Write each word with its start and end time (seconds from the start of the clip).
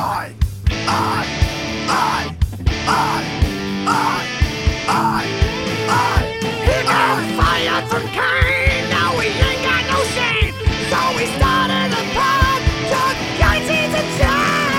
I, 0.00 0.32
I, 0.70 1.26
I, 1.88 2.36
I, 2.86 3.26
I, 3.88 4.22
I, 4.86 5.26
I. 5.88 6.22
He 6.62 6.76
got 6.86 7.18
fired 7.36 7.84
from 7.90 8.06
Kayne, 8.06 8.86
now 8.90 9.18
we 9.18 9.24
ain't 9.26 9.60
got 9.64 9.82
no 9.90 9.98
shame. 10.14 10.54
So 10.88 10.98
we 11.16 11.26
started 11.34 11.90
a 11.90 12.02
pod, 12.14 12.62
Chuck 12.88 13.18
Yates 13.40 13.68
needs 13.68 13.94
a 13.94 14.06
job. 14.20 14.70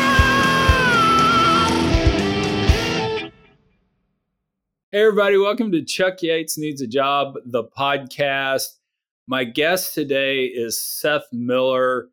Hey, 4.94 5.01
everybody, 5.01 5.36
welcome 5.38 5.74
to 5.74 5.83
Chuck 5.83 6.22
Yates 6.24 6.58
Needs 6.58 6.81
a 6.81 6.88
Job, 6.88 7.36
the 7.46 7.65
podcast. 7.65 8.78
My 9.28 9.44
guest 9.44 9.94
today 9.94 10.46
is 10.46 10.81
Seth 10.81 11.28
Miller. 11.33 12.08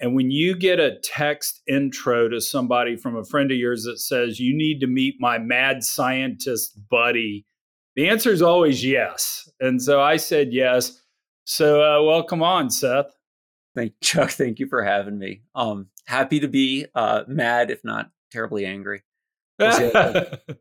And 0.00 0.14
when 0.14 0.30
you 0.30 0.56
get 0.56 0.80
a 0.80 0.98
text 1.00 1.60
intro 1.68 2.28
to 2.28 2.40
somebody 2.40 2.96
from 2.96 3.16
a 3.16 3.24
friend 3.24 3.50
of 3.50 3.58
yours 3.58 3.84
that 3.84 3.98
says, 3.98 4.40
you 4.40 4.56
need 4.56 4.80
to 4.80 4.86
meet 4.86 5.16
my 5.20 5.38
mad 5.38 5.84
scientist 5.84 6.78
buddy, 6.88 7.44
the 7.96 8.08
answer 8.08 8.30
is 8.30 8.40
always 8.40 8.84
yes. 8.84 9.48
And 9.60 9.82
so 9.82 10.00
I 10.00 10.16
said 10.16 10.52
yes. 10.52 11.02
So 11.44 11.82
uh, 11.82 12.02
welcome 12.02 12.42
on, 12.42 12.70
Seth. 12.70 13.14
Thank 13.76 13.92
Chuck. 14.02 14.30
Thank 14.30 14.58
you 14.58 14.66
for 14.68 14.82
having 14.82 15.18
me. 15.18 15.42
Um, 15.54 15.88
happy 16.06 16.40
to 16.40 16.48
be 16.48 16.86
uh, 16.94 17.24
mad, 17.28 17.70
if 17.70 17.84
not 17.84 18.10
terribly 18.32 18.64
angry. 18.64 19.02
We'll 19.58 19.72
see 19.72 19.90
how 19.92 20.00
it 20.08 20.42
goes. 20.46 20.56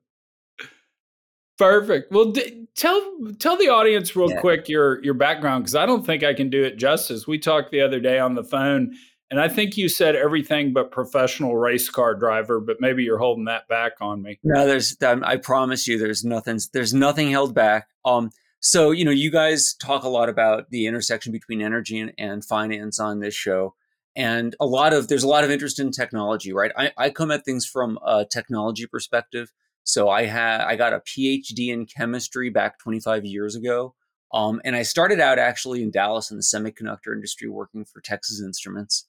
Perfect. 1.58 2.12
Well, 2.12 2.31
d- 2.31 2.67
tell 2.76 3.17
tell 3.38 3.58
the 3.58 3.67
audience 3.67 4.16
real 4.16 4.30
Yeah. 4.31 4.40
quick 4.40 4.70
your 4.70 5.03
your 5.03 5.14
background 5.14 5.64
because 5.64 5.76
I 5.76 5.86
don't 5.86 6.06
think 6.06 6.23
I 6.23 6.34
can 6.34 6.50
do 6.50 6.64
it 6.64 6.78
justice. 6.78 7.28
We 7.28 7.38
talked 7.38 7.72
the 7.72 7.81
other 7.81 8.00
day 8.00 8.17
on 8.17 8.36
the 8.36 8.44
phone, 8.45 8.95
and 9.32 9.40
I 9.40 9.48
think 9.48 9.78
you 9.78 9.90
said 9.90 10.16
everything 10.16 10.74
but 10.74 10.92
professional 10.92 11.56
race 11.56 11.90
car 11.90 12.16
driver, 12.16 12.60
but 12.60 12.78
maybe 12.80 13.04
you're 13.04 13.20
holding 13.20 13.46
that 13.46 13.68
back 13.68 13.94
on 14.02 14.22
me. 14.22 14.40
no, 14.44 14.66
there's. 14.66 14.98
I 15.02 15.38
promise 15.38 15.88
you, 15.88 16.00
there's 16.00 16.23
nothing. 16.23 16.59
There's 16.73 16.94
nothing 16.94 17.30
held 17.30 17.53
back. 17.53 17.90
Um, 18.06 18.31
so 18.59 18.92
you 18.92 19.06
know, 19.06 19.12
you 19.12 19.31
guys 19.31 19.73
talk 19.73 20.03
a 20.03 20.09
lot 20.09 20.30
about 20.30 20.70
the 20.72 20.88
intersection 20.88 21.31
between 21.31 21.62
energy 21.62 22.00
and, 22.00 22.14
and 22.18 22.44
finance 22.44 23.00
on 23.00 23.20
this 23.20 23.36
show, 23.36 23.76
and 24.16 24.56
a 24.59 24.66
lot 24.66 24.94
of 24.94 25.08
there's 25.08 25.23
a 25.23 25.28
lot 25.28 25.44
of 25.44 25.52
interest 25.52 25.80
in 25.80 25.92
technology, 25.92 26.52
right? 26.52 26.72
I, 26.75 26.92
I 26.98 27.09
come 27.12 27.30
at 27.31 27.46
things 27.46 27.66
from 27.66 28.00
a 28.06 28.25
technology 28.25 28.88
perspective. 28.88 29.52
So 29.84 30.09
I 30.09 30.25
had 30.25 30.62
I 30.62 30.75
got 30.75 30.94
a 30.94 31.00
PhD 31.00 31.70
in 31.70 31.86
chemistry 31.86 32.50
back 32.50 32.80
25 32.80 33.25
years 33.25 33.56
ago. 33.56 33.96
Um, 34.31 34.62
and 34.64 34.75
I 34.75 34.84
started 34.84 35.20
out 35.20 35.40
actually 35.40 35.81
in 35.81 35.90
Dallas 35.90 36.30
in 36.30 36.38
the 36.38 36.44
semiconductor 36.44 37.14
industry 37.14 37.50
working 37.50 37.84
for 37.84 38.00
Texas 38.00 38.42
Instruments. 38.42 39.08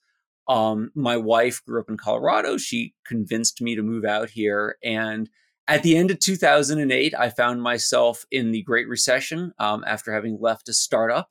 Um, 0.51 0.91
my 0.97 1.17
wife 1.17 1.63
grew 1.65 1.81
up 1.81 1.89
in 1.89 1.97
Colorado. 1.97 2.57
She 2.57 2.93
convinced 3.07 3.63
me 3.63 3.77
to 3.77 3.83
move 3.83 4.05
out 4.05 4.31
here. 4.31 4.79
And 4.83 5.31
at 5.69 5.85
the 5.85 5.97
end 5.97 6.11
of 6.11 6.19
2008, 6.19 7.15
I 7.17 7.31
found 7.31 7.63
myself 7.63 8.25
in 8.33 8.51
the 8.51 8.63
Great 8.65 8.89
Recession 8.89 9.53
um, 9.61 9.85
after 9.87 10.13
having 10.13 10.39
left 10.41 10.69
a 10.69 10.73
startup. 10.73 11.31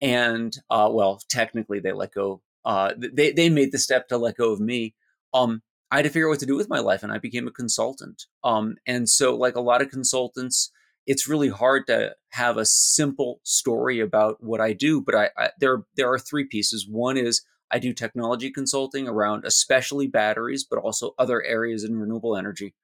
And 0.00 0.56
uh, 0.68 0.88
well, 0.90 1.20
technically, 1.30 1.78
they 1.78 1.92
let 1.92 2.12
go. 2.12 2.42
Uh, 2.64 2.94
they 2.98 3.30
they 3.30 3.48
made 3.48 3.70
the 3.70 3.78
step 3.78 4.08
to 4.08 4.18
let 4.18 4.36
go 4.36 4.52
of 4.52 4.58
me. 4.60 4.96
Um, 5.32 5.62
I 5.92 5.96
had 5.96 6.02
to 6.02 6.08
figure 6.08 6.26
out 6.26 6.30
what 6.30 6.40
to 6.40 6.46
do 6.46 6.56
with 6.56 6.68
my 6.68 6.80
life, 6.80 7.04
and 7.04 7.12
I 7.12 7.18
became 7.18 7.46
a 7.46 7.52
consultant. 7.52 8.24
Um, 8.42 8.76
and 8.86 9.08
so, 9.08 9.36
like 9.36 9.54
a 9.54 9.60
lot 9.60 9.82
of 9.82 9.90
consultants, 9.90 10.72
it's 11.06 11.28
really 11.28 11.48
hard 11.48 11.86
to 11.86 12.14
have 12.30 12.56
a 12.56 12.66
simple 12.66 13.40
story 13.44 14.00
about 14.00 14.42
what 14.42 14.60
I 14.60 14.72
do. 14.72 15.00
But 15.00 15.14
I, 15.14 15.30
I 15.36 15.50
there 15.60 15.84
there 15.96 16.12
are 16.12 16.18
three 16.18 16.44
pieces. 16.44 16.86
One 16.88 17.16
is 17.16 17.42
I 17.70 17.78
do 17.78 17.92
technology 17.92 18.50
consulting 18.50 19.06
around 19.06 19.44
especially 19.44 20.06
batteries, 20.06 20.64
but 20.64 20.78
also 20.78 21.14
other 21.18 21.42
areas 21.42 21.84
in 21.84 21.98
renewable 21.98 22.36
energy. 22.36 22.74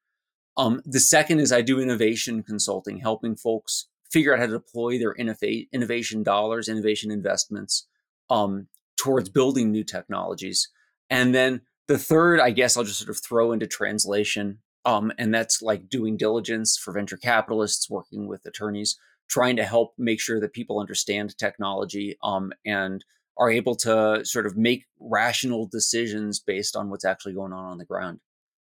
Um, 0.56 0.82
the 0.84 1.00
second 1.00 1.40
is 1.40 1.52
I 1.52 1.62
do 1.62 1.80
innovation 1.80 2.42
consulting, 2.42 2.98
helping 2.98 3.36
folks 3.36 3.88
figure 4.10 4.32
out 4.32 4.38
how 4.38 4.46
to 4.46 4.52
deploy 4.52 4.98
their 4.98 5.14
innova- 5.14 5.68
innovation 5.72 6.22
dollars, 6.22 6.68
innovation 6.68 7.10
investments 7.10 7.86
um, 8.30 8.68
towards 8.96 9.28
building 9.28 9.72
new 9.72 9.82
technologies. 9.82 10.68
And 11.10 11.34
then 11.34 11.62
the 11.88 11.98
third, 11.98 12.40
I 12.40 12.50
guess 12.50 12.76
I'll 12.76 12.84
just 12.84 13.00
sort 13.00 13.10
of 13.10 13.22
throw 13.22 13.52
into 13.52 13.66
translation. 13.66 14.58
Um, 14.84 15.12
and 15.18 15.34
that's 15.34 15.62
like 15.62 15.88
doing 15.88 16.16
diligence 16.16 16.78
for 16.78 16.92
venture 16.92 17.16
capitalists, 17.16 17.90
working 17.90 18.28
with 18.28 18.46
attorneys, 18.46 18.98
trying 19.28 19.56
to 19.56 19.64
help 19.64 19.94
make 19.98 20.20
sure 20.20 20.40
that 20.40 20.52
people 20.52 20.78
understand 20.78 21.36
technology 21.36 22.16
um, 22.22 22.52
and 22.64 23.04
are 23.36 23.50
able 23.50 23.74
to 23.74 24.24
sort 24.24 24.46
of 24.46 24.56
make 24.56 24.86
rational 25.00 25.66
decisions 25.66 26.38
based 26.38 26.76
on 26.76 26.90
what's 26.90 27.04
actually 27.04 27.34
going 27.34 27.52
on 27.52 27.64
on 27.64 27.78
the 27.78 27.84
ground. 27.84 28.20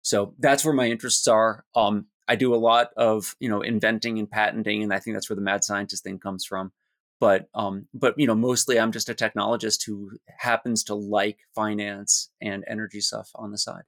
So 0.02 0.34
that's 0.40 0.64
where 0.64 0.74
my 0.74 0.88
interests 0.88 1.28
are. 1.28 1.66
Um, 1.76 2.08
I 2.28 2.36
do 2.36 2.54
a 2.54 2.58
lot 2.58 2.90
of 2.98 3.36
you 3.40 3.50
know 3.50 3.62
inventing 3.62 4.20
and 4.20 4.30
patenting, 4.30 4.84
and 4.84 4.94
I 4.94 5.00
think 5.00 5.16
that's 5.16 5.30
where 5.30 5.36
the 5.36 5.42
mad 5.42 5.64
scientist 5.64 6.04
thing 6.04 6.20
comes 6.20 6.46
from. 6.46 6.72
But 7.20 7.48
um, 7.54 7.88
but 7.94 8.16
you 8.18 8.28
know 8.28 8.36
mostly 8.36 8.80
I'm 8.80 8.92
just 8.92 9.10
a 9.10 9.14
technologist 9.14 9.86
who 9.86 10.12
happens 10.40 10.84
to 10.86 10.96
like 10.96 11.40
finance 11.54 12.30
and 12.42 12.64
energy 12.68 13.02
stuff 13.02 13.30
on 13.36 13.52
the 13.52 13.58
side. 13.58 13.84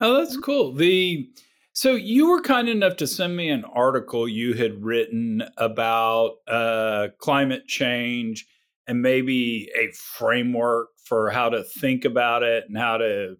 Oh, 0.00 0.18
that's 0.18 0.36
cool. 0.38 0.72
The 0.72 1.30
so 1.72 1.94
you 1.94 2.30
were 2.30 2.40
kind 2.40 2.68
enough 2.68 2.96
to 2.96 3.06
send 3.06 3.36
me 3.36 3.48
an 3.48 3.64
article 3.64 4.28
you 4.28 4.54
had 4.54 4.82
written 4.82 5.42
about 5.56 6.36
uh, 6.48 7.08
climate 7.18 7.66
change 7.66 8.46
and 8.86 9.02
maybe 9.02 9.70
a 9.76 9.92
framework 9.92 10.88
for 11.04 11.30
how 11.30 11.48
to 11.48 11.62
think 11.62 12.04
about 12.04 12.42
it 12.42 12.64
and 12.68 12.76
how 12.76 12.96
to 12.98 13.36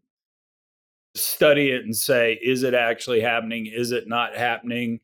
study 1.14 1.70
it 1.70 1.84
and 1.84 1.96
say, 1.96 2.38
is 2.42 2.62
it 2.62 2.74
actually 2.74 3.20
happening? 3.20 3.66
Is 3.66 3.90
it 3.92 4.08
not 4.08 4.36
happening? 4.36 5.00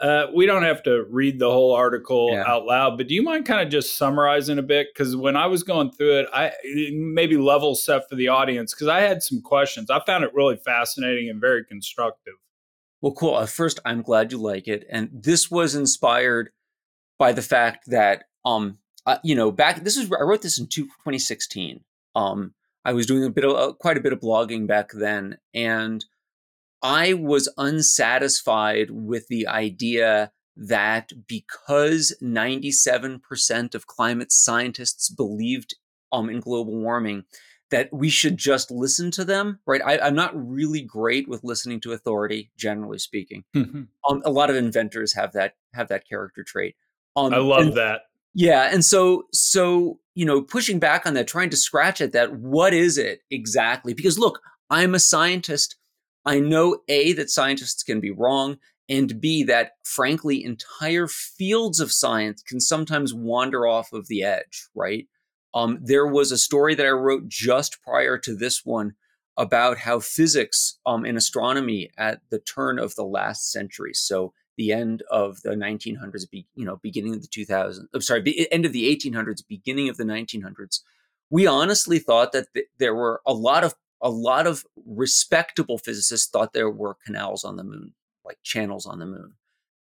Uh, 0.00 0.26
we 0.32 0.46
don't 0.46 0.62
have 0.62 0.82
to 0.84 1.04
read 1.10 1.40
the 1.40 1.50
whole 1.50 1.74
article 1.74 2.30
Yeah. 2.32 2.44
out 2.46 2.64
loud, 2.64 2.96
but 2.96 3.08
do 3.08 3.14
you 3.14 3.22
mind 3.22 3.46
kind 3.46 3.60
of 3.60 3.68
just 3.68 3.96
summarizing 3.96 4.58
a 4.58 4.62
bit? 4.62 4.88
Because 4.94 5.16
when 5.16 5.36
I 5.36 5.46
was 5.46 5.64
going 5.64 5.90
through 5.90 6.20
it, 6.20 6.28
I 6.32 6.52
maybe 6.92 7.36
level 7.36 7.74
set 7.74 8.08
for 8.08 8.14
the 8.14 8.28
audience 8.28 8.72
because 8.72 8.86
I 8.86 9.00
had 9.00 9.24
some 9.24 9.42
questions. 9.42 9.90
I 9.90 10.00
found 10.06 10.22
it 10.22 10.32
really 10.34 10.56
fascinating 10.56 11.28
and 11.28 11.40
very 11.40 11.64
constructive. 11.64 12.34
Well, 13.00 13.12
cool. 13.12 13.34
Uh, 13.34 13.46
first, 13.46 13.80
I'm 13.84 14.02
glad 14.02 14.30
you 14.30 14.38
like 14.38 14.68
it, 14.68 14.86
and 14.88 15.10
this 15.12 15.50
was 15.50 15.74
inspired 15.74 16.50
by 17.18 17.32
the 17.32 17.42
fact 17.42 17.90
that 17.90 18.24
um, 18.44 18.78
uh, 19.08 19.18
you 19.24 19.34
know, 19.34 19.50
back 19.50 19.82
this 19.82 19.96
is 19.96 20.12
I 20.12 20.22
wrote 20.22 20.42
this 20.42 20.58
in 20.58 20.66
two, 20.66 20.84
2016. 20.84 21.80
Um, 22.14 22.52
I 22.84 22.92
was 22.92 23.06
doing 23.06 23.24
a 23.24 23.30
bit 23.30 23.44
of 23.44 23.56
uh, 23.56 23.72
quite 23.72 23.96
a 23.96 24.02
bit 24.02 24.12
of 24.12 24.20
blogging 24.20 24.66
back 24.66 24.90
then, 24.92 25.38
and 25.54 26.04
I 26.82 27.14
was 27.14 27.52
unsatisfied 27.56 28.90
with 28.90 29.26
the 29.28 29.48
idea 29.48 30.30
that 30.56 31.12
because 31.26 32.14
97% 32.22 33.74
of 33.74 33.86
climate 33.86 34.30
scientists 34.30 35.08
believed 35.08 35.74
um, 36.12 36.28
in 36.28 36.40
global 36.40 36.76
warming, 36.76 37.24
that 37.70 37.92
we 37.92 38.08
should 38.10 38.36
just 38.36 38.70
listen 38.70 39.10
to 39.12 39.24
them, 39.24 39.60
right? 39.66 39.80
I, 39.84 39.98
I'm 39.98 40.14
not 40.14 40.32
really 40.34 40.82
great 40.82 41.28
with 41.28 41.44
listening 41.44 41.80
to 41.80 41.92
authority, 41.92 42.50
generally 42.56 42.98
speaking. 42.98 43.44
Um, 44.08 44.22
a 44.24 44.30
lot 44.30 44.48
of 44.48 44.56
inventors 44.56 45.14
have 45.14 45.32
that 45.32 45.56
have 45.74 45.88
that 45.88 46.08
character 46.08 46.42
trait. 46.42 46.76
Um, 47.14 47.34
I 47.34 47.38
love 47.38 47.66
and- 47.66 47.74
that. 47.74 48.02
Yeah, 48.34 48.70
and 48.72 48.84
so 48.84 49.24
so 49.32 49.98
you 50.18 50.24
know, 50.24 50.42
pushing 50.42 50.80
back 50.80 51.06
on 51.06 51.14
that, 51.14 51.28
trying 51.28 51.48
to 51.48 51.56
scratch 51.56 52.00
at 52.00 52.10
that, 52.10 52.32
what 52.32 52.74
is 52.74 52.98
it 52.98 53.20
exactly? 53.30 53.94
Because 53.94 54.18
look, 54.18 54.40
I'm 54.68 54.96
a 54.96 54.98
scientist. 54.98 55.76
I 56.24 56.40
know 56.40 56.80
A 56.88 57.12
that 57.12 57.30
scientists 57.30 57.84
can 57.84 58.00
be 58.00 58.10
wrong, 58.10 58.58
and 58.88 59.20
B 59.20 59.44
that 59.44 59.74
frankly 59.84 60.42
entire 60.42 61.06
fields 61.06 61.78
of 61.78 61.92
science 61.92 62.42
can 62.42 62.58
sometimes 62.58 63.14
wander 63.14 63.64
off 63.64 63.92
of 63.92 64.08
the 64.08 64.24
edge, 64.24 64.66
right? 64.74 65.06
Um, 65.54 65.78
there 65.80 66.08
was 66.08 66.32
a 66.32 66.36
story 66.36 66.74
that 66.74 66.84
I 66.84 66.90
wrote 66.90 67.28
just 67.28 67.80
prior 67.82 68.18
to 68.18 68.34
this 68.34 68.64
one 68.64 68.94
about 69.36 69.78
how 69.78 70.00
physics 70.00 70.80
um, 70.84 71.04
and 71.04 71.16
astronomy 71.16 71.90
at 71.96 72.22
the 72.30 72.40
turn 72.40 72.80
of 72.80 72.96
the 72.96 73.04
last 73.04 73.52
century, 73.52 73.94
so 73.94 74.32
the 74.58 74.72
end 74.72 75.02
of 75.10 75.40
the 75.42 75.50
1900s, 75.50 76.28
be, 76.30 76.46
you 76.54 76.66
know, 76.66 76.78
beginning 76.82 77.14
of 77.14 77.22
the 77.22 77.28
2000s, 77.28 77.78
I'm 77.94 78.02
sorry, 78.02 78.20
be, 78.20 78.52
end 78.52 78.66
of 78.66 78.74
the 78.74 78.94
1800s, 78.94 79.42
beginning 79.48 79.88
of 79.88 79.96
the 79.96 80.04
1900s, 80.04 80.80
we 81.30 81.46
honestly 81.46 81.98
thought 81.98 82.32
that 82.32 82.52
th- 82.52 82.66
there 82.78 82.94
were 82.94 83.22
a 83.24 83.32
lot 83.32 83.64
of 83.64 83.74
a 84.00 84.10
lot 84.10 84.46
of 84.46 84.64
respectable 84.86 85.76
physicists 85.76 86.30
thought 86.30 86.52
there 86.52 86.70
were 86.70 86.96
canals 87.04 87.42
on 87.42 87.56
the 87.56 87.64
moon, 87.64 87.94
like 88.24 88.38
channels 88.42 88.86
on 88.86 88.98
the 88.98 89.06
moon, 89.06 89.34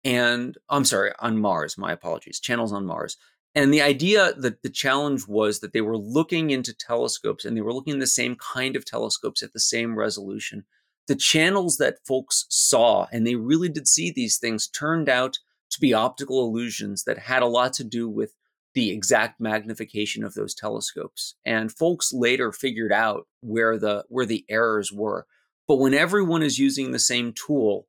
and 0.04 0.58
I'm 0.70 0.86
sorry, 0.86 1.12
on 1.20 1.40
Mars. 1.40 1.78
My 1.78 1.92
apologies, 1.94 2.40
channels 2.40 2.72
on 2.72 2.86
Mars. 2.86 3.18
And 3.56 3.74
the 3.74 3.82
idea 3.82 4.34
that 4.34 4.62
the 4.62 4.70
challenge 4.70 5.28
was 5.28 5.62
that 5.62 5.74
they 5.74 5.82
were 5.82 5.98
looking 5.98 6.52
into 6.52 6.76
telescopes 6.76 7.44
and 7.44 7.58
they 7.58 7.62
were 7.62 7.74
looking 7.74 7.94
in 7.94 8.00
the 8.00 8.06
same 8.06 8.36
kind 8.36 8.76
of 8.76 8.86
telescopes 8.86 9.42
at 9.42 9.54
the 9.54 9.60
same 9.60 9.98
resolution. 9.98 10.64
The 11.08 11.16
channels 11.16 11.78
that 11.78 12.06
folks 12.06 12.46
saw, 12.50 13.08
and 13.12 13.26
they 13.26 13.36
really 13.36 13.70
did 13.70 13.88
see 13.88 14.12
these 14.12 14.38
things, 14.38 14.68
turned 14.68 15.10
out 15.10 15.38
to 15.72 15.80
be 15.80 15.94
optical 15.94 16.46
illusions 16.46 17.04
that 17.04 17.20
had 17.20 17.42
a 17.42 17.48
lot 17.48 17.74
to 17.74 17.84
do 17.84 18.10
with 18.10 18.34
the 18.74 18.92
exact 18.92 19.40
magnification 19.40 20.24
of 20.24 20.34
those 20.34 20.54
telescopes. 20.54 21.36
And 21.46 21.72
folks 21.72 22.14
later 22.14 22.52
figured 22.52 22.92
out 22.92 23.28
where 23.42 23.78
the 23.78 24.06
where 24.10 24.26
the 24.26 24.46
errors 24.50 24.92
were. 24.92 25.26
But 25.68 25.78
when 25.78 25.94
everyone 25.94 26.44
is 26.44 26.60
using 26.60 26.92
the 26.92 27.00
same 27.00 27.34
tool, 27.34 27.88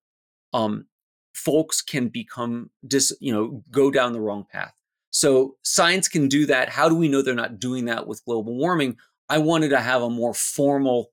um, 0.53 0.87
folks 1.35 1.83
can 1.83 2.09
become 2.09 2.71
dis, 2.87 3.17
you 3.21 3.33
know, 3.33 3.63
go 3.71 3.91
down 3.91 4.13
the 4.13 4.21
wrong 4.21 4.47
path. 4.51 4.73
So 5.11 5.57
science 5.63 6.09
can 6.09 6.29
do 6.29 6.47
that. 6.47 6.69
How 6.69 6.89
do 6.89 6.95
we 6.95 7.09
know 7.09 7.23
they're 7.23 7.35
not 7.35 7.61
doing 7.61 7.85
that 7.87 8.07
with 8.07 8.25
global 8.25 8.57
warming? 8.57 8.97
I 9.29 9.39
wanted 9.39 9.69
to 9.71 9.81
have 9.81 10.03
a 10.03 10.11
more 10.11 10.35
formal, 10.35 11.11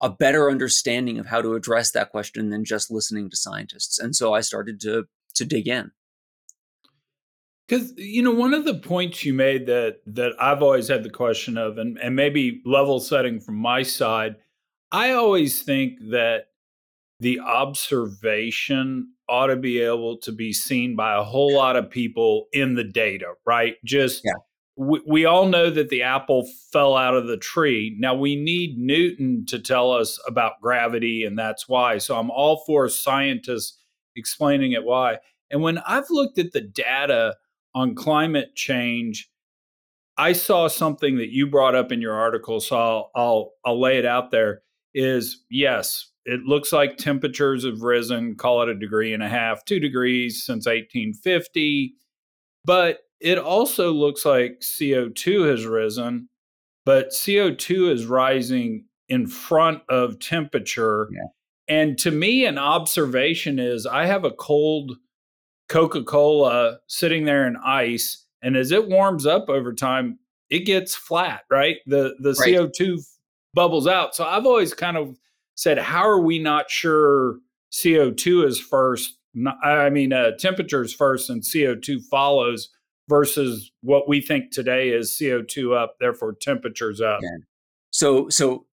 a 0.00 0.10
better 0.10 0.50
understanding 0.50 1.18
of 1.18 1.26
how 1.26 1.42
to 1.42 1.54
address 1.54 1.90
that 1.92 2.10
question 2.10 2.50
than 2.50 2.64
just 2.64 2.90
listening 2.90 3.28
to 3.30 3.36
scientists. 3.36 3.98
And 3.98 4.14
so 4.14 4.32
I 4.32 4.40
started 4.40 4.80
to 4.82 5.04
to 5.34 5.44
dig 5.44 5.68
in. 5.68 5.90
Because 7.66 7.92
you 7.96 8.22
know, 8.22 8.32
one 8.32 8.54
of 8.54 8.64
the 8.64 8.74
points 8.74 9.24
you 9.24 9.34
made 9.34 9.66
that 9.66 10.00
that 10.06 10.32
I've 10.40 10.62
always 10.62 10.88
had 10.88 11.02
the 11.02 11.10
question 11.10 11.58
of, 11.58 11.78
and, 11.78 11.98
and 11.98 12.16
maybe 12.16 12.62
level 12.64 13.00
setting 13.00 13.40
from 13.40 13.56
my 13.56 13.82
side, 13.82 14.36
I 14.90 15.12
always 15.12 15.62
think 15.62 15.98
that 16.10 16.46
the 17.20 17.40
observation 17.40 19.12
ought 19.28 19.48
to 19.48 19.56
be 19.56 19.80
able 19.80 20.16
to 20.18 20.32
be 20.32 20.52
seen 20.52 20.96
by 20.96 21.16
a 21.16 21.22
whole 21.22 21.54
lot 21.54 21.76
of 21.76 21.90
people 21.90 22.46
in 22.52 22.74
the 22.74 22.84
data, 22.84 23.34
right? 23.44 23.74
Just 23.84 24.22
yeah. 24.24 24.32
We, 24.78 25.00
we 25.06 25.24
all 25.24 25.46
know 25.46 25.70
that 25.70 25.88
the 25.88 26.02
apple 26.02 26.48
fell 26.72 26.96
out 26.96 27.14
of 27.14 27.26
the 27.26 27.36
tree. 27.36 27.96
Now 27.98 28.14
we 28.14 28.36
need 28.36 28.78
Newton 28.78 29.44
to 29.46 29.58
tell 29.58 29.90
us 29.90 30.20
about 30.26 30.60
gravity, 30.62 31.24
and 31.24 31.36
that's 31.36 31.68
why. 31.68 31.98
So 31.98 32.16
I'm 32.16 32.30
all 32.30 32.62
for 32.64 32.88
scientists 32.88 33.76
explaining 34.14 34.72
it 34.72 34.84
why. 34.84 35.18
And 35.50 35.62
when 35.62 35.78
I've 35.78 36.08
looked 36.10 36.38
at 36.38 36.52
the 36.52 36.60
data 36.60 37.36
on 37.74 37.96
climate 37.96 38.54
change, 38.54 39.28
I 40.16 40.32
saw 40.32 40.68
something 40.68 41.16
that 41.18 41.30
you 41.30 41.48
brought 41.48 41.74
up 41.74 41.90
in 41.90 42.00
your 42.00 42.14
article, 42.14 42.60
so 42.60 42.76
I'll, 42.76 43.10
I'll, 43.16 43.52
I'll 43.64 43.80
lay 43.80 43.98
it 43.98 44.06
out 44.06 44.30
there. 44.30 44.62
Is 44.94 45.44
yes, 45.50 46.10
it 46.24 46.42
looks 46.44 46.72
like 46.72 46.96
temperatures 46.96 47.64
have 47.64 47.82
risen, 47.82 48.36
call 48.36 48.62
it 48.62 48.68
a 48.68 48.74
degree 48.74 49.12
and 49.12 49.22
a 49.22 49.28
half, 49.28 49.64
two 49.64 49.80
degrees 49.80 50.44
since 50.44 50.66
1850. 50.66 51.94
But 52.64 53.00
it 53.20 53.38
also 53.38 53.92
looks 53.92 54.24
like 54.24 54.60
CO2 54.60 55.48
has 55.50 55.66
risen, 55.66 56.28
but 56.84 57.10
CO2 57.10 57.92
is 57.92 58.06
rising 58.06 58.84
in 59.08 59.26
front 59.26 59.82
of 59.88 60.18
temperature. 60.20 61.08
Yeah. 61.12 61.28
And 61.68 61.98
to 61.98 62.10
me, 62.10 62.46
an 62.46 62.58
observation 62.58 63.58
is 63.58 63.86
I 63.86 64.06
have 64.06 64.24
a 64.24 64.30
cold 64.30 64.96
Coca 65.68 66.02
Cola 66.02 66.78
sitting 66.86 67.24
there 67.24 67.46
in 67.46 67.56
ice, 67.56 68.24
and 68.40 68.56
as 68.56 68.72
it 68.72 68.88
warms 68.88 69.26
up 69.26 69.48
over 69.48 69.74
time, 69.74 70.18
it 70.48 70.60
gets 70.60 70.94
flat, 70.94 71.42
right? 71.50 71.76
The 71.86 72.14
the 72.20 72.32
right. 72.34 72.54
CO2 72.54 73.04
bubbles 73.52 73.86
out. 73.86 74.14
So 74.14 74.24
I've 74.24 74.46
always 74.46 74.72
kind 74.72 74.96
of 74.96 75.18
said, 75.56 75.78
how 75.78 76.08
are 76.08 76.20
we 76.20 76.38
not 76.38 76.70
sure 76.70 77.38
CO2 77.72 78.46
is 78.46 78.60
first? 78.60 79.18
I 79.62 79.90
mean, 79.90 80.12
uh, 80.12 80.30
temperature 80.38 80.82
is 80.82 80.94
first 80.94 81.28
and 81.28 81.42
CO2 81.42 82.02
follows 82.10 82.70
versus 83.08 83.72
what 83.82 84.08
we 84.08 84.20
think 84.20 84.50
today 84.50 84.90
is 84.90 85.10
CO2 85.10 85.76
up, 85.76 85.96
therefore 85.98 86.34
temperatures 86.40 87.00
up. 87.00 87.20
So, 87.90 88.28
so 88.28 88.66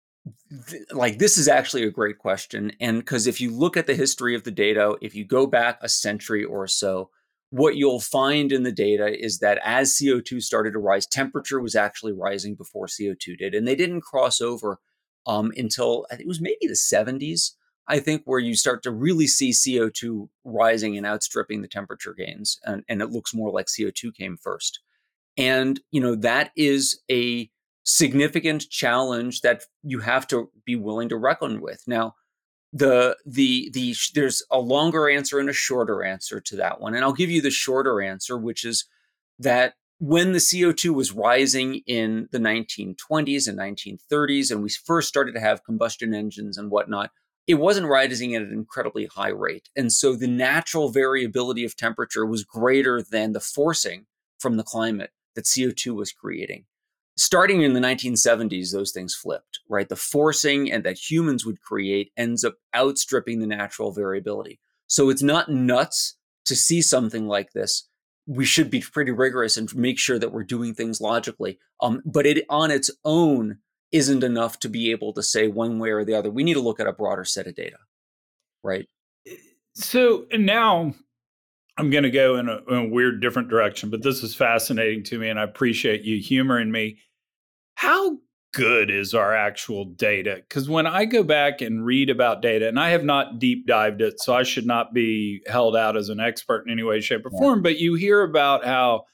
th- 0.70 0.84
like 0.92 1.18
this 1.18 1.38
is 1.38 1.48
actually 1.48 1.84
a 1.84 1.92
great 1.92 2.18
question. 2.18 2.74
And 2.80 3.00
because 3.00 3.28
if 3.28 3.40
you 3.40 3.52
look 3.52 3.78
at 3.78 3.88
the 3.88 3.96
history 3.96 4.36
of 4.36 4.44
the 4.44 4.52
data, 4.52 4.96
if 5.02 5.16
you 5.16 5.26
go 5.26 5.48
back 5.48 5.80
a 5.82 5.90
century 5.90 6.44
or 6.44 6.68
so, 6.68 7.10
what 7.52 7.78
you'll 7.78 8.02
find 8.02 8.52
in 8.52 8.64
the 8.64 8.72
data 8.72 9.16
is 9.18 9.40
that 9.40 9.60
as 9.64 9.94
CO2 9.94 10.42
started 10.42 10.72
to 10.72 10.80
rise, 10.80 11.08
temperature 11.08 11.62
was 11.62 11.76
actually 11.76 12.12
rising 12.12 12.56
before 12.56 12.88
CO2 12.88 13.38
did. 13.38 13.56
And 13.56 13.68
they 13.68 13.76
didn't 13.76 14.02
cross 14.02 14.42
over 14.42 14.80
um, 15.26 15.52
until 15.56 16.06
I 16.12 16.16
think 16.16 16.26
it 16.26 16.28
was 16.28 16.42
maybe 16.42 16.68
the 16.68 16.74
70s, 16.74 17.52
I 17.88 18.00
think, 18.00 18.24
where 18.26 18.40
you 18.40 18.56
start 18.56 18.84
to 18.84 18.92
really 18.92 19.28
see 19.28 19.52
CO2 19.52 20.30
rising 20.44 20.98
and 20.98 21.06
outstripping 21.06 21.62
the 21.62 21.68
temperature 21.68 22.14
gains. 22.14 22.60
And, 22.64 22.84
and 22.90 23.02
it 23.02 23.12
looks 23.12 23.34
more 23.34 23.52
like 23.52 23.68
CO2 23.68 24.16
came 24.16 24.38
first. 24.38 24.80
And, 25.38 25.80
you 25.92 26.02
know, 26.02 26.16
that 26.16 26.52
is 26.56 27.02
a 27.12 27.50
significant 27.84 28.70
challenge 28.70 29.42
that 29.42 29.64
you 29.84 30.00
have 30.00 30.28
to 30.28 30.50
be 30.66 30.76
willing 30.76 31.10
to 31.10 31.18
reckon 31.18 31.62
with. 31.62 31.84
Now, 31.88 32.16
the 32.74 33.16
the 33.26 33.70
the 33.74 33.96
there's 34.16 34.44
a 34.52 34.60
longer 34.60 35.08
answer 35.08 35.40
and 35.40 35.50
a 35.50 35.54
shorter 35.54 36.04
answer 36.04 36.42
to 36.42 36.58
that 36.58 36.82
one 36.82 36.94
and 36.94 37.06
i'll 37.06 37.14
give 37.14 37.30
you 37.30 37.42
the 37.42 37.50
shorter 37.50 38.02
answer 38.02 38.38
which 38.38 38.66
is 38.66 38.86
that 39.40 39.76
when 40.00 40.34
the 40.34 40.40
CO2 40.40 40.94
was 40.94 41.14
rising 41.14 41.82
in 41.88 42.28
the 42.32 42.38
1920s 42.38 43.48
and 43.48 43.58
1930s, 43.58 44.52
and 44.52 44.62
we 44.62 44.70
first 44.70 45.08
started 45.08 45.34
to 45.34 45.40
have 45.40 45.64
combustion 45.64 46.14
engines 46.14 46.58
and 46.58 46.70
whatnot, 46.70 47.12
it 47.48 47.56
wasn't 47.56 47.88
rising 47.88 48.36
at 48.36 48.42
an 48.42 48.52
incredibly 48.52 49.06
high 49.06 49.30
rate. 49.30 49.70
And 49.76 49.92
so 49.92 50.16
the 50.16 50.28
natural 50.28 50.90
variability 50.90 51.64
of 51.64 51.76
temperature 51.76 52.26
was 52.26 52.44
greater 52.44 53.02
than 53.02 53.34
the 53.34 53.40
forcing 53.40 54.06
from 54.40 54.58
the 54.58 54.64
climate 54.64 55.12
that 55.36 55.46
CO2 55.46 55.96
was 55.96 56.12
creating. 56.12 56.66
Starting 57.18 57.62
in 57.62 57.74
the 57.74 57.80
1970s, 57.80 58.74
those 58.74 58.92
things 58.92 59.16
flipped, 59.16 59.60
right? 59.70 59.88
The 59.88 59.96
forcing 59.96 60.72
and 60.72 60.84
that 60.84 61.10
humans 61.10 61.46
would 61.46 61.62
create 61.62 62.12
ends 62.18 62.44
up 62.44 62.56
outstripping 62.76 63.40
the 63.40 63.48
natural 63.48 63.92
variability. 63.92 64.60
So 64.88 65.10
it's 65.10 65.24
not 65.24 65.50
nuts 65.50 66.18
to 66.46 66.56
see 66.56 66.82
something 66.82 67.28
like 67.28 67.54
this 67.54 67.88
we 68.28 68.46
should 68.46 68.70
be 68.70 68.82
pretty 68.82 69.12
rigorous 69.12 69.58
and 69.58 69.74
make 69.76 70.00
sure 70.00 70.18
that 70.18 70.32
we're 70.32 70.44
doing 70.44 70.74
things 70.74 71.00
logically. 71.00 71.60
Um, 71.82 72.02
but 72.06 72.26
it 72.26 72.46
on 72.50 72.72
its 72.72 72.90
own 73.04 73.60
isn't 73.96 74.26
enough 74.26 74.60
to 74.60 74.68
be 74.68 74.92
able 74.92 75.14
to 75.14 75.24
say 75.24 75.48
one 75.48 75.80
way 75.80 75.90
or 75.90 76.04
the 76.04 76.14
other. 76.14 76.30
We 76.30 76.44
need 76.44 76.56
to 76.56 76.60
look 76.60 76.82
at 76.82 76.88
a 76.88 76.92
broader 76.92 77.24
set 77.24 77.48
of 77.48 77.56
data, 77.56 77.78
right? 78.62 78.86
Eh, 79.26 79.36
so 79.74 80.26
now 80.34 80.94
I'm 81.78 81.90
going 81.90 82.04
to 82.04 82.12
go 82.12 82.36
in 82.36 82.50
a, 82.50 82.58
in 82.68 82.76
a 82.76 82.90
weird, 82.90 83.22
different 83.22 83.48
direction, 83.48 83.90
but 83.90 84.04
this 84.04 84.22
is 84.22 84.36
fascinating 84.36 85.04
to 85.06 85.18
me, 85.18 85.30
and 85.30 85.40
I 85.40 85.44
appreciate 85.44 86.02
you 86.02 86.20
humoring 86.22 86.72
me. 86.72 86.98
How 87.76 88.18
good 88.54 88.92
is 88.92 89.14
our 89.14 89.34
actual 89.34 89.86
data? 89.86 90.36
Because 90.36 90.68
when 90.68 90.88
I 90.88 91.06
go 91.06 91.24
back 91.24 91.62
and 91.62 91.86
read 91.86 92.10
about 92.10 92.42
data, 92.42 92.68
and 92.68 92.78
I 92.78 92.90
have 92.90 93.06
not 93.06 93.40
deep 93.40 93.66
dived 93.66 94.02
it, 94.02 94.20
so 94.20 94.36
I 94.36 94.44
should 94.44 94.66
not 94.66 94.94
be 94.94 95.42
held 95.48 95.74
out 95.78 95.96
as 95.96 96.10
an 96.10 96.20
expert 96.20 96.66
in 96.66 96.74
any 96.74 96.84
way, 96.84 97.00
shape, 97.00 97.26
or 97.26 97.32
yeah. 97.32 97.40
form, 97.40 97.62
but 97.62 97.80
you 97.80 97.94
hear 97.96 98.24
about 98.24 98.66
how 98.66 99.06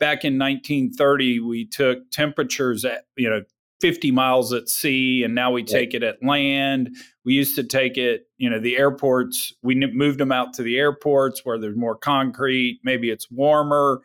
back 0.00 0.24
in 0.24 0.40
1930 0.40 1.38
we 1.38 1.66
took 1.66 2.10
temperatures 2.10 2.84
at, 2.84 3.04
you 3.16 3.30
know, 3.30 3.42
50 3.84 4.12
miles 4.12 4.50
at 4.50 4.66
sea 4.70 5.24
and 5.24 5.34
now 5.34 5.50
we 5.50 5.62
take 5.62 5.92
it 5.92 6.02
at 6.02 6.16
land. 6.22 6.88
We 7.26 7.34
used 7.34 7.54
to 7.56 7.62
take 7.62 7.98
it, 7.98 8.22
you 8.38 8.48
know, 8.48 8.58
the 8.58 8.78
airports, 8.78 9.52
we 9.62 9.74
moved 9.74 10.18
them 10.18 10.32
out 10.32 10.54
to 10.54 10.62
the 10.62 10.78
airports 10.78 11.42
where 11.44 11.58
there's 11.58 11.76
more 11.76 11.94
concrete, 11.94 12.80
maybe 12.82 13.10
it's 13.10 13.30
warmer. 13.30 14.00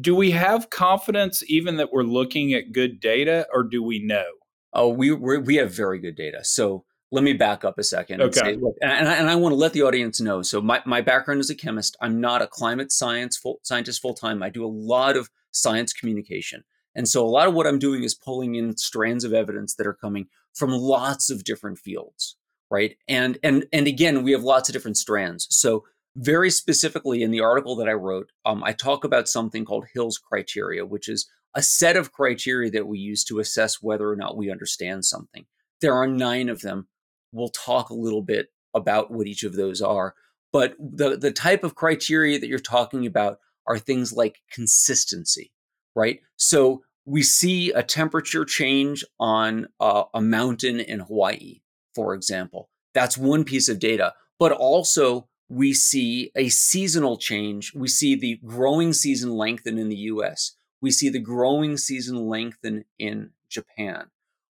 Do 0.00 0.16
we 0.16 0.32
have 0.32 0.70
confidence 0.70 1.44
even 1.46 1.76
that 1.76 1.92
we're 1.92 2.02
looking 2.02 2.54
at 2.54 2.72
good 2.72 2.98
data 2.98 3.46
or 3.54 3.62
do 3.62 3.84
we 3.84 4.02
know? 4.02 4.24
Oh 4.72 4.88
we 4.88 5.12
we 5.12 5.54
have 5.54 5.72
very 5.72 6.00
good 6.00 6.16
data. 6.16 6.42
So 6.42 6.84
let 7.12 7.22
me 7.22 7.34
back 7.34 7.64
up 7.64 7.78
a 7.78 7.84
second 7.84 8.20
okay. 8.20 8.24
and, 8.24 8.34
say, 8.34 8.56
look, 8.60 8.74
and, 8.82 9.08
I, 9.08 9.14
and 9.14 9.30
I 9.30 9.36
want 9.36 9.52
to 9.52 9.56
let 9.56 9.74
the 9.74 9.82
audience 9.82 10.20
know. 10.20 10.42
So 10.42 10.60
my, 10.60 10.82
my 10.86 11.02
background 11.02 11.40
is 11.40 11.50
a 11.50 11.54
chemist. 11.54 11.96
I'm 12.00 12.20
not 12.20 12.42
a 12.42 12.48
climate 12.48 12.90
science 12.90 13.36
full, 13.36 13.60
scientist 13.62 14.02
full 14.02 14.14
time 14.14 14.42
i 14.42 14.50
do 14.50 14.64
a 14.64 14.66
lot 14.66 15.16
of 15.16 15.30
science 15.52 15.92
communication 15.92 16.64
and 16.94 17.08
so 17.08 17.24
a 17.24 17.28
lot 17.28 17.48
of 17.48 17.54
what 17.54 17.66
i'm 17.66 17.78
doing 17.78 18.02
is 18.02 18.14
pulling 18.14 18.54
in 18.54 18.76
strands 18.76 19.24
of 19.24 19.32
evidence 19.32 19.74
that 19.74 19.86
are 19.86 19.94
coming 19.94 20.26
from 20.54 20.70
lots 20.70 21.30
of 21.30 21.44
different 21.44 21.78
fields 21.78 22.36
right 22.70 22.96
and 23.08 23.38
and 23.42 23.66
and 23.72 23.86
again 23.86 24.22
we 24.22 24.32
have 24.32 24.42
lots 24.42 24.68
of 24.68 24.72
different 24.72 24.96
strands 24.96 25.46
so 25.50 25.84
very 26.16 26.50
specifically 26.50 27.22
in 27.22 27.30
the 27.30 27.40
article 27.40 27.76
that 27.76 27.88
I 27.88 27.92
wrote, 27.92 28.32
um, 28.44 28.62
I 28.62 28.72
talk 28.72 29.04
about 29.04 29.28
something 29.28 29.64
called 29.64 29.86
Hill's 29.94 30.18
criteria, 30.18 30.84
which 30.84 31.08
is 31.08 31.28
a 31.54 31.62
set 31.62 31.96
of 31.96 32.12
criteria 32.12 32.70
that 32.70 32.86
we 32.86 32.98
use 32.98 33.24
to 33.24 33.38
assess 33.38 33.82
whether 33.82 34.08
or 34.08 34.16
not 34.16 34.36
we 34.36 34.50
understand 34.50 35.04
something. 35.04 35.46
There 35.80 35.94
are 35.94 36.06
nine 36.06 36.48
of 36.48 36.60
them. 36.60 36.88
We'll 37.32 37.48
talk 37.48 37.90
a 37.90 37.94
little 37.94 38.22
bit 38.22 38.48
about 38.74 39.10
what 39.10 39.26
each 39.26 39.42
of 39.42 39.54
those 39.54 39.80
are. 39.80 40.14
But 40.52 40.74
the, 40.78 41.16
the 41.16 41.32
type 41.32 41.64
of 41.64 41.74
criteria 41.74 42.38
that 42.38 42.48
you're 42.48 42.58
talking 42.58 43.06
about 43.06 43.38
are 43.66 43.78
things 43.78 44.12
like 44.12 44.40
consistency, 44.50 45.50
right? 45.94 46.20
So 46.36 46.82
we 47.04 47.22
see 47.22 47.70
a 47.72 47.82
temperature 47.82 48.44
change 48.44 49.04
on 49.18 49.66
a, 49.80 50.04
a 50.14 50.20
mountain 50.20 50.80
in 50.80 51.00
Hawaii, 51.00 51.60
for 51.94 52.14
example. 52.14 52.68
That's 52.94 53.18
one 53.18 53.44
piece 53.44 53.68
of 53.68 53.78
data. 53.78 54.14
But 54.38 54.52
also, 54.52 55.28
we 55.48 55.74
see 55.74 56.30
a 56.34 56.48
seasonal 56.48 57.16
change. 57.18 57.74
We 57.74 57.88
see 57.88 58.14
the 58.14 58.40
growing 58.44 58.92
season 58.92 59.30
lengthen 59.32 59.78
in 59.78 59.88
the 59.88 59.96
US. 59.96 60.56
We 60.80 60.90
see 60.90 61.08
the 61.08 61.18
growing 61.18 61.76
season 61.76 62.26
lengthen 62.26 62.84
in 62.98 63.30
Japan. 63.48 64.06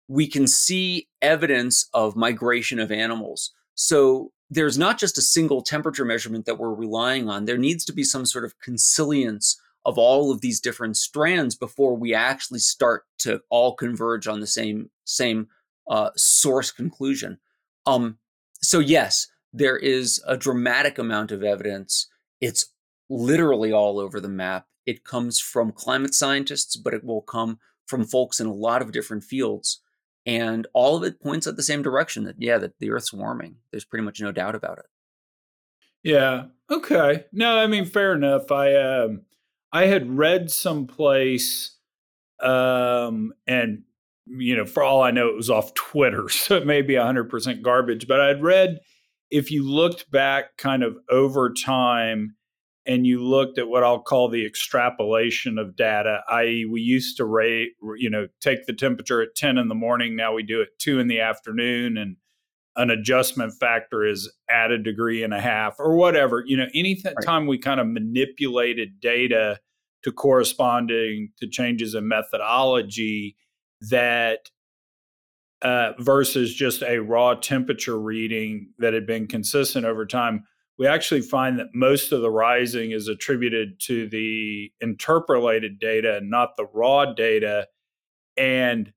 We 0.08 0.26
can 0.26 0.46
see 0.46 1.08
evidence 1.20 1.88
of 1.92 2.16
migration 2.16 2.78
of 2.78 2.92
animals. 2.92 3.52
So 3.74 4.32
there's 4.48 4.78
not 4.78 4.98
just 4.98 5.18
a 5.18 5.22
single 5.22 5.62
temperature 5.62 6.04
measurement 6.04 6.46
that 6.46 6.58
we're 6.58 6.74
relying 6.74 7.28
on. 7.28 7.46
There 7.46 7.58
needs 7.58 7.84
to 7.86 7.92
be 7.92 8.04
some 8.04 8.26
sort 8.26 8.44
of 8.44 8.58
consilience 8.60 9.60
of 9.84 9.98
all 9.98 10.30
of 10.30 10.40
these 10.40 10.60
different 10.60 10.96
strands 10.96 11.54
before 11.54 11.96
we 11.96 12.14
actually 12.14 12.60
start 12.60 13.04
to 13.18 13.40
all 13.50 13.74
converge 13.74 14.26
on 14.28 14.40
the 14.40 14.46
same 14.46 14.90
same 15.04 15.48
uh, 15.88 16.10
source 16.16 16.70
conclusion. 16.70 17.38
Um, 17.86 18.18
so 18.60 18.78
yes, 18.78 19.26
there 19.52 19.76
is 19.76 20.22
a 20.26 20.36
dramatic 20.36 20.98
amount 20.98 21.32
of 21.32 21.42
evidence. 21.42 22.08
It's 22.40 22.66
literally 23.10 23.72
all 23.72 23.98
over 23.98 24.20
the 24.20 24.28
map. 24.28 24.66
It 24.86 25.04
comes 25.04 25.38
from 25.38 25.72
climate 25.72 26.14
scientists, 26.14 26.76
but 26.76 26.94
it 26.94 27.04
will 27.04 27.22
come 27.22 27.58
from 27.86 28.04
folks 28.04 28.40
in 28.40 28.46
a 28.46 28.54
lot 28.54 28.82
of 28.82 28.92
different 28.92 29.24
fields. 29.24 29.80
And 30.24 30.66
all 30.72 30.96
of 30.96 31.02
it 31.02 31.20
points 31.20 31.46
at 31.46 31.56
the 31.56 31.62
same 31.62 31.82
direction 31.82 32.24
that, 32.24 32.36
yeah, 32.38 32.58
that 32.58 32.78
the 32.78 32.90
Earth's 32.90 33.12
warming. 33.12 33.56
There's 33.70 33.84
pretty 33.84 34.04
much 34.04 34.20
no 34.20 34.32
doubt 34.32 34.54
about 34.54 34.78
it. 34.78 34.86
Yeah. 36.02 36.46
Okay. 36.70 37.24
No, 37.32 37.58
I 37.58 37.66
mean, 37.66 37.84
fair 37.84 38.14
enough. 38.14 38.50
I, 38.50 38.74
um, 38.74 39.22
I 39.72 39.86
had 39.86 40.16
read 40.18 40.50
someplace, 40.50 41.76
um, 42.40 43.32
and 43.46 43.82
you 44.26 44.56
know, 44.56 44.66
for 44.66 44.82
all 44.82 45.02
I 45.02 45.10
know, 45.10 45.28
it 45.28 45.36
was 45.36 45.50
off 45.50 45.74
Twitter, 45.74 46.28
so 46.28 46.56
it 46.56 46.66
may 46.66 46.82
be 46.82 46.94
100% 46.94 47.62
garbage. 47.62 48.06
But 48.06 48.20
I'd 48.20 48.42
read 48.42 48.78
if 49.30 49.50
you 49.50 49.68
looked 49.68 50.10
back 50.10 50.56
kind 50.58 50.82
of 50.82 50.96
over 51.10 51.52
time 51.52 52.36
and 52.84 53.06
you 53.06 53.24
looked 53.24 53.58
at 53.58 53.68
what 53.68 53.84
I'll 53.84 54.02
call 54.02 54.28
the 54.28 54.44
extrapolation 54.44 55.56
of 55.56 55.76
data, 55.76 56.20
i.e., 56.30 56.66
we 56.70 56.80
used 56.80 57.16
to 57.16 57.24
rate, 57.24 57.70
you 57.96 58.10
know, 58.10 58.26
take 58.40 58.66
the 58.66 58.72
temperature 58.72 59.22
at 59.22 59.34
10 59.36 59.56
in 59.56 59.68
the 59.68 59.74
morning, 59.74 60.16
now 60.16 60.34
we 60.34 60.42
do 60.42 60.60
it 60.60 60.68
two 60.78 60.98
in 60.98 61.06
the 61.06 61.20
afternoon, 61.20 61.96
and 61.96 62.16
an 62.76 62.90
adjustment 62.90 63.52
factor 63.60 64.04
is 64.04 64.32
add 64.48 64.70
a 64.70 64.78
degree 64.78 65.22
and 65.22 65.34
a 65.34 65.40
half 65.40 65.76
or 65.78 65.94
whatever. 65.96 66.42
You 66.46 66.56
know, 66.56 66.66
anytime 66.74 67.14
right. 67.26 67.46
we 67.46 67.58
kind 67.58 67.80
of 67.80 67.86
manipulated 67.86 69.00
data 69.00 69.60
to 70.04 70.12
corresponding 70.12 71.30
to 71.38 71.48
changes 71.48 71.94
in 71.94 72.08
methodology 72.08 73.36
that 73.90 74.50
uh, 75.62 75.92
versus 75.98 76.52
just 76.54 76.82
a 76.82 76.98
raw 76.98 77.34
temperature 77.34 77.98
reading 77.98 78.70
that 78.78 78.94
had 78.94 79.06
been 79.06 79.26
consistent 79.26 79.86
over 79.86 80.04
time, 80.04 80.44
we 80.78 80.86
actually 80.86 81.20
find 81.20 81.58
that 81.58 81.68
most 81.74 82.10
of 82.10 82.22
the 82.22 82.30
rising 82.30 82.90
is 82.90 83.06
attributed 83.06 83.78
to 83.78 84.08
the 84.08 84.72
interpolated 84.80 85.78
data 85.78 86.16
and 86.16 86.30
not 86.30 86.56
the 86.56 86.66
raw 86.72 87.12
data. 87.12 87.68
And 88.36 88.92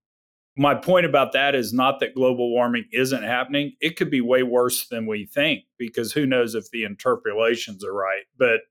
my 0.57 0.73
point 0.75 1.05
about 1.05 1.33
that 1.33 1.53
is 1.53 1.73
not 1.73 1.99
that 1.99 2.15
global 2.15 2.49
warming 2.49 2.85
isn't 2.91 3.23
happening. 3.23 3.73
It 3.81 3.97
could 3.97 4.09
be 4.09 4.21
way 4.21 4.43
worse 4.43 4.87
than 4.87 5.05
we 5.05 5.25
think 5.25 5.63
because 5.77 6.13
who 6.13 6.25
knows 6.25 6.55
if 6.55 6.69
the 6.71 6.83
interpolations 6.83 7.83
are 7.83 7.93
right. 7.93 8.23
But 8.37 8.61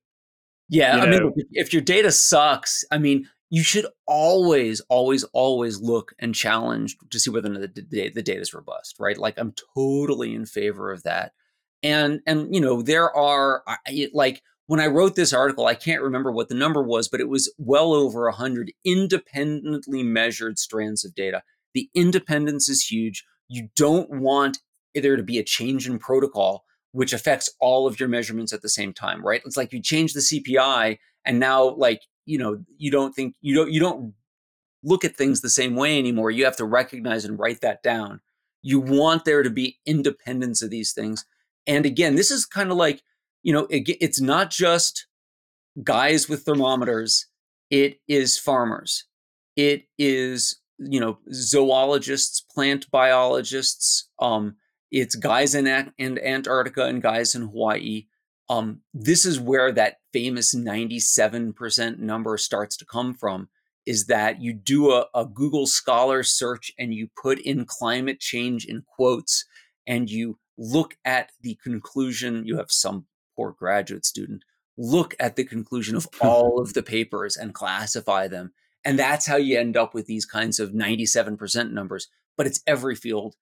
yeah, 0.68 0.96
I 0.96 1.06
know, 1.06 1.32
mean, 1.36 1.46
if 1.52 1.72
your 1.72 1.82
data 1.82 2.10
sucks, 2.10 2.84
I 2.90 2.98
mean, 2.98 3.28
you 3.50 3.62
should 3.62 3.86
always, 4.06 4.80
always, 4.88 5.24
always 5.34 5.80
look 5.80 6.14
and 6.18 6.34
challenge 6.34 6.96
to 7.10 7.20
see 7.20 7.30
whether 7.30 7.50
the, 7.50 7.86
the, 7.88 8.08
the 8.08 8.22
data 8.22 8.40
is 8.40 8.54
robust, 8.54 8.96
right? 8.98 9.18
Like 9.18 9.38
I'm 9.38 9.54
totally 9.76 10.34
in 10.34 10.46
favor 10.46 10.90
of 10.90 11.02
that. 11.02 11.32
And 11.82 12.20
and 12.26 12.54
you 12.54 12.62
know 12.62 12.80
there 12.80 13.14
are 13.14 13.62
like 14.14 14.42
when 14.66 14.80
I 14.80 14.86
wrote 14.86 15.16
this 15.16 15.34
article, 15.34 15.66
I 15.66 15.74
can't 15.74 16.00
remember 16.00 16.32
what 16.32 16.48
the 16.48 16.54
number 16.54 16.82
was, 16.82 17.08
but 17.08 17.20
it 17.20 17.28
was 17.28 17.52
well 17.58 17.92
over 17.92 18.26
a 18.26 18.32
hundred 18.32 18.72
independently 18.86 20.02
measured 20.02 20.58
strands 20.58 21.04
of 21.04 21.14
data. 21.14 21.42
The 21.74 21.90
independence 21.94 22.68
is 22.68 22.86
huge. 22.86 23.24
You 23.48 23.68
don't 23.76 24.08
want 24.10 24.58
there 24.94 25.16
to 25.16 25.22
be 25.22 25.38
a 25.38 25.44
change 25.44 25.88
in 25.88 25.98
protocol 25.98 26.64
which 26.94 27.12
affects 27.12 27.52
all 27.58 27.88
of 27.88 27.98
your 27.98 28.08
measurements 28.08 28.52
at 28.52 28.62
the 28.62 28.68
same 28.68 28.92
time, 28.92 29.20
right? 29.20 29.42
It's 29.44 29.56
like 29.56 29.72
you 29.72 29.82
change 29.82 30.12
the 30.12 30.20
CPI 30.20 30.96
and 31.24 31.40
now 31.40 31.70
like 31.74 32.02
you 32.24 32.38
know 32.38 32.62
you 32.78 32.90
don't 32.92 33.12
think 33.12 33.34
you 33.40 33.52
don't 33.52 33.72
you 33.72 33.80
don't 33.80 34.14
look 34.84 35.04
at 35.04 35.16
things 35.16 35.40
the 35.40 35.50
same 35.50 35.74
way 35.74 35.98
anymore. 35.98 36.30
You 36.30 36.44
have 36.44 36.56
to 36.58 36.64
recognize 36.64 37.24
and 37.24 37.36
write 37.36 37.62
that 37.62 37.82
down. 37.82 38.20
You 38.62 38.78
want 38.78 39.24
there 39.24 39.42
to 39.42 39.50
be 39.50 39.80
independence 39.84 40.62
of 40.62 40.70
these 40.70 40.92
things. 40.92 41.24
And 41.66 41.84
again 41.84 42.14
this 42.14 42.30
is 42.30 42.46
kind 42.46 42.70
of 42.70 42.76
like 42.76 43.02
you 43.42 43.52
know 43.52 43.66
it, 43.68 43.88
it's 44.00 44.20
not 44.20 44.50
just 44.50 45.08
guys 45.82 46.28
with 46.28 46.44
thermometers. 46.44 47.26
It 47.70 47.98
is 48.06 48.38
farmers. 48.38 49.04
It 49.56 49.86
is 49.98 50.60
you 50.78 51.00
know 51.00 51.18
zoologists 51.32 52.40
plant 52.40 52.90
biologists 52.90 54.08
um 54.20 54.56
it's 54.90 55.16
guys 55.16 55.54
in, 55.54 55.66
in 55.98 56.18
antarctica 56.18 56.84
and 56.84 57.02
guys 57.02 57.34
in 57.34 57.42
hawaii 57.42 58.06
um, 58.50 58.82
this 58.92 59.24
is 59.24 59.40
where 59.40 59.72
that 59.72 60.00
famous 60.12 60.54
97% 60.54 61.98
number 61.98 62.36
starts 62.36 62.76
to 62.76 62.84
come 62.84 63.14
from 63.14 63.48
is 63.86 64.04
that 64.06 64.42
you 64.42 64.52
do 64.52 64.90
a, 64.90 65.06
a 65.14 65.24
Google 65.24 65.66
Scholar 65.66 66.22
search 66.22 66.70
and 66.78 66.92
you 66.92 67.08
put 67.20 67.38
in 67.38 67.64
climate 67.64 68.20
change 68.20 68.66
in 68.66 68.82
quotes 68.82 69.46
and 69.86 70.10
you 70.10 70.38
look 70.58 70.98
at 71.06 71.32
the 71.40 71.58
conclusion. 71.62 72.44
You 72.44 72.58
have 72.58 72.70
some 72.70 73.06
poor 73.34 73.52
graduate 73.52 74.04
student 74.04 74.42
look 74.76 75.14
at 75.20 75.36
the 75.36 75.44
conclusion 75.44 75.96
of 75.96 76.08
all 76.20 76.60
of 76.60 76.74
the 76.74 76.82
papers 76.82 77.36
and 77.36 77.54
classify 77.54 78.28
them. 78.28 78.52
And 78.84 78.98
that's 78.98 79.26
how 79.26 79.36
you 79.36 79.58
end 79.58 79.76
up 79.76 79.94
with 79.94 80.06
these 80.06 80.26
kinds 80.26 80.60
of 80.60 80.72
97% 80.72 81.72
numbers. 81.72 82.08
But 82.36 82.46
it's 82.46 82.60
every 82.66 82.94
field, 82.94 83.36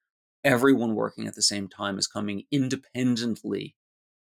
everyone 0.45 0.95
working 0.95 1.27
at 1.27 1.35
the 1.35 1.43
same 1.43 1.69
time 1.69 1.99
is 1.99 2.07
coming 2.07 2.45
independently 2.51 3.75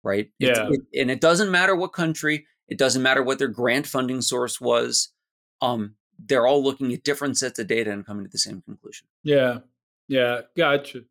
right? 0.03 0.31
Yeah. 0.38 0.69
It, 0.71 0.81
and 1.00 1.11
it 1.11 1.21
doesn't 1.21 1.50
matter 1.50 1.75
what 1.75 1.93
country, 1.93 2.47
it 2.69 2.79
doesn't 2.79 3.03
matter 3.03 3.23
what 3.23 3.38
their 3.38 3.49
grant 3.49 3.87
funding 3.87 4.21
source 4.21 4.61
was. 4.61 5.11
Um, 5.61 5.95
they're 6.19 6.47
all 6.47 6.62
looking 6.62 6.93
at 6.93 7.05
different 7.05 7.38
sets 7.38 7.59
of 7.59 7.67
data 7.67 7.93
and 7.93 8.07
coming 8.07 8.25
to 8.25 8.31
the 8.31 8.38
same 8.38 8.62
conclusion. 8.62 9.07
Yeah. 9.23 9.59
Yeah. 10.09 10.43
Gotcha. 10.57 11.03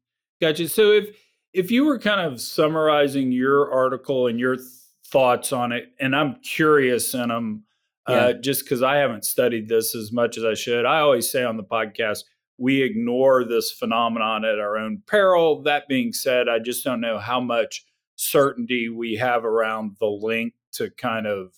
Gotcha. 0.42 0.68
So 0.68 0.92
if 0.92 1.16
if 1.54 1.72
you 1.72 1.86
were 1.86 1.98
kind 1.98 2.22
of 2.22 2.42
summarizing 2.42 3.32
your 3.32 3.72
article 3.72 4.27
and 4.27 4.39
your 4.39 4.58
th- 4.58 4.68
thoughts 5.08 5.54
on 5.54 5.72
it, 5.72 5.94
and 6.00 6.16
I'm 6.16 6.36
curious 6.42 7.13
and 7.13 7.32
I'm 7.32 7.63
uh, 8.07 8.33
just 8.33 8.63
because 8.63 8.81
I 8.81 8.95
haven't 8.97 9.25
studied 9.25 9.67
this 9.67 9.95
as 9.95 10.11
much 10.11 10.37
as 10.37 10.45
I 10.45 10.53
should. 10.53 10.85
I 10.85 10.99
always 10.99 11.29
say 11.29 11.43
on 11.43 11.57
the 11.57 11.63
podcast, 11.63 12.23
we 12.57 12.81
ignore 12.81 13.43
this 13.43 13.71
phenomenon 13.71 14.45
at 14.45 14.59
our 14.59 14.77
own 14.77 15.03
peril. 15.05 15.61
That 15.63 15.87
being 15.87 16.13
said, 16.13 16.47
I 16.49 16.59
just 16.59 16.83
don't 16.83 17.01
know 17.01 17.19
how 17.19 17.39
much 17.39 17.85
certainty 18.15 18.89
we 18.89 19.15
have 19.15 19.45
around 19.45 19.97
the 19.99 20.07
link 20.07 20.53
to 20.73 20.89
kind 20.91 21.27
of 21.27 21.53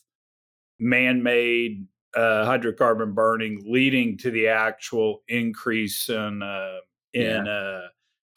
man-made 0.80 1.88
uh, 2.16 2.46
hydrocarbon 2.46 3.14
burning 3.14 3.64
leading 3.66 4.18
to 4.18 4.32
the 4.32 4.48
actual 4.48 5.22
increase 5.28 6.10
in 6.10 6.42
uh, 6.42 6.78
in 7.14 7.46
yeah. 7.46 7.82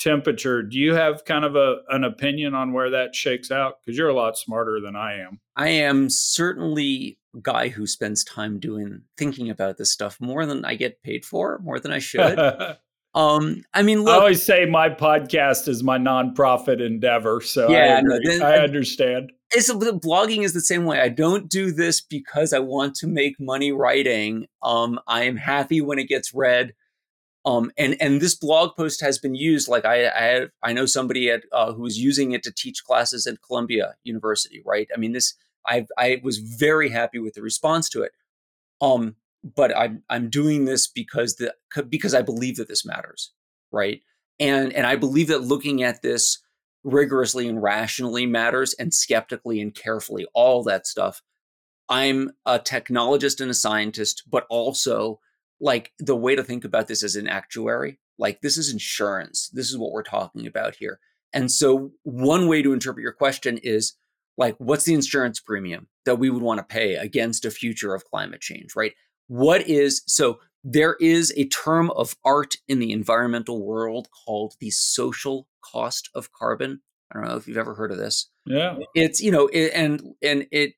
Temperature. 0.03 0.63
Do 0.63 0.79
you 0.79 0.95
have 0.95 1.25
kind 1.25 1.45
of 1.45 1.57
a 1.57 1.77
an 1.89 2.05
opinion 2.05 2.55
on 2.55 2.73
where 2.73 2.91
that 2.91 3.15
shakes 3.15 3.51
out? 3.51 3.77
Because 3.81 3.97
you're 3.97 4.09
a 4.09 4.15
lot 4.15 4.37
smarter 4.37 4.81
than 4.81 4.97
I 4.97 5.21
am. 5.21 5.41
I 5.57 5.69
am 5.69 6.11
certainly 6.11 7.19
a 7.35 7.41
guy 7.41 7.69
who 7.69 7.87
spends 7.87 8.25
time 8.25 8.59
doing 8.59 9.03
thinking 9.17 9.51
about 9.51 9.79
this 9.79 9.93
stuff 9.93 10.21
more 10.21 10.47
than 10.47 10.65
I 10.65 10.75
get 10.75 11.03
paid 11.03 11.25
for, 11.25 11.61
more 11.63 11.79
than 11.79 11.93
I 11.93 11.99
should. 11.99 12.39
Um, 13.15 13.63
I 13.75 13.83
mean, 13.83 14.03
look, 14.05 14.15
I 14.15 14.19
always 14.19 14.43
say 14.43 14.65
my 14.65 14.89
podcast 14.89 15.69
is 15.69 15.83
my 15.83 15.99
nonprofit 15.99 16.85
endeavor, 16.85 17.43
so 17.43 17.69
yeah, 17.71 17.99
I, 17.99 18.01
no, 18.01 18.19
then, 18.25 18.43
I 18.43 18.57
understand. 18.57 19.33
It's 19.51 19.71
blogging 19.71 20.45
is 20.45 20.55
the 20.55 20.63
same 20.63 20.87
way. 20.87 20.99
I 20.99 21.11
don't 21.11 21.51
do 21.51 21.73
this 21.73 22.01
because 22.01 22.55
I 22.55 22.61
want 22.61 22.95
to 22.97 23.07
make 23.07 23.39
money 23.39 23.71
writing. 23.71 24.47
Um, 24.63 24.99
I 25.07 25.25
am 25.25 25.37
happy 25.37 25.83
when 25.83 25.99
it 25.99 26.09
gets 26.09 26.33
read. 26.33 26.73
Um, 27.45 27.73
and 27.77 27.97
and 28.01 28.21
this 28.21 28.37
blog 28.37 28.77
post 28.77 29.01
has 29.01 29.19
been 29.19 29.35
used. 29.35 29.69
Like 29.69 29.85
I 29.85 30.07
I, 30.07 30.47
I 30.63 30.73
know 30.73 30.87
somebody 30.87 31.31
at 31.31 31.43
uh, 31.53 31.73
who 31.73 31.83
was 31.83 31.99
using 31.99 32.33
it 32.33 32.43
to 32.45 32.53
teach 32.53 32.85
classes 32.85 33.27
at 33.27 33.43
Columbia 33.43 33.95
University. 34.05 34.63
Right. 34.65 34.89
I 34.95 34.99
mean, 34.99 35.13
this 35.13 35.35
I 35.67 35.87
I 35.99 36.21
was 36.23 36.39
very 36.39 36.91
happy 36.91 37.19
with 37.19 37.35
the 37.35 37.43
response 37.43 37.89
to 37.91 38.03
it. 38.03 38.13
Um, 38.81 39.17
but 39.43 39.77
I'm 39.77 40.03
I'm 40.09 40.31
doing 40.31 40.65
this 40.65 40.87
because 40.87 41.37
the 41.37 41.55
because 41.89 42.15
I 42.15 42.23
believe 42.23 42.57
that 42.57 42.69
this 42.69 42.85
matters, 42.85 43.33
right? 43.73 44.01
And 44.39 44.73
and 44.73 44.87
I 44.87 44.97
believe 44.97 45.29
that 45.29 45.43
looking 45.43 45.83
at 45.83 46.03
this 46.03 46.39
rigorously 46.85 47.49
and 47.49 47.63
rationally 47.63 48.27
matters, 48.27 48.75
and 48.75 48.93
skeptically 48.95 49.61
and 49.61 49.75
carefully, 49.75 50.27
all 50.35 50.63
that 50.65 50.87
stuff. 50.87 51.23
I'm 51.89 52.31
a 52.47 52.59
technologist 52.59 53.41
and 53.41 53.51
a 53.51 53.55
scientist, 53.55 54.23
but 54.31 54.47
also 54.49 55.21
like 55.63 55.93
the 55.99 56.17
way 56.17 56.35
to 56.35 56.43
think 56.43 56.65
about 56.65 56.89
this 56.89 57.03
as 57.03 57.17
an 57.17 57.29
actuary. 57.29 57.99
Like 58.19 58.41
this 58.43 58.59
is 58.59 58.71
insurance. 58.71 59.49
This 59.55 59.71
is 59.71 59.79
what 59.79 59.93
we're 59.93 60.03
talking 60.03 60.47
about 60.47 60.75
here. 60.75 60.99
And 61.33 61.51
so 61.51 61.93
one 62.03 62.49
way 62.49 62.63
to 62.63 62.75
interpret 62.75 63.03
your 63.03 63.13
question 63.13 63.59
is 63.63 63.95
like, 64.37 64.57
what's 64.59 64.85
the 64.85 64.93
insurance 64.93 65.41
premium 65.41 65.87
that 66.05 66.19
we 66.19 66.29
would 66.29 66.43
want 66.43 66.59
to 66.59 66.65
pay 66.65 66.97
against 66.97 67.45
a 67.45 67.51
future 67.51 67.95
of 67.95 68.05
climate 68.05 68.41
change, 68.41 68.75
right? 68.77 68.93
What 69.29 69.67
is 69.67 70.03
so 70.07 70.41
there 70.65 70.97
is 71.01 71.33
a 71.37 71.49
term 71.49 71.91
of 71.93 72.17
art 72.25 72.57
in 72.69 72.81
the 72.81 72.93
environmental 72.93 73.65
world 73.65 74.09
called 74.27 74.55
the 74.61 74.71
social 74.71 75.47
cost 75.65 76.11
of 76.15 76.33
carbon. 76.33 76.83
I 77.11 77.19
don't 77.19 77.29
know 77.29 77.37
if 77.37 77.47
you've 77.47 77.57
ever 77.57 77.75
heard 77.75 77.93
of 77.93 77.99
this. 77.99 78.31
Yeah. 78.47 78.79
It's, 78.95 79.21
you 79.21 79.31
know, 79.31 79.47
it, 79.47 79.73
and 79.75 80.15
and 80.23 80.47
it 80.51 80.75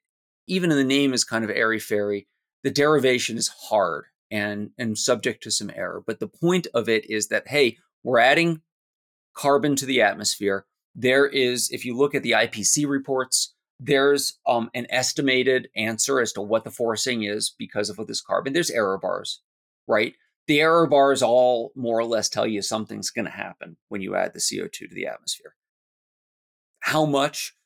even 0.47 0.71
in 0.71 0.77
the 0.77 0.85
name 0.85 1.15
is 1.15 1.25
kind 1.25 1.43
of 1.43 1.51
airy 1.51 1.81
fairy. 1.81 2.29
The 2.65 2.71
derivation 2.71 3.37
is 3.37 3.49
hard 3.49 4.07
and 4.35 4.71
and 4.77 4.99
subject 4.99 5.45
to 5.45 5.51
some 5.51 5.71
error, 5.75 6.03
but 6.05 6.19
the 6.19 6.27
point 6.27 6.67
of 6.75 6.89
it 6.89 7.09
is 7.09 7.29
that 7.29 7.49
hey, 7.49 7.79
we're 8.03 8.19
adding 8.19 8.63
carbon 9.35 9.77
to 9.77 9.87
the 9.87 10.03
atmosphere. 10.03 10.67
there 10.97 11.27
is, 11.27 11.71
if 11.73 11.85
you 11.85 11.97
look 11.97 12.15
at 12.15 12.23
the 12.23 12.31
IPC 12.33 12.89
reports, 12.89 13.53
there's 13.81 14.39
um, 14.47 14.71
an 14.75 14.87
estimated 14.91 15.69
answer 15.75 16.21
as 16.21 16.33
to 16.33 16.41
what 16.41 16.63
the 16.63 16.71
forcing 16.71 17.25
is 17.25 17.53
because 17.59 17.91
of 17.91 17.97
this 18.07 18.21
carbon. 18.21 18.53
There's 18.53 18.71
error 18.71 18.97
bars, 18.97 19.43
right? 19.89 20.15
The 20.47 20.61
error 20.61 20.87
bars 20.87 21.21
all 21.21 21.73
more 21.75 21.99
or 21.99 22.05
less 22.05 22.29
tell 22.29 22.47
you 22.47 22.63
something's 22.63 23.11
going 23.11 23.25
to 23.25 23.33
happen 23.33 23.77
when 23.89 24.03
you 24.03 24.15
add 24.15 24.35
the 24.35 24.39
CO2 24.39 24.71
to 24.71 24.89
the 24.95 25.07
atmosphere. 25.09 25.57
How 26.81 27.05
much 27.05 27.57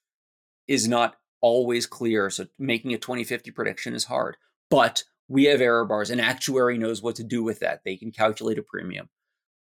is 0.66 0.88
not 0.88 1.16
always 1.40 1.87
clear. 1.87 2.30
So 2.30 2.46
making 2.58 2.92
a 2.94 2.98
2050 2.98 3.50
prediction 3.50 3.94
is 3.94 4.04
hard, 4.04 4.37
but 4.70 5.04
we 5.28 5.44
have 5.44 5.61
error 5.61 5.85
bars. 5.85 6.11
An 6.11 6.20
actuary 6.20 6.78
knows 6.78 7.02
what 7.02 7.16
to 7.16 7.25
do 7.25 7.42
with 7.42 7.61
that. 7.61 7.82
They 7.85 7.97
can 7.97 8.11
calculate 8.11 8.58
a 8.58 8.62
premium. 8.62 9.08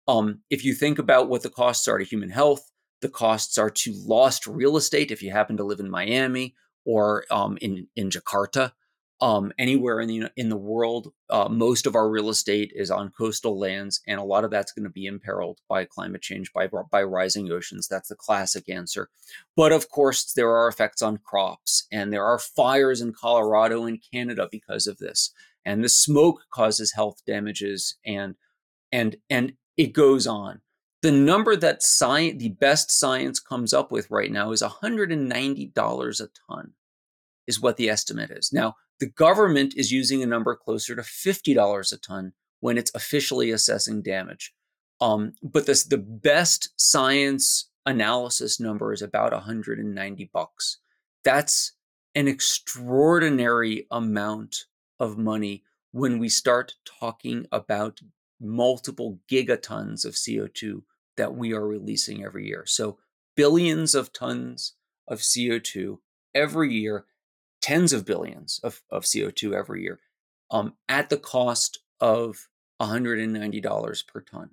Um, 0.08 0.40
if 0.50 0.64
you 0.64 0.74
think 0.74 0.98
about 0.98 1.28
what 1.28 1.42
the 1.42 1.50
costs 1.50 1.86
are 1.86 1.98
to 1.98 2.04
human 2.04 2.30
health, 2.30 2.70
the 3.00 3.08
costs 3.08 3.58
are 3.58 3.70
to 3.70 3.92
lost 4.04 4.46
real 4.46 4.76
estate 4.76 5.10
if 5.10 5.22
you 5.22 5.30
happen 5.30 5.56
to 5.56 5.64
live 5.64 5.80
in 5.80 5.90
Miami 5.90 6.54
or 6.84 7.24
um, 7.30 7.56
in 7.60 7.86
in 7.94 8.10
Jakarta 8.10 8.72
um, 9.22 9.52
anywhere 9.56 10.00
in 10.00 10.08
the 10.08 10.30
in 10.36 10.48
the 10.48 10.56
world. 10.56 11.12
Uh, 11.30 11.48
most 11.48 11.86
of 11.86 11.94
our 11.94 12.10
real 12.10 12.28
estate 12.28 12.72
is 12.74 12.90
on 12.90 13.12
coastal 13.16 13.58
lands, 13.58 14.00
and 14.06 14.18
a 14.18 14.24
lot 14.24 14.44
of 14.44 14.50
that's 14.50 14.72
going 14.72 14.82
to 14.82 14.90
be 14.90 15.06
imperiled 15.06 15.60
by 15.68 15.84
climate 15.84 16.22
change, 16.22 16.52
by 16.52 16.68
by 16.90 17.02
rising 17.02 17.50
oceans. 17.50 17.86
That's 17.86 18.08
the 18.08 18.16
classic 18.16 18.68
answer. 18.68 19.08
But 19.56 19.70
of 19.70 19.88
course, 19.88 20.32
there 20.32 20.50
are 20.50 20.66
effects 20.66 21.02
on 21.02 21.18
crops, 21.18 21.86
and 21.92 22.12
there 22.12 22.24
are 22.24 22.38
fires 22.38 23.00
in 23.00 23.12
Colorado 23.12 23.84
and 23.84 24.02
Canada 24.12 24.48
because 24.50 24.88
of 24.88 24.98
this, 24.98 25.30
and 25.64 25.82
the 25.82 25.88
smoke 25.88 26.42
causes 26.52 26.92
health 26.94 27.22
damages, 27.26 27.96
and 28.04 28.34
and 28.90 29.16
and 29.30 29.54
it 29.76 29.92
goes 29.92 30.26
on. 30.26 30.60
The 31.02 31.12
number 31.12 31.56
that 31.56 31.82
science, 31.82 32.40
the 32.40 32.50
best 32.50 32.90
science 32.90 33.40
comes 33.40 33.72
up 33.72 33.90
with 33.90 34.10
right 34.10 34.30
now 34.30 34.52
is 34.52 34.62
$190 34.62 36.20
a 36.20 36.28
ton 36.48 36.72
is 37.48 37.60
what 37.60 37.76
the 37.76 37.90
estimate 37.90 38.30
is. 38.30 38.52
Now, 38.52 38.76
the 39.00 39.08
government 39.08 39.74
is 39.76 39.90
using 39.90 40.22
a 40.22 40.26
number 40.26 40.54
closer 40.54 40.94
to 40.94 41.02
$50 41.02 41.92
a 41.92 41.96
ton 41.96 42.34
when 42.60 42.78
it's 42.78 42.92
officially 42.94 43.50
assessing 43.50 44.02
damage. 44.02 44.52
Um, 45.00 45.32
but 45.42 45.66
this, 45.66 45.82
the 45.84 45.98
best 45.98 46.68
science 46.76 47.68
analysis 47.84 48.60
number 48.60 48.92
is 48.92 49.02
about 49.02 49.32
190 49.32 50.30
bucks. 50.32 50.78
That's 51.24 51.72
an 52.14 52.28
extraordinary 52.28 53.88
amount 53.90 54.66
of 55.02 55.18
money 55.18 55.64
when 55.90 56.18
we 56.18 56.28
start 56.28 56.76
talking 56.86 57.46
about 57.52 58.00
multiple 58.40 59.18
gigatons 59.30 60.04
of 60.04 60.14
CO2 60.14 60.82
that 61.16 61.34
we 61.34 61.52
are 61.52 61.66
releasing 61.66 62.24
every 62.24 62.46
year. 62.46 62.64
So, 62.66 62.98
billions 63.36 63.94
of 63.94 64.12
tons 64.12 64.74
of 65.08 65.18
CO2 65.18 65.98
every 66.34 66.72
year 66.72 67.04
tens 67.60 67.92
of 67.92 68.04
billions 68.04 68.60
of, 68.62 68.82
of 68.90 69.04
CO2 69.04 69.54
every 69.54 69.82
year 69.82 70.00
um, 70.50 70.74
at 70.88 71.10
the 71.10 71.16
cost 71.16 71.78
of 72.00 72.48
$190 72.80 74.06
per 74.06 74.20
ton. 74.20 74.50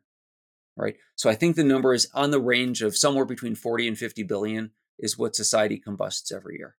Right. 0.78 0.96
So 1.16 1.30
I 1.30 1.36
think 1.36 1.56
the 1.56 1.64
number 1.64 1.94
is 1.94 2.08
on 2.14 2.32
the 2.32 2.40
range 2.40 2.82
of 2.82 2.96
somewhere 2.96 3.26
between 3.26 3.56
40 3.56 3.90
and 3.90 3.98
50 3.98 4.24
billion 4.24 4.72
is 4.98 5.18
what 5.18 5.36
society 5.36 5.78
combusts 5.78 6.32
every 6.32 6.58
year. 6.58 6.76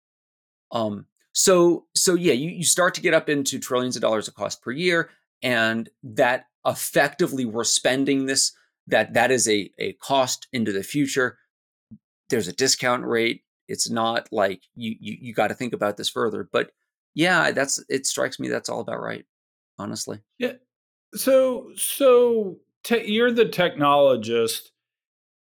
Um, 0.72 1.06
so 1.32 1.86
so 1.94 2.14
yeah, 2.14 2.32
you, 2.32 2.50
you 2.50 2.64
start 2.64 2.94
to 2.94 3.00
get 3.00 3.14
up 3.14 3.28
into 3.28 3.58
trillions 3.58 3.96
of 3.96 4.02
dollars 4.02 4.28
of 4.28 4.34
cost 4.34 4.62
per 4.62 4.70
year, 4.70 5.10
and 5.42 5.88
that 6.02 6.46
effectively 6.66 7.44
we're 7.44 7.64
spending 7.64 8.26
this 8.26 8.52
that 8.86 9.14
that 9.14 9.30
is 9.30 9.48
a, 9.48 9.70
a 9.78 9.92
cost 9.94 10.48
into 10.52 10.72
the 10.72 10.82
future. 10.82 11.38
There's 12.28 12.48
a 12.48 12.52
discount 12.52 13.04
rate 13.04 13.42
it's 13.70 13.88
not 13.88 14.28
like 14.32 14.64
you 14.74 14.96
you, 15.00 15.16
you 15.20 15.32
got 15.32 15.48
to 15.48 15.54
think 15.54 15.72
about 15.72 15.96
this 15.96 16.10
further. 16.10 16.46
But 16.52 16.72
yeah, 17.14 17.52
that's 17.52 17.82
it 17.88 18.04
strikes 18.04 18.38
me 18.38 18.48
that's 18.48 18.68
all 18.68 18.80
about 18.80 19.00
right, 19.00 19.24
honestly. 19.78 20.18
Yeah. 20.38 20.54
So 21.14 21.70
so 21.76 22.58
te- 22.82 23.10
you're 23.10 23.32
the 23.32 23.46
technologist. 23.46 24.70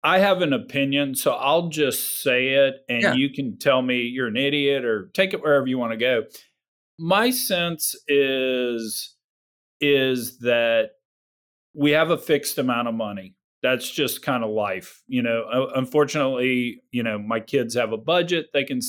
I 0.05 0.19
have 0.19 0.43
an 0.43 0.53
opinion, 0.53 1.15
so 1.15 1.33
I'll 1.33 1.69
just 1.69 2.23
say 2.23 2.55
it 2.55 2.85
and 2.88 3.03
yeah. 3.03 3.15
you 3.15 3.31
can 3.31 3.59
tell 3.59 3.83
me 3.83 4.01
you're 4.01 4.27
an 4.27 4.37
idiot 4.37 4.85
or 4.85 5.11
take 5.15 5.33
it 5.33 5.43
wherever 5.43 5.67
you 5.67 5.79
want 5.79 5.93
to 5.93 5.97
go. 5.97 6.25
My 6.99 7.31
sense 7.31 7.95
is 8.09 9.15
is 9.81 10.38
that 10.38 10.91
we 11.75 11.93
have 11.93 12.11
a 12.11 12.19
fixed 12.19 12.59
amount 12.59 12.88
of 12.88 12.95
money 12.95 13.35
that's 13.62 13.91
just 13.91 14.23
kind 14.23 14.45
of 14.45 14.51
life 14.51 15.03
you 15.07 15.23
know 15.23 15.69
unfortunately 15.75 16.83
you 16.91 17.03
know 17.03 17.19
my 17.19 17.41
kids 17.41 17.75
have 17.75 17.93
a 17.93 17.97
budget 17.97 18.47
they 18.53 18.65
can 18.65 18.81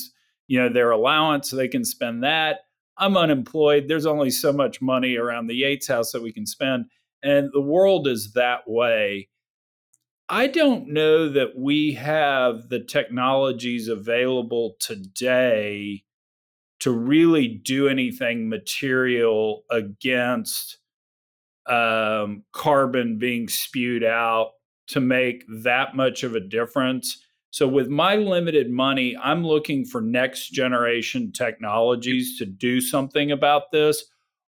you 0.48 0.60
know 0.60 0.70
their 0.70 0.92
allowance 0.92 1.52
they 1.52 1.68
can 1.68 1.86
spend 1.86 2.24
that 2.24 2.62
i'm 2.98 3.16
unemployed 3.16 3.86
there's 3.88 4.06
only 4.06 4.30
so 4.30 4.52
much 4.52 4.82
money 4.82 5.16
around 5.16 5.48
the 5.48 5.56
yates 5.56 5.88
house 5.88 6.12
that 6.12 6.22
we 6.22 6.34
can 6.34 6.46
spend 6.46 6.86
and 7.22 7.50
the 7.54 7.62
world 7.62 8.08
is 8.08 8.34
that 8.34 8.62
way 8.68 9.30
i 10.30 10.48
don't 10.48 10.88
know 10.88 11.30
that 11.30 11.58
we 11.58 11.94
have 11.94 12.70
the 12.70 12.80
technologies 12.80 13.88
available 13.88 14.76
today 14.80 16.04
to 16.80 16.92
really 16.92 17.48
do 17.48 17.88
anything 17.88 18.50
material 18.50 19.64
against 19.72 20.80
um, 21.66 22.44
carbon 22.52 23.18
being 23.18 23.48
spewed 23.48 24.04
out 24.04 24.52
to 24.88 25.00
make 25.00 25.46
that 25.48 25.96
much 25.96 26.24
of 26.24 26.36
a 26.36 26.40
difference. 26.40 27.24
So, 27.52 27.68
with 27.68 27.88
my 27.88 28.16
limited 28.16 28.70
money, 28.70 29.16
I'm 29.16 29.46
looking 29.46 29.86
for 29.86 30.02
next 30.02 30.50
generation 30.50 31.32
technologies 31.32 32.38
to 32.40 32.46
do 32.46 32.82
something 32.82 33.32
about 33.32 33.72
this. 33.72 34.04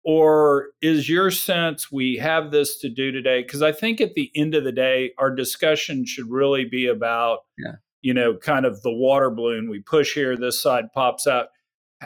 Or 0.10 0.70
is 0.82 1.10
your 1.10 1.32
sense 1.32 1.92
we 1.92 2.16
have 2.16 2.50
this 2.50 2.78
to 2.80 2.88
do 2.88 3.12
today? 3.12 3.42
Because 3.42 3.62
I 3.62 3.74
think 3.74 4.00
at 4.00 4.14
the 4.14 4.32
end 4.36 4.56
of 4.56 4.64
the 4.64 4.72
day, 4.72 5.12
our 5.18 5.30
discussion 5.30 6.06
should 6.06 6.32
really 6.32 6.64
be 6.64 6.88
about, 6.88 7.40
yeah. 7.58 7.74
you 8.02 8.14
know, 8.14 8.38
kind 8.38 8.66
of 8.66 8.82
the 8.84 8.94
water 8.94 9.30
balloon. 9.30 9.70
We 9.70 9.82
push 9.82 10.14
here, 10.14 10.38
this 10.38 10.62
side 10.62 10.86
pops 10.94 11.28
out 11.28 11.48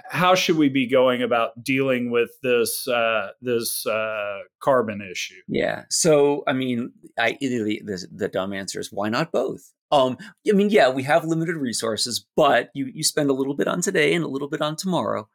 how 0.09 0.33
should 0.33 0.57
we 0.57 0.69
be 0.69 0.87
going 0.87 1.21
about 1.21 1.63
dealing 1.63 2.09
with 2.09 2.31
this 2.41 2.87
uh, 2.87 3.29
this 3.39 3.85
uh, 3.85 4.39
carbon 4.61 5.01
issue? 5.01 5.41
Yeah. 5.47 5.83
So, 5.91 6.43
I 6.47 6.53
mean, 6.53 6.93
I 7.19 7.37
the, 7.39 7.81
the, 7.85 8.07
the 8.11 8.27
dumb 8.29 8.51
answer 8.51 8.79
is 8.79 8.91
why 8.91 9.09
not 9.09 9.31
both? 9.31 9.71
Um, 9.91 10.17
I 10.49 10.53
mean, 10.53 10.71
yeah, 10.71 10.89
we 10.89 11.03
have 11.03 11.25
limited 11.25 11.57
resources, 11.57 12.25
but 12.35 12.69
you 12.73 12.89
you 12.93 13.03
spend 13.03 13.29
a 13.29 13.33
little 13.33 13.53
bit 13.53 13.67
on 13.67 13.81
today 13.81 14.15
and 14.15 14.23
a 14.23 14.29
little 14.29 14.49
bit 14.49 14.61
on 14.61 14.75
tomorrow. 14.75 15.29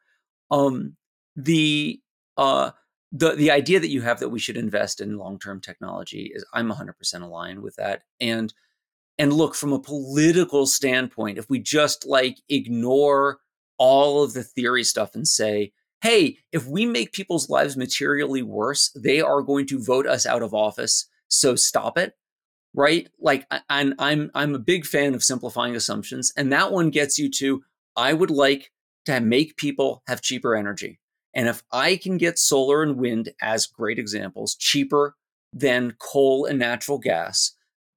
Um, 0.50 0.96
the 1.36 2.00
uh, 2.36 2.70
the 3.12 3.34
the 3.34 3.50
idea 3.50 3.80
that 3.80 3.90
you 3.90 4.02
have 4.02 4.20
that 4.20 4.28
we 4.28 4.38
should 4.38 4.56
invest 4.56 5.00
in 5.00 5.18
long 5.18 5.38
term 5.38 5.60
technology 5.60 6.32
is 6.34 6.44
I'm 6.52 6.70
100% 6.70 7.22
aligned 7.22 7.62
with 7.62 7.76
that, 7.76 8.02
and 8.20 8.52
and 9.18 9.32
look 9.32 9.54
from 9.54 9.72
a 9.72 9.80
political 9.80 10.66
standpoint, 10.66 11.38
if 11.38 11.48
we 11.48 11.58
just 11.58 12.06
like 12.06 12.38
ignore 12.48 13.38
all 13.78 14.22
of 14.22 14.32
the 14.34 14.42
theory 14.42 14.84
stuff 14.84 15.14
and 15.14 15.26
say, 15.26 15.72
hey, 16.02 16.38
if 16.52 16.66
we 16.66 16.86
make 16.86 17.12
people's 17.12 17.48
lives 17.48 17.76
materially 17.76 18.42
worse, 18.42 18.90
they 18.94 19.20
are 19.20 19.42
going 19.42 19.66
to 19.66 19.82
vote 19.82 20.06
us 20.06 20.26
out 20.26 20.42
of 20.42 20.54
office. 20.54 21.08
So 21.28 21.56
stop 21.56 21.98
it. 21.98 22.14
Right? 22.74 23.08
Like 23.18 23.46
I'm 23.70 23.94
I'm 23.98 24.30
I'm 24.34 24.54
a 24.54 24.58
big 24.58 24.84
fan 24.84 25.14
of 25.14 25.24
simplifying 25.24 25.74
assumptions. 25.74 26.32
And 26.36 26.52
that 26.52 26.72
one 26.72 26.90
gets 26.90 27.18
you 27.18 27.30
to 27.30 27.62
I 27.96 28.12
would 28.12 28.30
like 28.30 28.70
to 29.06 29.20
make 29.20 29.56
people 29.56 30.02
have 30.06 30.20
cheaper 30.20 30.54
energy. 30.54 31.00
And 31.36 31.48
if 31.48 31.62
I 31.70 31.96
can 31.96 32.16
get 32.16 32.38
solar 32.38 32.82
and 32.82 32.96
wind 32.96 33.28
as 33.42 33.66
great 33.66 33.98
examples 33.98 34.56
cheaper 34.56 35.16
than 35.52 35.94
coal 35.98 36.46
and 36.46 36.58
natural 36.58 36.98
gas, 36.98 37.52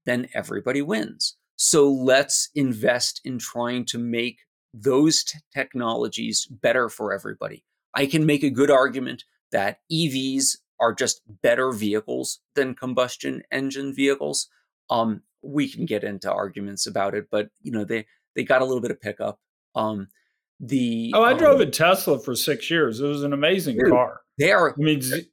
then 0.05 0.27
everybody 0.33 0.81
wins. 0.81 1.37
So 1.55 1.89
let's 1.89 2.49
invest 2.53 3.21
in 3.23 3.39
trying 3.39 3.85
to 3.85 3.97
make 3.97 4.39
those 4.73 5.23
t- 5.23 5.39
technologies 5.53 6.47
better 6.47 6.89
for 6.89 7.13
everybody. 7.13 7.63
I 7.93 8.07
can 8.07 8.25
make 8.25 8.43
a 8.43 8.49
good 8.49 8.69
argument 8.69 9.23
that 9.53 9.79
EVs 9.91 10.57
are 10.81 10.93
just 10.93 11.21
better 11.41 11.71
vehicles 11.71 12.39
than 12.55 12.75
combustion 12.75 13.43
engine 13.51 13.95
vehicles. 13.95 14.49
Um, 14.89 15.21
we 15.41 15.69
can 15.69 15.85
get 15.85 16.03
into 16.03 16.31
arguments 16.31 16.85
about 16.85 17.15
it, 17.15 17.27
but 17.31 17.49
you 17.61 17.71
know 17.71 17.85
they 17.85 18.05
they 18.35 18.43
got 18.43 18.61
a 18.61 18.65
little 18.65 18.81
bit 18.81 18.91
of 18.91 19.01
pickup. 19.01 19.39
Um, 19.75 20.09
the 20.59 21.11
oh, 21.15 21.23
I 21.23 21.31
um, 21.33 21.37
drove 21.37 21.61
a 21.61 21.65
Tesla 21.65 22.19
for 22.19 22.35
six 22.35 22.69
years. 22.69 22.99
It 22.99 23.07
was 23.07 23.23
an 23.23 23.33
amazing 23.33 23.77
dude, 23.77 23.91
car. 23.91 24.21
They 24.37 24.51
are. 24.51 24.71
I 24.71 24.73
mean, 24.77 25.01
z- 25.01 25.29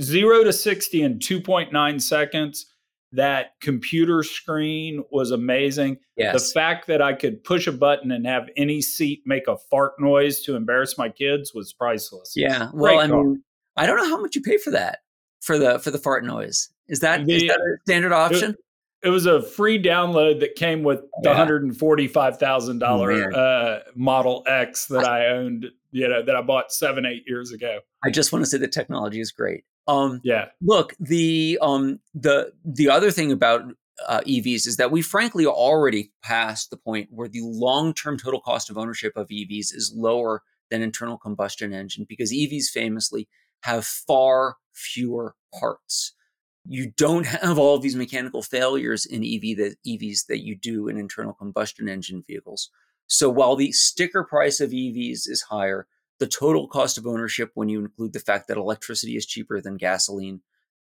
zero 0.00 0.44
to 0.44 0.52
sixty 0.52 1.02
in 1.02 1.18
two 1.18 1.40
point 1.40 1.72
nine 1.72 2.00
seconds 2.00 2.66
that 3.12 3.52
computer 3.60 4.22
screen 4.22 5.04
was 5.10 5.30
amazing. 5.30 5.98
Yes. 6.16 6.34
The 6.34 6.52
fact 6.52 6.86
that 6.88 7.00
I 7.00 7.12
could 7.12 7.44
push 7.44 7.66
a 7.66 7.72
button 7.72 8.10
and 8.10 8.26
have 8.26 8.48
any 8.56 8.82
seat 8.82 9.22
make 9.24 9.46
a 9.48 9.56
fart 9.70 9.92
noise 9.98 10.40
to 10.42 10.56
embarrass 10.56 10.98
my 10.98 11.08
kids 11.08 11.52
was 11.54 11.72
priceless. 11.72 12.32
Yeah. 12.34 12.70
Well, 12.74 12.98
I 12.98 13.06
mean, 13.06 13.42
I 13.76 13.86
don't 13.86 13.96
know 13.96 14.08
how 14.08 14.20
much 14.20 14.34
you 14.34 14.42
pay 14.42 14.58
for 14.58 14.70
that 14.72 14.98
for 15.40 15.58
the 15.58 15.78
for 15.78 15.90
the 15.90 15.98
fart 15.98 16.24
noise. 16.24 16.68
Is 16.88 17.00
that 17.00 17.24
the, 17.24 17.34
is 17.34 17.42
that 17.48 17.58
a 17.58 17.76
standard 17.86 18.12
option? 18.12 18.50
it 18.50 18.56
was 19.04 19.26
a 19.26 19.42
free 19.42 19.80
download 19.82 20.40
that 20.40 20.54
came 20.56 20.82
with 20.82 21.00
the 21.22 21.30
Yeah. 21.30 21.34
hundred 21.36 21.62
and 21.62 21.76
forty 21.76 22.08
five 22.08 22.38
thousand 22.38 22.82
Oh, 22.82 23.04
uh, 23.04 23.80
Model 23.94 24.42
X 24.46 24.86
that 24.86 25.04
I 25.06 25.26
owned. 25.28 25.66
You 25.92 26.08
know 26.08 26.22
that 26.22 26.36
I 26.36 26.42
bought 26.42 26.72
seven 26.72 27.06
eight 27.06 27.24
years 27.26 27.52
ago. 27.52 27.80
I 28.04 28.10
just 28.10 28.32
want 28.32 28.44
to 28.44 28.50
say 28.50 28.58
the 28.58 28.68
technology 28.68 29.20
is 29.20 29.32
great. 29.32 29.64
Um, 29.88 30.20
Yeah, 30.24 30.46
look, 30.60 30.94
the 30.98 31.58
um, 31.62 32.00
the 32.14 32.52
the 32.64 32.90
other 32.90 33.10
thing 33.10 33.30
about 33.32 33.62
uh, 34.06 34.20
EVs 34.26 34.66
is 34.66 34.76
that 34.76 34.90
we 34.90 35.00
frankly 35.00 35.46
already 35.46 36.10
passed 36.22 36.70
the 36.70 36.76
point 36.76 37.08
where 37.10 37.28
the 37.28 37.40
long 37.42 37.94
term 37.94 38.18
total 38.18 38.40
cost 38.40 38.68
of 38.68 38.76
ownership 38.76 39.12
of 39.16 39.28
EVs 39.28 39.72
is 39.74 39.92
lower 39.96 40.42
than 40.70 40.82
internal 40.82 41.16
combustion 41.16 41.72
engine 41.72 42.04
because 42.08 42.32
EVs 42.32 42.66
famously 42.68 43.28
have 43.62 43.86
far 43.86 44.56
fewer 44.72 45.34
parts. 45.58 46.12
You 46.68 46.92
don't 46.96 47.26
have 47.26 47.58
all 47.58 47.76
of 47.76 47.82
these 47.82 47.96
mechanical 47.96 48.42
failures 48.42 49.06
in 49.06 49.22
EV 49.24 49.56
that 49.58 49.76
EVs 49.86 50.26
that 50.26 50.44
you 50.44 50.56
do 50.56 50.88
in 50.88 50.96
internal 50.96 51.32
combustion 51.32 51.88
engine 51.88 52.22
vehicles. 52.26 52.70
So 53.06 53.30
while 53.30 53.56
the 53.56 53.72
sticker 53.72 54.24
price 54.24 54.60
of 54.60 54.70
EVs 54.70 55.28
is 55.28 55.46
higher, 55.48 55.86
the 56.18 56.26
total 56.26 56.66
cost 56.66 56.98
of 56.98 57.06
ownership 57.06 57.50
when 57.54 57.68
you 57.68 57.78
include 57.78 58.12
the 58.12 58.20
fact 58.20 58.48
that 58.48 58.56
electricity 58.56 59.16
is 59.16 59.26
cheaper 59.26 59.60
than 59.60 59.76
gasoline 59.76 60.40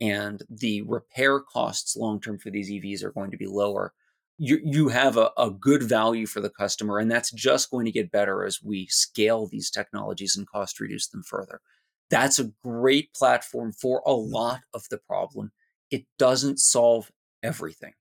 and 0.01 0.43
the 0.49 0.81
repair 0.83 1.39
costs 1.39 1.95
long 1.95 2.19
term 2.19 2.37
for 2.37 2.49
these 2.49 2.69
EVs 2.69 3.03
are 3.03 3.11
going 3.11 3.31
to 3.31 3.37
be 3.37 3.47
lower. 3.47 3.93
You, 4.37 4.59
you 4.63 4.89
have 4.89 5.15
a, 5.15 5.31
a 5.37 5.49
good 5.49 5.83
value 5.83 6.25
for 6.25 6.41
the 6.41 6.49
customer, 6.49 6.99
and 6.99 7.09
that's 7.09 7.31
just 7.31 7.71
going 7.71 7.85
to 7.85 7.91
get 7.91 8.11
better 8.11 8.43
as 8.43 8.61
we 8.61 8.87
scale 8.87 9.47
these 9.47 9.69
technologies 9.69 10.35
and 10.35 10.47
cost 10.47 10.79
reduce 10.79 11.07
them 11.07 11.23
further. 11.23 11.61
That's 12.09 12.37
a 12.37 12.51
great 12.63 13.13
platform 13.13 13.71
for 13.71 14.01
a 14.05 14.11
mm. 14.11 14.31
lot 14.31 14.61
of 14.73 14.83
the 14.89 14.97
problem. 14.97 15.51
It 15.91 16.05
doesn't 16.17 16.59
solve 16.59 17.11
everything, 17.43 17.93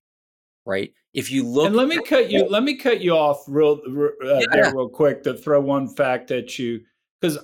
right? 0.65 0.93
If 1.13 1.31
you 1.31 1.47
look, 1.47 1.67
and 1.67 1.77
let 1.77 1.89
me 1.89 2.03
cut 2.03 2.31
you. 2.31 2.47
Let 2.49 2.63
me 2.65 2.77
cut 2.77 3.01
you 3.01 3.13
off 3.17 3.45
real 3.47 3.81
uh, 3.87 4.39
Yeah. 4.39 4.47
there 4.51 4.75
real 4.75 4.89
quick 4.89 5.23
to 5.25 5.35
throw 5.35 5.61
one 5.61 5.89
fact 5.89 6.31
at 6.31 6.59
you 6.59 6.81
because 7.21 7.39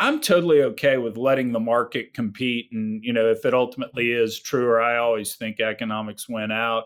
I'm 0.00 0.20
totally 0.20 0.62
okay 0.62 0.98
with 0.98 1.16
letting 1.16 1.52
the 1.52 1.60
market 1.60 2.14
compete, 2.14 2.66
and 2.72 3.02
you 3.04 3.12
know 3.12 3.30
if 3.30 3.44
it 3.44 3.54
ultimately 3.54 4.10
is 4.10 4.40
true, 4.40 4.66
or 4.66 4.82
I 4.82 4.96
always 4.96 5.36
think 5.36 5.60
economics 5.60 6.28
went 6.28 6.52
out. 6.52 6.84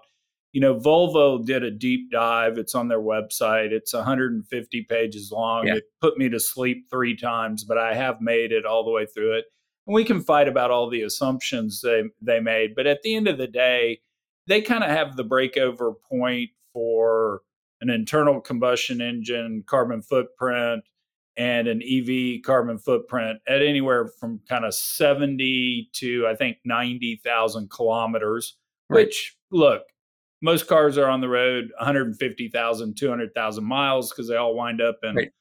You 0.52 0.62
know, 0.62 0.74
Volvo 0.74 1.44
did 1.44 1.62
a 1.62 1.70
deep 1.70 2.10
dive. 2.10 2.58
It's 2.58 2.74
on 2.74 2.88
their 2.88 3.00
website. 3.00 3.70
It's 3.70 3.92
150 3.92 4.82
pages 4.88 5.30
long. 5.30 5.66
Yeah. 5.66 5.76
It 5.76 5.84
put 6.00 6.16
me 6.16 6.28
to 6.30 6.40
sleep 6.40 6.86
three 6.90 7.16
times, 7.16 7.64
but 7.64 7.76
I 7.76 7.94
have 7.94 8.20
made 8.20 8.50
it 8.52 8.64
all 8.64 8.82
the 8.84 8.90
way 8.90 9.04
through 9.06 9.38
it. 9.38 9.44
And 9.88 9.94
we 9.94 10.04
can 10.04 10.20
fight 10.20 10.46
about 10.48 10.70
all 10.70 10.88
the 10.90 11.02
assumptions 11.02 11.80
they 11.80 12.04
they 12.20 12.40
made, 12.40 12.74
but 12.76 12.86
at 12.86 13.02
the 13.02 13.16
end 13.16 13.26
of 13.26 13.38
the 13.38 13.46
day, 13.48 14.00
they 14.46 14.60
kind 14.60 14.84
of 14.84 14.90
have 14.90 15.16
the 15.16 15.24
breakover 15.24 15.94
point 16.08 16.50
for 16.72 17.40
an 17.80 17.88
internal 17.90 18.40
combustion 18.40 19.00
engine 19.00 19.64
carbon 19.66 20.02
footprint 20.02 20.84
and 21.38 21.68
an 21.68 21.80
EV 21.82 22.42
carbon 22.44 22.78
footprint 22.78 23.38
at 23.48 23.62
anywhere 23.62 24.08
from 24.20 24.40
kind 24.48 24.64
of 24.64 24.74
70 24.74 25.88
to 25.94 26.26
I 26.28 26.34
think 26.34 26.58
90,000 26.64 27.70
kilometers, 27.70 28.56
Right. 28.90 29.06
which 29.06 29.36
look, 29.50 29.84
most 30.42 30.66
cars 30.66 30.98
are 30.98 31.08
on 31.08 31.20
the 31.22 31.28
road 31.28 31.70
150,000, 31.78 32.94
200,000 32.96 33.64
miles 33.64 34.10
because 34.10 34.28
they 34.28 34.36
all 34.36 34.54
wind 34.54 34.80
up 34.82 34.98
in 35.02 35.14
Right. 35.16 35.32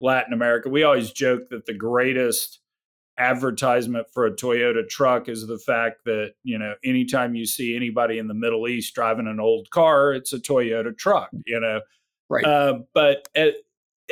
Latin 0.00 0.32
America. 0.32 0.68
We 0.70 0.82
always 0.82 1.10
joke 1.12 1.48
that 1.50 1.66
the 1.66 1.74
greatest 1.74 2.60
advertisement 3.22 4.08
for 4.12 4.26
a 4.26 4.34
Toyota 4.34 4.86
truck 4.88 5.28
is 5.28 5.46
the 5.46 5.58
fact 5.58 6.04
that, 6.04 6.32
you 6.42 6.58
know, 6.58 6.74
anytime 6.84 7.36
you 7.36 7.46
see 7.46 7.76
anybody 7.76 8.18
in 8.18 8.26
the 8.26 8.34
Middle 8.34 8.66
East 8.66 8.94
driving 8.94 9.28
an 9.28 9.38
old 9.38 9.70
car, 9.70 10.12
it's 10.12 10.32
a 10.32 10.40
Toyota 10.40 10.96
truck, 10.96 11.30
you 11.46 11.60
know. 11.60 11.80
Right. 12.28 12.44
Uh, 12.44 12.80
but 12.92 13.28
at, 13.36 13.54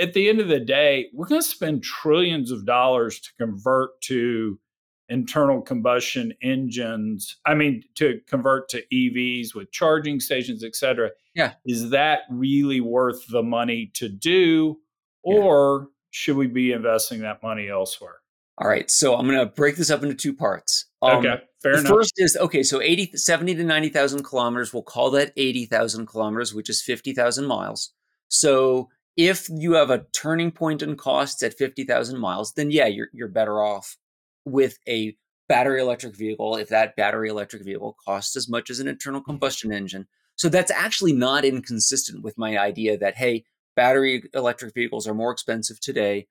at 0.01 0.14
the 0.14 0.29
end 0.29 0.38
of 0.38 0.49
the 0.49 0.61
day, 0.61 1.09
we're 1.12 1.27
going 1.27 1.40
to 1.40 1.46
spend 1.46 1.83
trillions 1.83 2.53
of 2.53 2.64
dollars 2.64 3.18
to 3.20 3.31
convert 3.38 4.01
to 4.03 4.61
internal 5.09 5.61
combustion 5.61 6.33
engines. 6.40 7.37
I 7.44 7.55
mean, 7.55 7.83
to 7.96 8.20
convert 8.29 8.68
to 8.68 8.85
EVs 8.92 9.57
with 9.57 9.73
charging 9.73 10.20
stations, 10.20 10.62
et 10.62 10.77
cetera. 10.77 11.11
Yeah. 11.35 11.55
Is 11.66 11.90
that 11.90 12.20
really 12.31 12.81
worth 12.81 13.27
the 13.27 13.42
money 13.42 13.90
to 13.94 14.09
do? 14.09 14.79
Yeah. 15.25 15.35
Or 15.35 15.88
should 16.11 16.37
we 16.37 16.46
be 16.46 16.70
investing 16.70 17.20
that 17.20 17.42
money 17.42 17.68
elsewhere? 17.68 18.19
All 18.61 18.68
right, 18.68 18.90
so 18.90 19.16
I'm 19.16 19.27
going 19.27 19.38
to 19.38 19.46
break 19.46 19.77
this 19.77 19.90
up 19.90 20.03
into 20.03 20.14
two 20.14 20.35
parts. 20.35 20.85
Um, 21.01 21.18
okay, 21.18 21.42
fair 21.62 21.73
the 21.73 21.81
enough. 21.81 21.90
first 21.90 22.12
is 22.18 22.37
okay, 22.37 22.62
so 22.62 22.83
80, 22.83 23.16
70 23.16 23.55
to 23.55 23.64
90,000 23.64 24.23
kilometers, 24.23 24.75
we'll 24.75 24.83
call 24.83 25.11
that 25.12 25.33
80,000 25.37 26.07
kilometers, 26.07 26.53
which 26.53 26.68
is 26.68 26.83
50,000 26.83 27.46
miles. 27.46 27.92
So 28.29 28.90
if 29.16 29.49
you 29.49 29.73
have 29.73 29.88
a 29.88 30.05
turning 30.12 30.51
point 30.51 30.83
in 30.83 30.96
costs 30.96 31.42
at 31.42 31.57
50,000 31.57 32.18
miles, 32.18 32.53
then 32.53 32.70
yeah, 32.70 32.87
you're, 32.87 33.09
you're 33.14 33.29
better 33.29 33.62
off 33.62 33.96
with 34.44 34.79
a 34.87 35.16
battery 35.49 35.81
electric 35.81 36.14
vehicle 36.14 36.57
if 36.57 36.68
that 36.68 36.96
battery 36.96 37.31
electric 37.31 37.64
vehicle 37.64 37.96
costs 38.05 38.37
as 38.37 38.49
much 38.49 38.68
as 38.68 38.79
an 38.79 38.88
internal 38.88 39.23
combustion 39.23 39.73
engine. 39.73 40.07
So 40.37 40.51
that's 40.51 40.70
actually 40.70 41.12
not 41.12 41.46
inconsistent 41.46 42.23
with 42.23 42.37
my 42.38 42.59
idea 42.59 42.99
that, 42.99 43.16
hey, 43.16 43.44
battery 43.75 44.23
electric 44.35 44.75
vehicles 44.75 45.09
are 45.09 45.14
more 45.14 45.33
expensive 45.33 45.81
today, 45.81 46.29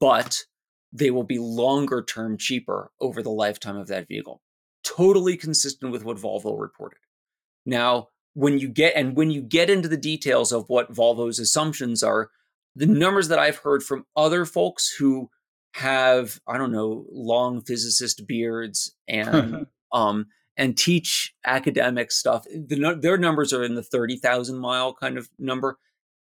but 0.00 0.44
they 0.92 1.10
will 1.10 1.24
be 1.24 1.38
longer 1.38 2.02
term 2.02 2.36
cheaper 2.36 2.90
over 3.00 3.22
the 3.22 3.30
lifetime 3.30 3.76
of 3.76 3.88
that 3.88 4.08
vehicle. 4.08 4.42
Totally 4.84 5.36
consistent 5.36 5.90
with 5.90 6.04
what 6.04 6.18
Volvo 6.18 6.58
reported. 6.58 6.98
Now, 7.64 8.08
when 8.34 8.58
you 8.58 8.68
get 8.68 8.94
and 8.96 9.16
when 9.16 9.30
you 9.30 9.40
get 9.40 9.70
into 9.70 9.88
the 9.88 9.96
details 9.96 10.52
of 10.52 10.68
what 10.68 10.92
Volvo's 10.92 11.38
assumptions 11.38 12.02
are, 12.02 12.30
the 12.74 12.86
numbers 12.86 13.28
that 13.28 13.38
I've 13.38 13.58
heard 13.58 13.82
from 13.82 14.06
other 14.16 14.44
folks 14.44 14.94
who 14.98 15.30
have, 15.74 16.40
I 16.46 16.58
don't 16.58 16.72
know, 16.72 17.06
long 17.10 17.62
physicist 17.62 18.26
beards 18.26 18.94
and 19.08 19.66
um 19.92 20.26
and 20.58 20.76
teach 20.76 21.34
academic 21.46 22.12
stuff, 22.12 22.44
the, 22.44 22.98
their 23.00 23.16
numbers 23.16 23.54
are 23.54 23.62
in 23.62 23.74
the 23.74 23.82
30,000 23.82 24.58
mile 24.58 24.92
kind 24.92 25.16
of 25.16 25.30
number. 25.38 25.78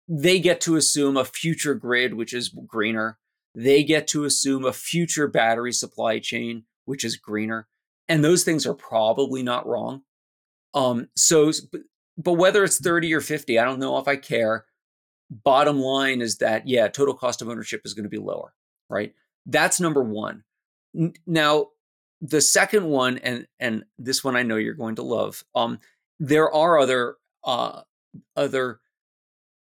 They 0.08 0.40
get 0.40 0.62
to 0.62 0.78
assume 0.78 1.18
a 1.18 1.26
future 1.26 1.74
grid, 1.74 2.14
which 2.14 2.34
is 2.34 2.48
greener 2.48 3.18
they 3.54 3.84
get 3.84 4.08
to 4.08 4.24
assume 4.24 4.66
a 4.66 4.74
future 4.74 5.28
battery 5.28 5.74
supply 5.74 6.20
chain 6.20 6.64
which 6.86 7.04
is 7.04 7.18
greener 7.18 7.68
and 8.08 8.24
those 8.24 8.44
things 8.44 8.66
are 8.66 8.74
probably 8.74 9.44
not 9.44 9.68
wrong. 9.68 10.02
Um 10.74 11.10
so 11.16 11.52
but, 12.18 12.34
whether 12.34 12.64
it's 12.64 12.80
30 12.80 13.14
or 13.14 13.22
50 13.22 13.58
i 13.60 13.64
don't 13.64 13.80
know 13.80 13.98
if 13.98 14.08
i 14.08 14.16
care. 14.16 14.66
Bottom 15.30 15.80
line 15.80 16.22
is 16.22 16.38
that 16.38 16.68
yeah 16.68 16.88
total 16.88 17.14
cost 17.14 17.42
of 17.42 17.50
ownership 17.50 17.82
is 17.86 17.94
going 17.94 18.04
to 18.04 18.10
be 18.10 18.18
lower 18.18 18.54
right? 18.90 19.14
That's 19.46 19.80
number 19.80 20.04
1 20.04 20.44
now 21.26 21.68
the 22.22 22.42
second 22.42 22.86
one 22.86 23.18
and 23.20 23.48
and 23.60 23.84
this 23.98 24.24
one 24.24 24.36
i 24.36 24.44
know 24.44 24.58
you're 24.58 24.74
going 24.74 24.96
to 24.96 25.02
love 25.02 25.44
um 25.56 25.80
there 26.20 26.52
are 26.54 26.78
other 26.78 27.16
uh 27.44 27.82
other 28.36 28.80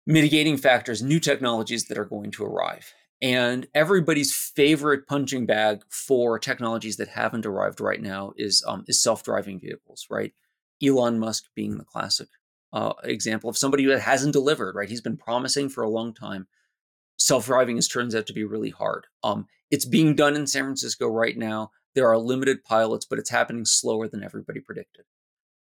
mitigating 0.05 0.57
factors 0.57 1.01
new 1.01 1.19
technologies 1.19 1.85
that 1.87 1.97
are 1.97 2.05
going 2.05 2.31
to 2.31 2.43
arrive 2.43 2.93
and 3.21 3.67
everybody's 3.75 4.35
favorite 4.35 5.07
punching 5.07 5.45
bag 5.45 5.83
for 5.89 6.39
technologies 6.39 6.97
that 6.97 7.09
haven't 7.09 7.45
arrived 7.45 7.79
right 7.79 8.01
now 8.01 8.33
is 8.37 8.63
um, 8.67 8.83
is 8.87 9.01
self-driving 9.01 9.59
vehicles, 9.59 10.07
right? 10.09 10.33
Elon 10.83 11.19
Musk 11.19 11.45
being 11.55 11.77
the 11.77 11.85
classic 11.85 12.27
uh, 12.73 12.93
example 13.03 13.49
of 13.49 13.57
somebody 13.57 13.85
that 13.85 14.01
hasn't 14.01 14.33
delivered, 14.33 14.75
right? 14.75 14.89
He's 14.89 15.01
been 15.01 15.17
promising 15.17 15.69
for 15.69 15.83
a 15.83 15.89
long 15.89 16.13
time. 16.13 16.47
Self-driving 17.17 17.77
is 17.77 17.87
turns 17.87 18.15
out 18.15 18.25
to 18.27 18.33
be 18.33 18.43
really 18.43 18.71
hard. 18.71 19.05
Um, 19.23 19.45
it's 19.69 19.85
being 19.85 20.15
done 20.15 20.35
in 20.35 20.47
San 20.47 20.63
Francisco 20.63 21.07
right 21.07 21.37
now. 21.37 21.71
There 21.93 22.07
are 22.07 22.17
limited 22.17 22.63
pilots, 22.63 23.05
but 23.05 23.19
it's 23.19 23.29
happening 23.29 23.65
slower 23.65 24.07
than 24.07 24.23
everybody 24.23 24.59
predicted. 24.59 25.05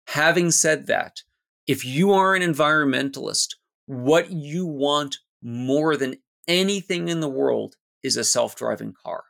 Having 0.08 0.52
said 0.52 0.88
that, 0.88 1.22
if 1.68 1.86
you 1.86 2.12
are 2.12 2.34
an 2.36 2.42
environmentalist, 2.42 3.56
what 3.86 4.32
you 4.32 4.66
want 4.66 5.18
more 5.44 5.96
than 5.96 6.16
anything 6.48 7.08
in 7.08 7.20
the 7.20 7.30
world 7.30 7.76
is 8.04 8.18
a 8.18 8.24
self 8.24 8.56
driving 8.56 8.94
car. 8.94 9.26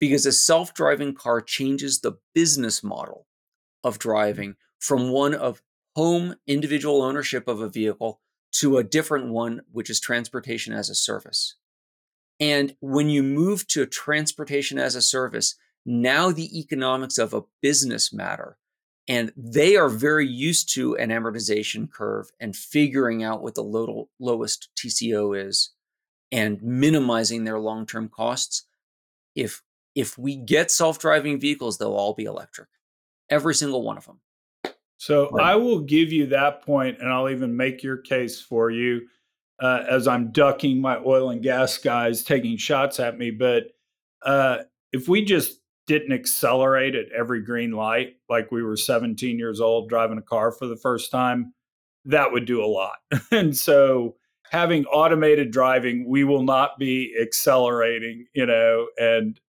Because 0.00 0.26
a 0.26 0.32
self 0.32 0.74
driving 0.74 1.14
car 1.14 1.40
changes 1.40 2.00
the 2.00 2.18
business 2.34 2.82
model 2.82 3.26
of 3.82 3.98
driving 3.98 4.56
from 4.78 5.10
one 5.10 5.34
of 5.34 5.62
home 5.96 6.36
individual 6.46 7.02
ownership 7.02 7.48
of 7.48 7.60
a 7.60 7.68
vehicle 7.68 8.20
to 8.52 8.78
a 8.78 8.84
different 8.84 9.28
one, 9.28 9.62
which 9.72 9.90
is 9.90 10.00
transportation 10.00 10.72
as 10.72 10.88
a 10.88 10.94
service. 10.94 11.56
And 12.40 12.76
when 12.80 13.08
you 13.08 13.22
move 13.22 13.66
to 13.68 13.86
transportation 13.86 14.78
as 14.78 14.94
a 14.94 15.02
service, 15.02 15.56
now 15.84 16.30
the 16.30 16.58
economics 16.58 17.18
of 17.18 17.34
a 17.34 17.42
business 17.62 18.12
matter. 18.12 18.58
And 19.08 19.32
they 19.36 19.74
are 19.76 19.88
very 19.88 20.26
used 20.26 20.72
to 20.74 20.94
an 20.96 21.08
amortization 21.08 21.90
curve 21.90 22.30
and 22.38 22.54
figuring 22.54 23.24
out 23.24 23.42
what 23.42 23.54
the 23.54 23.62
low, 23.62 24.10
lowest 24.20 24.68
TCO 24.76 25.46
is 25.46 25.70
and 26.32 26.62
minimizing 26.62 27.44
their 27.44 27.58
long-term 27.58 28.08
costs. 28.08 28.64
If 29.34 29.62
if 29.94 30.16
we 30.16 30.36
get 30.36 30.70
self-driving 30.70 31.40
vehicles, 31.40 31.78
they'll 31.78 31.94
all 31.94 32.14
be 32.14 32.24
electric. 32.24 32.68
Every 33.30 33.54
single 33.54 33.82
one 33.82 33.98
of 33.98 34.06
them. 34.06 34.20
So 34.96 35.28
Right. 35.30 35.52
I 35.52 35.56
will 35.56 35.80
give 35.80 36.12
you 36.12 36.26
that 36.26 36.62
point, 36.62 36.98
and 37.00 37.08
I'll 37.08 37.28
even 37.28 37.56
make 37.56 37.82
your 37.82 37.96
case 37.96 38.40
for 38.40 38.70
you 38.70 39.08
uh, 39.60 39.84
as 39.88 40.06
I'm 40.06 40.30
ducking 40.30 40.80
my 40.80 40.98
oil 41.04 41.30
and 41.30 41.42
gas 41.42 41.78
guys 41.78 42.22
taking 42.22 42.56
shots 42.56 43.00
at 43.00 43.18
me. 43.18 43.30
But 43.30 43.64
uh, 44.22 44.58
if 44.92 45.08
we 45.08 45.24
just 45.24 45.60
didn't 45.86 46.12
accelerate 46.12 46.94
at 46.94 47.10
every 47.12 47.42
green 47.42 47.72
light, 47.72 48.16
like 48.28 48.52
we 48.52 48.62
were 48.62 48.76
17 48.76 49.38
years 49.38 49.60
old 49.60 49.88
driving 49.88 50.18
a 50.18 50.22
car 50.22 50.52
for 50.52 50.66
the 50.66 50.76
first 50.76 51.10
time, 51.10 51.54
that 52.04 52.30
would 52.30 52.44
do 52.44 52.62
a 52.62 52.66
lot. 52.66 52.96
and 53.30 53.56
so 53.56 54.16
having 54.50 54.84
automated 54.86 55.50
driving, 55.50 56.08
we 56.08 56.24
will 56.24 56.42
not 56.42 56.78
be 56.78 57.14
accelerating, 57.20 58.26
you 58.34 58.46
know, 58.46 58.88
and 58.98 59.40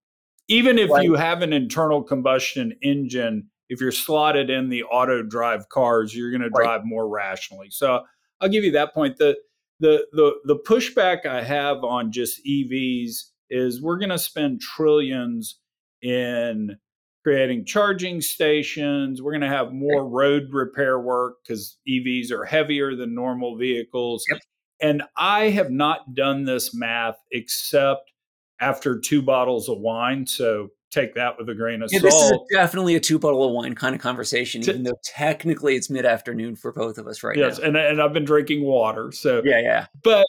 even 0.47 0.77
if 0.79 0.91
Right. 0.91 1.03
you 1.03 1.15
have 1.15 1.41
an 1.41 1.53
internal 1.53 2.03
combustion 2.03 2.73
engine, 2.81 3.49
if 3.69 3.79
you're 3.81 3.91
slotted 3.91 4.49
in 4.49 4.69
the 4.69 4.83
auto 4.83 5.23
drive 5.23 5.69
cars, 5.69 6.15
you're 6.15 6.31
going 6.31 6.41
to 6.41 6.49
Right. 6.51 6.65
drive 6.65 6.81
more 6.85 7.07
rationally. 7.07 7.69
So 7.69 8.03
I'll 8.41 8.49
give 8.49 8.63
you 8.63 8.71
that 8.71 8.93
point. 8.93 9.17
The 9.17 9.37
the 9.79 10.07
the 10.13 10.33
the 10.45 10.55
pushback 10.57 11.25
I 11.25 11.43
have 11.43 11.83
on 11.83 12.11
just 12.11 12.45
EVs 12.45 13.31
is 13.49 13.81
we're 13.81 13.97
going 13.99 14.09
to 14.09 14.19
spend 14.19 14.61
trillions 14.61 15.59
in 16.01 16.77
creating 17.23 17.65
charging 17.65 18.21
stations. 18.21 19.21
We're 19.21 19.31
going 19.33 19.41
to 19.41 19.47
have 19.47 19.73
more 19.73 20.07
road 20.07 20.49
repair 20.51 20.99
work 20.99 21.37
because 21.43 21.77
EVs 21.87 22.31
are 22.31 22.45
heavier 22.45 22.95
than 22.95 23.13
normal 23.13 23.57
vehicles. 23.57 24.25
Yep. 24.31 24.39
And 24.81 25.03
I 25.17 25.49
have 25.49 25.71
not 25.71 26.13
done 26.15 26.45
this 26.45 26.73
math 26.73 27.17
except 27.31 28.11
after 28.59 28.99
two 28.99 29.21
bottles 29.21 29.69
of 29.69 29.79
wine. 29.79 30.25
So 30.25 30.69
take 30.91 31.13
that 31.15 31.37
with 31.37 31.49
a 31.49 31.55
grain 31.55 31.81
of 31.81 31.89
Yeah, 31.91 31.99
this 31.99 32.13
is 32.13 32.29
salt. 32.29 32.47
definitely 32.51 32.95
a 32.95 32.99
two 32.99 33.19
bottle 33.19 33.43
of 33.45 33.51
wine 33.51 33.75
kind 33.75 33.93
of 33.95 34.01
conversation, 34.01 34.61
even 34.61 34.83
though 34.83 34.99
technically 35.03 35.75
it's 35.75 35.89
mid 35.89 36.05
afternoon 36.05 36.55
for 36.55 36.71
both 36.71 36.97
of 36.97 37.07
us 37.07 37.23
right 37.23 37.37
now. 37.37 37.47
yes, 37.47 37.59
now. 37.59 37.65
and 37.67 37.77
and 37.77 38.01
I've 38.01 38.13
been 38.13 38.25
drinking 38.25 38.63
water. 38.63 39.11
So 39.11 39.41
Yeah, 39.45 39.59
yeah. 39.61 39.85
but 40.03 40.25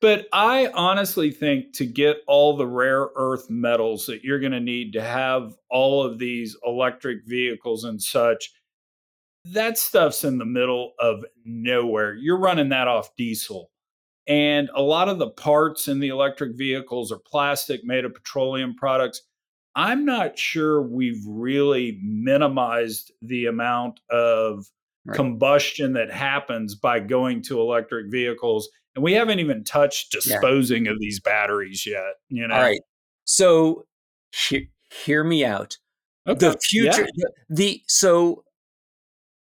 but 0.00 0.26
I 0.32 0.66
honestly 0.74 1.30
think 1.30 1.72
to 1.74 1.86
get 1.86 2.18
all 2.26 2.56
the 2.56 2.66
rare 2.66 3.06
earth 3.14 3.48
metals 3.48 4.06
that 4.06 4.24
you're 4.24 4.40
going 4.40 4.52
to 4.52 4.60
need 4.60 4.92
to 4.94 5.02
have 5.02 5.54
all 5.70 6.02
of 6.04 6.18
these 6.18 6.56
electric 6.64 7.24
vehicles 7.24 7.84
and 7.84 8.02
such, 8.02 8.50
that 9.44 9.78
stuff's 9.78 10.24
in 10.24 10.38
the 10.38 10.44
middle 10.44 10.92
of 10.98 11.24
nowhere. 11.44 12.14
You're 12.14 12.38
running 12.38 12.70
that 12.70 12.88
off 12.88 13.14
diesel. 13.16 13.70
And 14.28 14.68
a 14.74 14.82
lot 14.82 15.08
of 15.08 15.18
the 15.18 15.30
parts 15.30 15.86
in 15.88 16.00
the 16.00 16.08
electric 16.08 16.56
vehicles 16.56 17.12
are 17.12 17.18
plastic 17.18 17.84
made 17.84 18.04
of 18.04 18.12
petroleum 18.14 18.74
products. 18.74 19.22
I'm 19.76 20.04
not 20.04 20.38
sure 20.38 20.82
we've 20.82 21.22
really 21.26 22.00
minimized 22.02 23.12
the 23.22 23.46
amount 23.46 24.00
of 24.10 24.66
Right. 25.08 25.14
combustion 25.14 25.92
that 25.92 26.10
happens 26.12 26.74
by 26.74 26.98
going 26.98 27.40
to 27.42 27.60
electric 27.60 28.10
vehicles. 28.10 28.68
And 28.96 29.04
we 29.04 29.12
haven't 29.12 29.38
even 29.38 29.62
touched 29.62 30.10
disposing 30.10 30.88
of 30.88 30.98
these 30.98 31.20
batteries 31.20 31.86
yet. 31.86 32.14
You 32.28 32.48
know, 32.48 32.54
All 32.56 32.60
right. 32.62 32.80
So 33.24 33.86
he- 34.48 34.70
hear 34.90 35.22
me 35.22 35.44
out. 35.44 35.78
Okay. 36.26 36.38
The 36.50 36.58
future 36.58 37.02
Yeah. 37.02 37.06
the, 37.14 37.30
the 37.50 37.82
so 37.86 38.42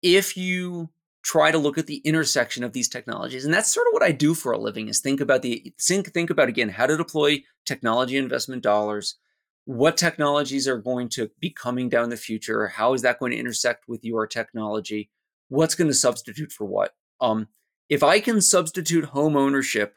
if 0.02 0.36
you 0.36 0.90
try 1.24 1.50
to 1.50 1.58
look 1.58 1.78
at 1.78 1.86
the 1.86 2.02
intersection 2.04 2.62
of 2.62 2.72
these 2.72 2.88
technologies, 2.88 3.44
and 3.44 3.52
that's 3.52 3.72
sort 3.72 3.86
of 3.86 3.92
what 3.92 4.02
I 4.02 4.12
do 4.12 4.34
for 4.34 4.52
a 4.52 4.58
living 4.58 4.88
is 4.88 5.00
think 5.00 5.20
about 5.20 5.42
the 5.42 5.72
think 5.80 6.12
think 6.12 6.30
about 6.30 6.48
again 6.48 6.68
how 6.68 6.86
to 6.86 6.96
deploy 6.96 7.42
technology 7.64 8.16
investment 8.16 8.62
dollars. 8.62 9.16
What 9.64 9.96
technologies 9.96 10.68
are 10.68 10.76
going 10.76 11.08
to 11.10 11.30
be 11.40 11.48
coming 11.48 11.88
down 11.88 12.10
the 12.10 12.18
future? 12.18 12.68
How 12.68 12.92
is 12.92 13.00
that 13.02 13.18
going 13.18 13.32
to 13.32 13.38
intersect 13.38 13.88
with 13.88 14.04
your 14.04 14.26
technology? 14.26 15.10
What's 15.48 15.74
going 15.74 15.88
to 15.88 15.94
substitute 15.94 16.52
for 16.52 16.66
what? 16.66 16.94
Um, 17.20 17.48
if 17.88 18.02
I 18.02 18.20
can 18.20 18.42
substitute 18.42 19.06
home 19.06 19.36
ownership 19.36 19.96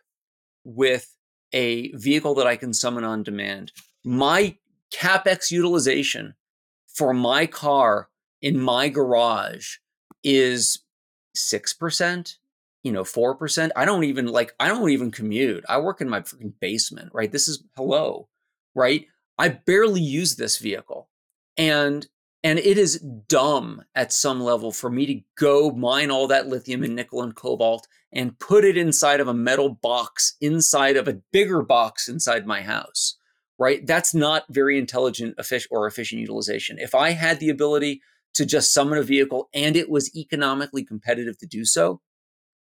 with 0.64 1.16
a 1.52 1.92
vehicle 1.94 2.34
that 2.36 2.48
I 2.48 2.56
can 2.56 2.74
summon 2.74 3.04
on 3.04 3.24
demand, 3.24 3.74
my 4.06 4.58
capex 4.94 5.52
utilization 5.52 6.36
for 6.88 7.14
my 7.14 7.46
car 7.46 8.08
in 8.42 8.58
my 8.58 8.88
garage 8.88 9.78
is 10.24 10.80
6%, 11.38 12.38
you 12.84 12.92
know, 12.92 13.04
4%. 13.04 13.70
I 13.76 13.86
don't 13.86 14.04
even 14.04 14.28
like 14.28 14.54
I 14.60 14.68
don't 14.68 14.90
even 14.90 15.12
commute. 15.12 15.64
I 15.70 15.80
work 15.80 16.02
in 16.02 16.10
my 16.10 16.22
freaking 16.22 16.54
basement, 16.60 17.12
right? 17.14 17.32
This 17.32 17.48
is 17.48 17.64
hello, 17.76 18.28
right? 18.76 19.06
I 19.38 19.50
barely 19.50 20.02
use 20.02 20.36
this 20.36 20.58
vehicle. 20.58 21.10
And 21.58 22.08
and 22.44 22.60
it 22.60 22.78
is 22.78 23.00
dumb 23.00 23.84
at 23.96 24.14
some 24.14 24.40
level 24.40 24.72
for 24.72 24.90
me 24.90 25.06
to 25.06 25.22
go 25.38 25.72
mine 25.72 26.12
all 26.12 26.28
that 26.28 26.48
lithium 26.48 26.84
and 26.84 26.96
nickel 26.96 27.22
and 27.22 27.36
cobalt 27.36 27.88
and 28.14 28.40
put 28.40 28.64
it 28.64 28.78
inside 28.78 29.20
of 29.20 29.28
a 29.28 29.34
metal 29.34 29.70
box 29.70 30.36
inside 30.40 30.96
of 30.98 31.08
a 31.08 31.20
bigger 31.32 31.62
box 31.62 32.08
inside 32.08 32.46
my 32.46 32.62
house 32.62 33.18
right 33.58 33.86
that's 33.88 34.14
not 34.14 34.46
very 34.50 34.78
intelligent 34.78 35.36
efficient 35.38 35.72
or 35.72 35.88
efficient 35.88 36.22
utilization 36.22 36.78
if 36.80 36.94
i 36.94 37.12
had 37.12 37.40
the 37.40 37.50
ability 37.50 38.02
to 38.38 38.46
just 38.46 38.74
summon 38.74 38.98
a 38.98 39.04
vehicle 39.04 39.50
and 39.54 39.76
it 39.76 39.90
was 39.90 40.16
economically 40.16 40.84
competitive 40.84 41.38
to 41.38 41.46
do 41.46 41.66
so 41.66 42.02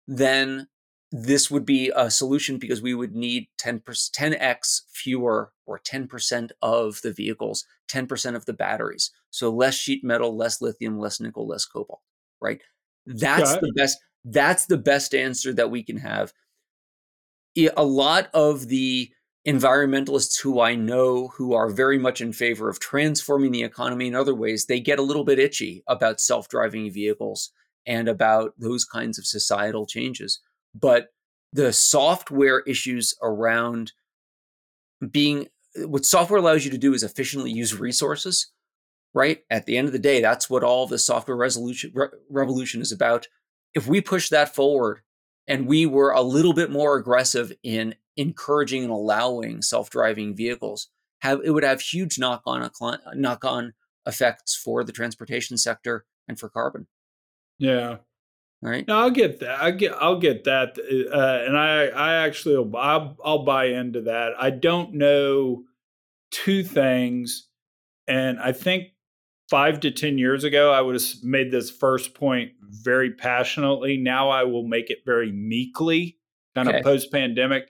then 0.08 0.67
this 1.12 1.49
would 1.49 1.65
be 1.65 1.91
a 1.95 2.12
solution 2.12 2.58
because 2.58 2.82
we 2.82 2.93
would 2.93 3.15
need 3.15 3.47
10 3.58 3.80
10x 3.80 4.82
fewer 4.91 5.51
or 5.65 5.80
10% 5.80 6.51
of 6.62 7.01
the 7.01 7.13
vehicles 7.13 7.65
10% 7.89 8.36
of 8.36 8.45
the 8.45 8.54
batteries. 8.54 9.12
So 9.30 9.49
less 9.49 9.75
sheet 9.75 10.04
metal 10.04 10.36
less 10.36 10.62
lithium 10.62 10.99
less 10.99 11.19
nickel 11.19 11.47
less 11.47 11.65
cobalt 11.65 12.01
right? 12.41 12.62
That's 13.06 13.54
the 13.58 13.71
best 13.75 13.97
that's 14.23 14.65
the 14.65 14.78
best 14.78 15.13
answer 15.13 15.54
that 15.54 15.71
we 15.71 15.84
can 15.84 15.97
have. 15.97 16.34
A 17.78 17.86
lot 17.86 18.30
of 18.34 18.67
the 18.67 19.12
environmentalists 19.47 20.39
who 20.41 20.60
I 20.60 20.75
know 20.75 21.27
who 21.29 21.53
are 21.53 21.69
very 21.69 21.99
much 21.99 22.19
in 22.19 22.34
favor 22.34 22.69
of 22.69 22.79
transforming 22.79 23.51
the 23.51 23.63
economy 23.63 24.08
in 24.08 24.15
other 24.15 24.34
ways, 24.34 24.65
they 24.65 24.79
get 24.79 24.99
a 24.99 25.03
little 25.03 25.23
bit 25.23 25.39
itchy 25.39 25.84
about 25.88 26.19
self 26.19 26.49
driving 26.49 26.91
vehicles 26.91 27.51
and 27.86 28.08
about 28.08 28.53
those 28.58 28.86
kinds 28.86 29.19
of 29.19 29.27
societal 29.27 29.86
changes. 29.86 30.41
But 30.73 31.10
the 31.53 31.71
software 31.71 32.62
issues 32.62 33.13
around 33.21 33.93
being 35.12 35.47
what 35.77 36.05
software 36.05 36.39
allows 36.39 36.65
you 36.65 36.71
to 36.71 36.77
do 36.77 36.93
is 36.93 37.03
efficiently 37.03 37.51
use 37.51 37.77
resources, 37.77 38.51
right? 39.13 39.39
At 39.49 39.65
the 39.65 39.77
end 39.77 39.88
of 39.88 39.93
the 39.93 39.99
day, 39.99 40.21
that's 40.21 40.49
what 40.49 40.63
all 40.63 40.88
the 40.88 40.97
software 40.97 41.38
resolution 41.38 41.91
re- 41.93 42.08
revolution 42.29 42.81
is 42.81 42.91
about. 42.91 43.27
If 43.73 43.86
we 43.88 44.01
push 44.01 44.29
that 44.29 44.55
forward 44.55 45.01
and 45.47 45.67
we 45.67 45.86
were 45.86 46.12
a 46.12 46.21
little 46.21 46.53
bit 46.53 46.71
more 46.71 46.97
aggressive 46.97 47.51
in 47.62 47.95
encouraging 48.17 48.84
and 48.84 48.91
allowing 48.91 49.62
self-driving 49.62 50.36
vehicles, 50.36 50.89
have 51.19 51.41
it 51.43 51.51
would 51.51 51.63
have 51.63 51.82
huge 51.82 52.17
knock-on 52.19 52.69
knock-on 53.15 53.73
effects 54.06 54.56
for 54.56 54.84
the 54.84 54.91
transportation 54.91 55.58
sector 55.58 56.06
and 56.28 56.39
for 56.39 56.49
carbon. 56.49 56.88
yeah. 57.58 57.97
Right? 58.62 58.88
No, 58.88 58.97
I'll 58.97 59.12
get 59.12 59.41
that. 59.41 59.62
I 59.62 59.69
get. 59.69 59.93
I'll 60.01 60.17
get 60.19 60.45
that. 60.45 60.80
Uh, 60.80 61.45
and 61.45 61.56
I, 61.56 61.86
I 61.88 62.25
actually, 62.25 62.58
will, 62.58 62.75
I'll, 62.78 63.15
I'll 63.23 63.43
buy 63.45 63.65
into 63.65 64.01
that. 64.04 64.32
I 64.39 64.49
don't 64.49 64.95
know 64.95 65.65
two 66.32 66.63
things, 66.63 67.47
and 68.08 68.39
I 68.39 68.54
think 68.54 68.86
five 69.51 69.82
to 69.82 69.91
ten 69.91 70.17
years 70.17 70.43
ago, 70.43 70.71
I 70.71 70.82
would 70.82 70.95
have 70.95 71.04
made 71.21 71.51
this 71.51 71.69
first 71.69 72.15
point 72.15 72.54
very 72.62 73.12
passionately. 73.12 73.97
Now 73.97 74.30
I 74.30 74.45
will 74.45 74.67
make 74.67 74.89
it 74.89 74.99
very 75.06 75.32
meekly, 75.32 76.17
kind 76.56 76.67
Okay. 76.67 76.80
of 76.80 76.84
post 76.84 77.12
pandemic. 77.12 77.69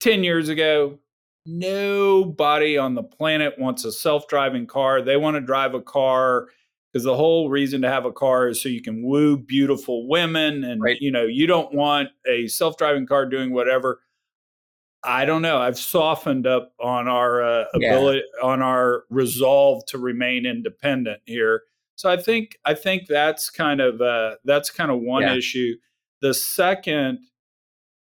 Ten 0.00 0.22
years 0.22 0.48
ago, 0.48 0.98
nobody 1.44 2.76
on 2.78 2.94
the 2.94 3.02
planet 3.02 3.58
wants 3.58 3.84
a 3.84 3.92
self 3.92 4.28
driving 4.28 4.66
car. 4.66 5.02
They 5.02 5.16
want 5.16 5.34
to 5.36 5.40
drive 5.40 5.74
a 5.74 5.80
car 5.82 6.48
because 6.92 7.04
the 7.04 7.16
whole 7.16 7.50
reason 7.50 7.82
to 7.82 7.88
have 7.88 8.04
a 8.04 8.12
car 8.12 8.48
is 8.48 8.60
so 8.62 8.68
you 8.68 8.80
can 8.82 9.02
woo 9.02 9.36
beautiful 9.36 10.08
women 10.08 10.64
and 10.64 10.80
Right. 10.82 10.98
you 11.00 11.10
know 11.10 11.24
you 11.24 11.46
don't 11.46 11.74
want 11.74 12.08
a 12.26 12.46
self-driving 12.48 13.06
car 13.06 13.26
doing 13.26 13.52
whatever 13.52 14.00
i 15.04 15.24
don't 15.26 15.42
know 15.42 15.58
i've 15.58 15.78
softened 15.78 16.46
up 16.46 16.72
on 16.80 17.06
our 17.06 17.42
uh, 17.42 17.64
Yeah. 17.74 17.88
ability 17.88 18.22
on 18.42 18.62
our 18.62 19.04
resolve 19.10 19.84
to 19.88 19.98
remain 19.98 20.46
independent 20.46 21.20
here 21.26 21.62
so 21.94 22.10
i 22.10 22.16
think 22.16 22.56
i 22.64 22.72
think 22.72 23.06
that's 23.06 23.50
kind 23.50 23.80
of 23.82 24.00
uh, 24.00 24.36
that's 24.44 24.70
kind 24.70 24.90
of 24.90 25.00
one 25.00 25.22
Yeah. 25.22 25.34
issue 25.36 25.74
the 26.22 26.32
second 26.32 27.18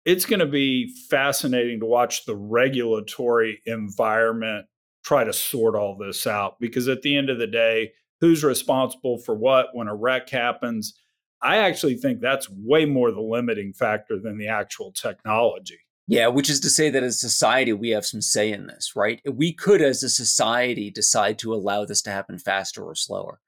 it's 0.06 0.26
going 0.26 0.40
to 0.40 0.46
be 0.46 0.94
fascinating 1.10 1.80
to 1.80 1.86
watch 1.86 2.26
the 2.26 2.36
regulatory 2.36 3.62
environment 3.66 4.66
try 5.04 5.24
to 5.24 5.34
sort 5.34 5.76
all 5.76 5.98
this 5.98 6.26
out 6.28 6.60
because 6.60 6.88
at 6.88 7.02
the 7.02 7.16
end 7.16 7.30
of 7.30 7.40
the 7.40 7.48
day 7.48 7.92
who's 8.22 8.44
responsible 8.44 9.18
for 9.18 9.36
what 9.36 9.68
when 9.74 9.88
a 9.88 9.96
wreck 9.96 10.30
happens. 10.30 10.94
I 11.42 11.58
actually 11.58 11.96
think 11.96 12.22
that's 12.22 12.50
way 12.50 12.86
more 12.86 13.12
the 13.12 13.20
limiting 13.20 13.74
factor 13.74 14.18
than 14.18 14.38
the 14.38 14.48
actual 14.48 14.94
technology. 14.94 15.80
Yeah, 16.08 16.28
which 16.28 16.50
is 16.50 16.62
to 16.62 16.70
say 16.70 16.90
that 16.90 17.04
as 17.04 17.20
society, 17.20 17.74
we 17.74 17.90
have 17.90 18.06
some 18.06 18.22
say 18.22 18.52
in 18.52 18.68
this, 18.68 18.94
right? 18.96 19.22
We 19.30 19.52
could, 19.54 19.82
as 19.82 20.04
a 20.04 20.10
society, 20.10 20.90
decide 20.90 21.38
to 21.40 21.54
allow 21.54 21.84
this 21.84 22.02
to 22.04 22.12
happen 22.12 22.40
faster 22.40 22.84
or 22.84 22.96
slower. 22.96 23.42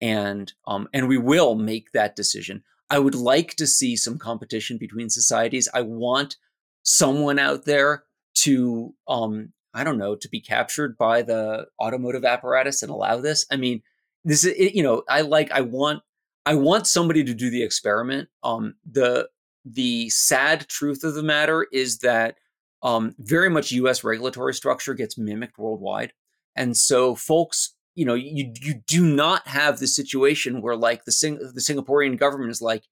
and 0.00 0.52
um, 0.66 0.88
and 0.92 1.08
we 1.08 1.18
will 1.18 1.54
make 1.54 1.92
that 1.92 2.16
decision. 2.16 2.62
I 2.90 2.98
would 2.98 3.14
like 3.14 3.56
to 3.56 3.66
see 3.66 3.96
some 3.96 4.18
competition 4.18 4.78
between 4.78 5.10
societies. 5.10 5.68
I 5.72 5.82
want 5.82 6.36
someone 6.82 7.38
out 7.38 7.64
there 7.64 8.04
to 8.34 8.94
um, 9.08 9.52
I 9.72 9.82
don't 9.84 9.98
know 9.98 10.14
to 10.14 10.28
be 10.28 10.40
captured 10.40 10.96
by 10.96 11.22
the 11.22 11.66
automotive 11.82 12.24
apparatus 12.24 12.82
and 12.82 12.90
allow 12.90 13.20
this. 13.20 13.46
I 13.50 13.56
mean, 13.56 13.82
this 14.24 14.44
is 14.44 14.74
you 14.74 14.82
know 14.82 15.02
I 15.08 15.22
like 15.22 15.50
I 15.50 15.62
want 15.62 16.02
I 16.46 16.54
want 16.54 16.86
somebody 16.86 17.24
to 17.24 17.34
do 17.34 17.50
the 17.50 17.62
experiment. 17.62 18.28
Um, 18.42 18.74
the 18.88 19.28
the 19.64 20.10
sad 20.10 20.68
truth 20.68 21.04
of 21.04 21.14
the 21.14 21.22
matter 21.22 21.66
is 21.72 21.98
that 21.98 22.36
um, 22.82 23.14
very 23.18 23.48
much 23.48 23.72
U.S. 23.72 24.04
regulatory 24.04 24.52
structure 24.52 24.92
gets 24.94 25.16
mimicked 25.16 25.58
worldwide, 25.58 26.12
and 26.54 26.76
so 26.76 27.14
folks, 27.14 27.74
you 27.94 28.04
know, 28.04 28.14
you 28.14 28.52
you 28.60 28.74
do 28.86 29.04
not 29.04 29.46
have 29.48 29.78
the 29.78 29.86
situation 29.86 30.60
where 30.62 30.76
like 30.76 31.04
the 31.04 31.12
Sing- 31.12 31.38
the 31.38 31.60
Singaporean 31.60 32.18
government 32.18 32.50
is 32.50 32.62
like, 32.62 32.84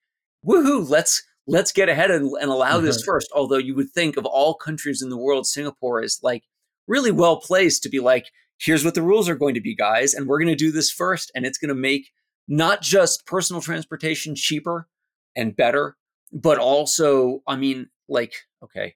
woohoo, 0.46 0.88
let's 0.88 1.22
let's 1.46 1.72
get 1.72 1.88
ahead 1.88 2.10
and, 2.10 2.30
and 2.40 2.50
allow 2.50 2.76
mm-hmm. 2.76 2.86
this 2.86 3.02
first. 3.02 3.28
Although 3.34 3.58
you 3.58 3.74
would 3.74 3.90
think 3.90 4.16
of 4.16 4.24
all 4.24 4.54
countries 4.54 5.02
in 5.02 5.08
the 5.08 5.18
world, 5.18 5.46
Singapore 5.46 6.02
is 6.02 6.20
like 6.22 6.44
really 6.86 7.10
well 7.10 7.40
placed 7.40 7.82
to 7.82 7.88
be 7.88 8.00
like, 8.00 8.26
here's 8.58 8.84
what 8.84 8.94
the 8.94 9.02
rules 9.02 9.28
are 9.28 9.34
going 9.34 9.54
to 9.54 9.60
be, 9.60 9.74
guys, 9.74 10.14
and 10.14 10.26
we're 10.26 10.38
going 10.38 10.48
to 10.48 10.54
do 10.54 10.72
this 10.72 10.90
first, 10.90 11.32
and 11.34 11.44
it's 11.44 11.58
going 11.58 11.68
to 11.68 11.74
make 11.74 12.10
not 12.48 12.82
just 12.82 13.26
personal 13.26 13.62
transportation 13.62 14.34
cheaper 14.34 14.88
and 15.36 15.56
better, 15.56 15.96
but 16.32 16.58
also, 16.58 17.40
I 17.46 17.56
mean, 17.56 17.88
like, 18.08 18.34
okay, 18.62 18.94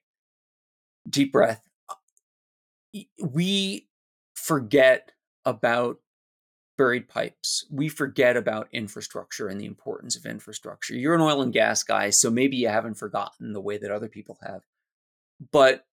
deep 1.09 1.31
breath. 1.31 1.61
We 3.21 3.87
forget 4.35 5.11
about 5.47 5.99
buried 6.77 7.07
pipes. 7.09 7.65
We 7.71 7.89
forget 7.89 8.37
about 8.37 8.67
infrastructure 8.71 9.47
and 9.47 9.59
the 9.59 9.65
importance 9.65 10.15
of 10.15 10.25
infrastructure. 10.25 10.93
You're 10.93 11.15
an 11.15 11.21
oil 11.21 11.41
and 11.41 11.53
gas 11.53 11.81
guy, 11.81 12.11
so 12.11 12.29
maybe 12.29 12.57
you 12.57 12.67
haven't 12.67 12.99
forgotten 12.99 13.53
the 13.53 13.61
way 13.61 13.77
that 13.77 13.89
other 13.89 14.09
people 14.09 14.37
have. 14.43 14.61
But 15.51 15.85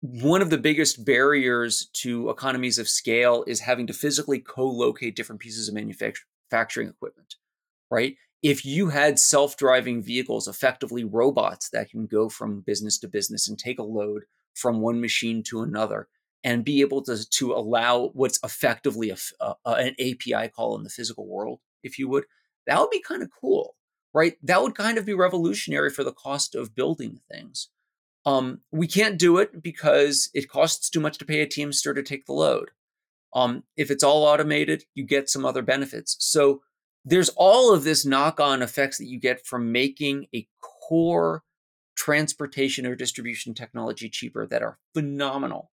one 0.00 0.42
of 0.42 0.50
the 0.50 0.58
biggest 0.58 1.04
barriers 1.04 1.86
to 1.94 2.30
economies 2.30 2.78
of 2.78 2.88
scale 2.88 3.44
is 3.46 3.60
having 3.60 3.86
to 3.86 3.92
physically 3.92 4.40
co 4.40 4.66
locate 4.66 5.14
different 5.14 5.40
pieces 5.40 5.68
of 5.68 5.74
manufacturing 5.74 6.88
equipment, 6.88 7.36
right? 7.90 8.16
If 8.42 8.64
you 8.66 8.88
had 8.88 9.18
self 9.18 9.56
driving 9.56 10.02
vehicles, 10.02 10.48
effectively 10.48 11.04
robots 11.04 11.70
that 11.70 11.90
can 11.90 12.06
go 12.06 12.28
from 12.28 12.60
business 12.60 12.98
to 12.98 13.08
business 13.08 13.48
and 13.48 13.58
take 13.58 13.78
a 13.78 13.84
load 13.84 14.24
from 14.54 14.80
one 14.80 15.00
machine 15.00 15.42
to 15.44 15.62
another 15.62 16.08
and 16.44 16.64
be 16.64 16.82
able 16.82 17.02
to, 17.02 17.28
to 17.30 17.52
allow 17.52 18.10
what's 18.12 18.38
effectively 18.44 19.10
a, 19.10 19.16
uh, 19.40 19.54
an 19.64 19.96
API 19.98 20.48
call 20.48 20.76
in 20.76 20.84
the 20.84 20.90
physical 20.90 21.26
world, 21.26 21.60
if 21.82 21.98
you 21.98 22.08
would, 22.08 22.24
that 22.66 22.78
would 22.78 22.90
be 22.90 23.00
kind 23.00 23.22
of 23.22 23.30
cool, 23.40 23.76
right? 24.12 24.34
That 24.42 24.62
would 24.62 24.74
kind 24.74 24.98
of 24.98 25.06
be 25.06 25.14
revolutionary 25.14 25.90
for 25.90 26.04
the 26.04 26.12
cost 26.12 26.54
of 26.54 26.74
building 26.74 27.20
things. 27.32 27.70
Um, 28.26 28.60
we 28.70 28.86
can't 28.86 29.18
do 29.18 29.38
it 29.38 29.62
because 29.62 30.30
it 30.34 30.48
costs 30.48 30.88
too 30.88 31.00
much 31.00 31.18
to 31.18 31.24
pay 31.24 31.40
a 31.40 31.46
Teamster 31.46 31.94
to 31.94 32.02
take 32.02 32.26
the 32.26 32.32
load. 32.32 32.70
Um, 33.34 33.64
if 33.76 33.90
it's 33.90 34.04
all 34.04 34.24
automated, 34.24 34.84
you 34.94 35.04
get 35.04 35.28
some 35.28 35.44
other 35.44 35.62
benefits. 35.62 36.16
So 36.20 36.62
there's 37.04 37.30
all 37.30 37.74
of 37.74 37.84
this 37.84 38.06
knock 38.06 38.38
on 38.38 38.62
effects 38.62 38.98
that 38.98 39.06
you 39.06 39.18
get 39.18 39.44
from 39.44 39.72
making 39.72 40.26
a 40.34 40.46
core 40.60 41.42
transportation 41.96 42.86
or 42.86 42.94
distribution 42.94 43.54
technology 43.54 44.08
cheaper 44.08 44.46
that 44.46 44.62
are 44.62 44.78
phenomenal. 44.94 45.70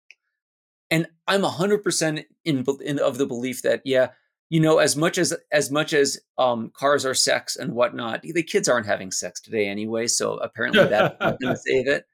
And 0.92 1.08
I'm 1.28 1.42
100% 1.42 2.26
in, 2.44 2.66
in 2.84 3.00
of 3.00 3.18
the 3.18 3.26
belief 3.26 3.62
that 3.64 3.82
yeah, 3.86 4.10
you 4.50 4.60
know, 4.60 4.80
as 4.80 4.98
much 4.98 5.18
as 5.18 5.34
as 5.54 5.72
much 5.72 5.94
as 5.94 6.20
um, 6.38 6.72
cars 6.74 7.06
are 7.06 7.14
sex 7.14 7.56
and 7.56 7.74
whatnot, 7.74 8.22
the 8.22 8.44
kids 8.44 8.68
aren't 8.68 8.86
having 8.86 9.10
sex 9.10 9.40
today 9.40 9.68
anyway. 9.68 10.08
So 10.08 10.34
apparently 10.34 10.86
that's 10.86 11.16
not 11.22 11.40
going 11.40 11.56
to 11.56 11.62
save 11.62 11.88
it. 11.88 12.06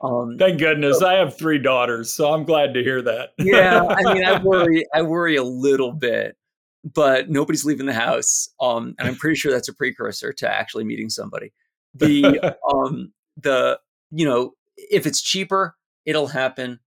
Um, 0.00 0.36
Thank 0.38 0.58
goodness 0.58 0.98
so, 1.00 1.06
I 1.06 1.14
have 1.14 1.36
three 1.36 1.58
daughters, 1.58 2.12
so 2.12 2.32
I'm 2.32 2.44
glad 2.44 2.74
to 2.74 2.82
hear 2.82 3.02
that. 3.02 3.30
yeah, 3.38 3.82
I 3.82 4.14
mean, 4.14 4.24
I 4.24 4.38
worry, 4.42 4.84
I 4.94 5.02
worry 5.02 5.36
a 5.36 5.42
little 5.42 5.92
bit, 5.92 6.36
but 6.84 7.30
nobody's 7.30 7.64
leaving 7.64 7.86
the 7.86 7.94
house, 7.94 8.50
um, 8.60 8.94
and 8.98 9.08
I'm 9.08 9.16
pretty 9.16 9.36
sure 9.36 9.52
that's 9.52 9.68
a 9.68 9.74
precursor 9.74 10.32
to 10.34 10.48
actually 10.48 10.84
meeting 10.84 11.08
somebody. 11.08 11.52
The 11.94 12.56
um, 12.72 13.12
the 13.36 13.80
you 14.10 14.26
know, 14.26 14.52
if 14.76 15.06
it's 15.06 15.22
cheaper, 15.22 15.76
it'll 16.04 16.28
happen. 16.28 16.80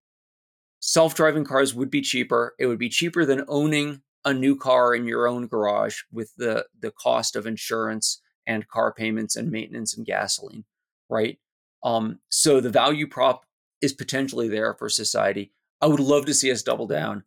Self-driving 0.79 1.45
cars 1.45 1.73
would 1.73 1.91
be 1.91 2.01
cheaper. 2.01 2.55
It 2.59 2.67
would 2.67 2.79
be 2.79 2.89
cheaper 2.89 3.25
than 3.25 3.45
owning 3.47 4.01
a 4.25 4.33
new 4.33 4.55
car 4.55 4.95
in 4.95 5.05
your 5.05 5.27
own 5.27 5.47
garage 5.47 6.01
with 6.11 6.33
the 6.35 6.65
the 6.79 6.91
cost 6.91 7.35
of 7.35 7.47
insurance 7.47 8.21
and 8.45 8.67
car 8.67 8.93
payments 8.93 9.35
and 9.35 9.51
maintenance 9.51 9.95
and 9.95 10.05
gasoline, 10.05 10.65
right? 11.09 11.37
Um, 11.83 12.19
so 12.29 12.59
the 12.59 12.69
value 12.69 13.07
prop 13.07 13.45
is 13.81 13.93
potentially 13.93 14.47
there 14.47 14.73
for 14.73 14.89
society. 14.89 15.53
I 15.81 15.87
would 15.87 15.99
love 15.99 16.25
to 16.25 16.33
see 16.33 16.51
us 16.51 16.63
double 16.63 16.87
down. 16.87 17.23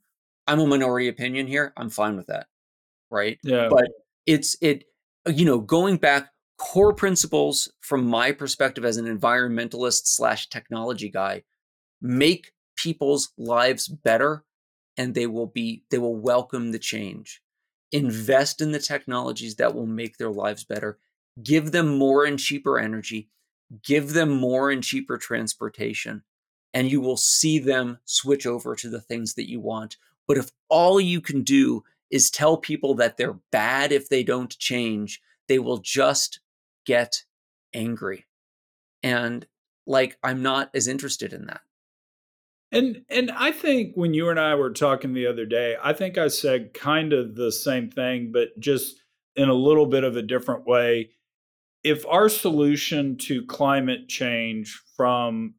I'm 0.46 0.60
a 0.60 0.66
minority 0.66 1.08
opinion 1.08 1.46
here. 1.46 1.72
I'm 1.76 1.90
fine 1.90 2.16
with 2.16 2.26
that. 2.26 2.48
Right. 3.10 3.38
Yeah. 3.42 3.68
But 3.70 3.88
it's, 4.26 4.56
it, 4.60 4.84
you 5.26 5.44
know, 5.44 5.58
going 5.58 5.96
back 5.96 6.32
core 6.58 6.92
principles 6.92 7.72
from 7.80 8.04
my 8.04 8.32
perspective 8.32 8.84
as 8.84 8.96
an 8.96 9.06
environmentalist 9.06 10.02
slash 10.06 10.48
technology 10.48 11.08
guy 11.08 11.44
make 12.00 12.52
people's 12.76 13.32
lives 13.36 13.88
better 13.88 14.44
and 14.96 15.14
they 15.14 15.26
will 15.26 15.46
be, 15.46 15.84
they 15.90 15.98
will 15.98 16.16
welcome 16.16 16.72
the 16.72 16.78
change. 16.78 17.42
Invest 17.92 18.60
in 18.60 18.72
the 18.72 18.78
technologies 18.78 19.56
that 19.56 19.74
will 19.74 19.86
make 19.86 20.16
their 20.16 20.30
lives 20.30 20.64
better. 20.64 20.98
Give 21.42 21.72
them 21.72 21.98
more 21.98 22.24
and 22.24 22.38
cheaper 22.38 22.78
energy 22.78 23.30
give 23.82 24.12
them 24.12 24.30
more 24.30 24.70
and 24.70 24.82
cheaper 24.82 25.16
transportation, 25.16 26.22
and 26.74 26.90
you 26.90 27.00
will 27.00 27.16
see 27.16 27.58
them 27.58 27.98
switch 28.04 28.46
over 28.46 28.74
to 28.76 28.88
the 28.88 29.00
things 29.00 29.34
that 29.34 29.48
you 29.48 29.60
want. 29.60 29.96
But 30.28 30.36
if 30.36 30.50
all 30.68 31.00
you 31.00 31.20
can 31.20 31.42
do 31.42 31.84
is 32.10 32.30
tell 32.30 32.56
people 32.56 32.94
that 32.94 33.16
they're 33.16 33.38
bad 33.50 33.92
if 33.92 34.08
they 34.08 34.22
don't 34.22 34.56
change, 34.58 35.20
they 35.48 35.58
will 35.58 35.78
just 35.78 36.40
get 36.84 37.22
angry. 37.72 38.26
And 39.02 39.46
like, 39.86 40.18
I'm 40.22 40.42
not 40.42 40.70
as 40.74 40.86
interested 40.86 41.32
in 41.32 41.46
that. 41.46 41.62
And 42.72 43.04
and 43.10 43.30
I 43.30 43.52
think 43.52 43.94
when 43.94 44.14
you 44.14 44.30
and 44.30 44.40
I 44.40 44.54
were 44.54 44.72
talking 44.72 45.12
the 45.12 45.26
other 45.26 45.44
day, 45.44 45.76
I 45.82 45.92
think 45.92 46.16
I 46.16 46.28
said 46.28 46.72
kind 46.72 47.12
of 47.12 47.34
the 47.34 47.52
same 47.52 47.90
thing, 47.90 48.32
but 48.32 48.58
just 48.58 49.02
in 49.36 49.50
a 49.50 49.54
little 49.54 49.86
bit 49.86 50.04
of 50.04 50.16
a 50.16 50.22
different 50.22 50.66
way. 50.66 51.10
If 51.84 52.06
our 52.06 52.28
solution 52.28 53.16
to 53.18 53.44
climate 53.44 54.08
change 54.08 54.80
from 54.96 55.54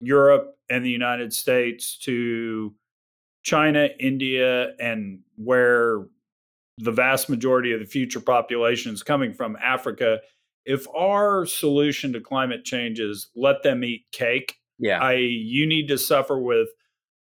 Europe 0.00 0.56
and 0.68 0.84
the 0.84 0.90
United 0.90 1.32
States 1.32 1.98
to 2.00 2.74
China, 3.42 3.88
India, 3.98 4.74
and 4.78 5.20
where 5.36 6.06
the 6.78 6.92
vast 6.92 7.28
majority 7.28 7.72
of 7.72 7.80
the 7.80 7.86
future 7.86 8.20
population 8.20 8.92
is 8.92 9.02
coming 9.02 9.32
from, 9.32 9.56
Africa, 9.56 10.20
if 10.66 10.86
our 10.94 11.46
solution 11.46 12.12
to 12.12 12.20
climate 12.20 12.64
change 12.64 13.00
is 13.00 13.30
let 13.34 13.62
them 13.62 13.84
eat 13.84 14.04
cake, 14.12 14.56
yeah, 14.78 15.00
I 15.00 15.14
you 15.14 15.66
need 15.66 15.88
to 15.88 15.98
suffer 15.98 16.38
with 16.38 16.68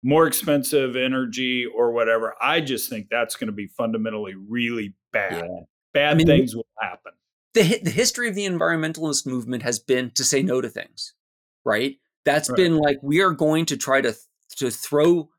more 0.03 0.27
expensive 0.27 0.97
energy 0.97 1.67
or 1.67 1.93
whatever. 1.93 2.35
I 2.41 2.61
just 2.61 2.89
think 2.89 3.09
that's 3.11 3.37
going 3.37 3.49
to 3.49 3.53
be 3.53 3.67
fundamentally 3.67 4.35
really 4.35 4.95
bad. 5.13 5.45
Yeah. 5.45 5.61
Bad 5.95 6.13
I 6.13 6.15
mean, 6.15 6.27
things 6.27 6.55
will 6.55 6.67
happen 6.81 7.13
the 7.57 7.81
the 7.83 7.91
history 7.91 8.29
of 8.29 8.35
the 8.35 8.47
environmentalist 8.47 9.27
movement 9.27 9.63
has 9.63 9.79
been 9.79 10.11
to 10.13 10.23
say 10.23 10.43
no 10.43 10.61
to 10.61 10.69
things, 10.69 11.15
right? 11.65 11.97
That's 12.25 12.51
right. 12.51 12.57
been 12.57 12.77
like 12.77 12.99
we 13.03 13.23
are 13.23 13.33
going 13.33 13.65
to 13.67 13.77
try 13.77 14.03
to 14.03 14.15
to 14.57 14.71
throw 14.71 15.31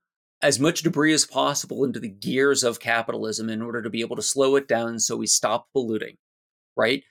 as 0.42 0.60
much 0.60 0.82
debris 0.82 1.14
as 1.14 1.26
possible 1.26 1.84
into 1.84 2.00
the 2.00 2.10
gears 2.10 2.64
of 2.64 2.80
capitalism 2.80 3.50
in 3.50 3.62
order 3.62 3.82
to 3.82 3.90
be 3.90 4.02
able 4.02 4.16
to 4.16 4.22
slow 4.22 4.56
it 4.56 4.68
down 4.68 5.00
so 5.00 5.16
we 5.16 5.28
stop 5.28 5.68
polluting, 5.74 6.18
right? 6.76 7.04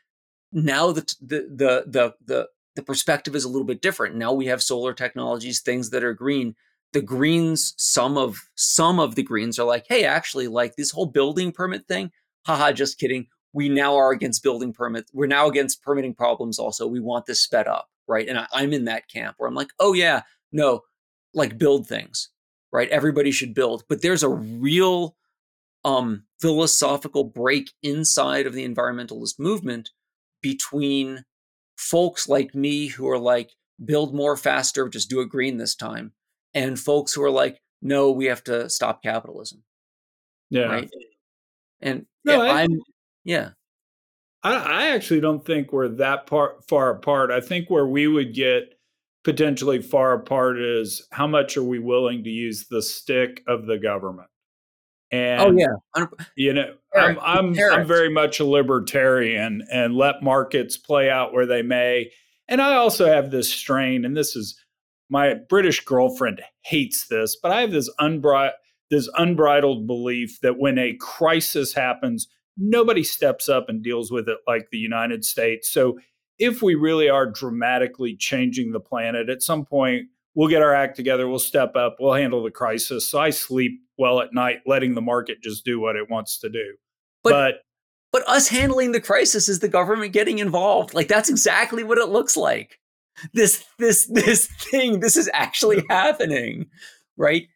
Now 0.52 0.90
the 0.90 1.02
the 1.20 1.38
the 1.54 1.84
the 1.86 2.14
the, 2.24 2.48
the 2.76 2.82
perspective 2.82 3.34
is 3.34 3.44
a 3.44 3.48
little 3.48 3.66
bit 3.66 3.82
different. 3.82 4.14
Now 4.14 4.32
we 4.32 4.46
have 4.46 4.62
solar 4.62 4.94
technologies, 4.94 5.60
things 5.60 5.90
that 5.90 6.04
are 6.04 6.14
green. 6.14 6.54
The 6.92 7.02
greens, 7.02 7.74
some 7.76 8.16
of 8.16 8.38
some 8.54 9.00
of 9.00 9.16
the 9.16 9.22
greens 9.22 9.58
are 9.58 9.66
like, 9.66 9.86
hey, 9.88 10.04
actually, 10.04 10.46
like 10.48 10.76
this 10.76 10.92
whole 10.92 11.06
building 11.06 11.52
permit 11.52 11.86
thing. 11.88 12.10
Haha, 12.46 12.72
just 12.72 12.98
kidding 12.98 13.26
we 13.56 13.70
now 13.70 13.96
are 13.96 14.10
against 14.10 14.42
building 14.42 14.70
permits. 14.70 15.10
We're 15.14 15.26
now 15.26 15.48
against 15.48 15.82
permitting 15.82 16.12
problems 16.12 16.58
also. 16.58 16.86
We 16.86 17.00
want 17.00 17.24
this 17.24 17.40
sped 17.40 17.66
up, 17.66 17.88
right? 18.06 18.28
And 18.28 18.38
I, 18.38 18.46
I'm 18.52 18.74
in 18.74 18.84
that 18.84 19.08
camp 19.08 19.36
where 19.38 19.48
I'm 19.48 19.54
like, 19.54 19.70
oh 19.80 19.94
yeah, 19.94 20.24
no, 20.52 20.82
like 21.32 21.56
build 21.56 21.86
things, 21.86 22.28
right? 22.70 22.90
Everybody 22.90 23.30
should 23.30 23.54
build. 23.54 23.84
But 23.88 24.02
there's 24.02 24.22
a 24.22 24.28
real 24.28 25.16
um, 25.86 26.24
philosophical 26.38 27.24
break 27.24 27.72
inside 27.82 28.46
of 28.46 28.52
the 28.52 28.68
environmentalist 28.68 29.38
movement 29.38 29.88
between 30.42 31.24
folks 31.76 32.28
like 32.28 32.54
me 32.54 32.86
who 32.88 33.08
are 33.08 33.18
like, 33.18 33.50
build 33.84 34.14
more 34.14 34.36
faster, 34.36 34.88
just 34.88 35.10
do 35.10 35.20
it 35.20 35.28
green 35.28 35.56
this 35.58 35.74
time, 35.74 36.12
and 36.54 36.78
folks 36.78 37.12
who 37.12 37.22
are 37.22 37.30
like, 37.30 37.60
no, 37.82 38.10
we 38.10 38.26
have 38.26 38.42
to 38.44 38.68
stop 38.70 39.02
capitalism. 39.02 39.62
Yeah. 40.50 40.62
Right. 40.66 40.90
And 41.80 42.06
No, 42.24 42.42
yeah, 42.42 42.52
I- 42.52 42.62
I'm 42.62 42.80
yeah. 43.24 43.50
I, 44.42 44.54
I 44.54 44.86
actually 44.94 45.20
don't 45.20 45.44
think 45.44 45.72
we're 45.72 45.88
that 45.88 46.26
par, 46.26 46.56
far 46.68 46.90
apart. 46.90 47.30
I 47.30 47.40
think 47.40 47.68
where 47.68 47.86
we 47.86 48.06
would 48.06 48.32
get 48.32 48.74
potentially 49.24 49.82
far 49.82 50.12
apart 50.12 50.58
is 50.60 51.06
how 51.10 51.26
much 51.26 51.56
are 51.56 51.62
we 51.64 51.80
willing 51.80 52.22
to 52.24 52.30
use 52.30 52.66
the 52.68 52.80
stick 52.80 53.42
of 53.48 53.66
the 53.66 53.76
government? 53.76 54.28
Oh, 55.12 55.16
and 55.16 55.40
Oh 55.40 55.76
yeah. 55.96 56.06
you 56.36 56.52
know, 56.52 56.74
I'm 56.94 57.18
I'm, 57.20 57.58
I'm 57.58 57.86
very 57.86 58.10
much 58.10 58.40
a 58.40 58.44
libertarian 58.44 59.62
and 59.70 59.94
let 59.94 60.22
markets 60.22 60.76
play 60.76 61.10
out 61.10 61.32
where 61.32 61.46
they 61.46 61.62
may. 61.62 62.10
And 62.48 62.62
I 62.62 62.74
also 62.74 63.06
have 63.06 63.30
this 63.30 63.52
strain, 63.52 64.04
and 64.04 64.16
this 64.16 64.36
is 64.36 64.60
my 65.08 65.34
British 65.48 65.84
girlfriend 65.84 66.42
hates 66.62 67.06
this, 67.08 67.36
but 67.40 67.52
I 67.52 67.60
have 67.60 67.70
this 67.70 67.90
unbri- 68.00 68.52
this 68.90 69.08
unbridled 69.16 69.86
belief 69.86 70.40
that 70.42 70.58
when 70.58 70.78
a 70.78 70.96
crisis 71.00 71.72
happens, 71.72 72.28
nobody 72.56 73.02
steps 73.02 73.48
up 73.48 73.68
and 73.68 73.82
deals 73.82 74.10
with 74.10 74.28
it 74.28 74.38
like 74.46 74.70
the 74.70 74.78
United 74.78 75.24
States. 75.24 75.68
So 75.68 75.98
if 76.38 76.62
we 76.62 76.74
really 76.74 77.08
are 77.08 77.30
dramatically 77.30 78.16
changing 78.16 78.72
the 78.72 78.80
planet, 78.80 79.28
at 79.28 79.42
some 79.42 79.64
point 79.64 80.06
we'll 80.36 80.48
get 80.48 80.62
our 80.62 80.72
act 80.72 80.94
together, 80.94 81.26
we'll 81.28 81.40
step 81.40 81.74
up, 81.74 81.96
we'll 81.98 82.12
handle 82.12 82.44
the 82.44 82.50
crisis. 82.52 83.10
So 83.10 83.18
I 83.18 83.30
sleep 83.30 83.80
well 83.98 84.20
at 84.20 84.32
night, 84.32 84.58
letting 84.66 84.94
the 84.94 85.00
market 85.02 85.42
just 85.42 85.64
do 85.64 85.80
what 85.80 85.96
it 85.96 86.08
wants 86.08 86.38
to 86.40 86.48
do. 86.48 86.76
But- 87.24 87.30
but 87.32 87.54
But 88.12 88.28
us 88.28 88.48
handling 88.48 88.92
the 88.92 89.00
crisis 89.00 89.48
is 89.48 89.58
the 89.58 89.68
government 89.68 90.12
getting 90.12 90.38
involved. 90.38 90.94
Like 90.94 91.08
that's 91.08 91.28
exactly 91.28 91.82
what 91.82 91.98
it 91.98 92.08
looks 92.10 92.36
like. 92.36 92.78
This 93.32 93.64
this 93.78 94.06
this 94.06 94.46
thing 94.46 95.00
this 95.00 95.16
is 95.16 95.28
actually 95.32 95.82
happening, 95.88 96.66
right? 97.16 97.48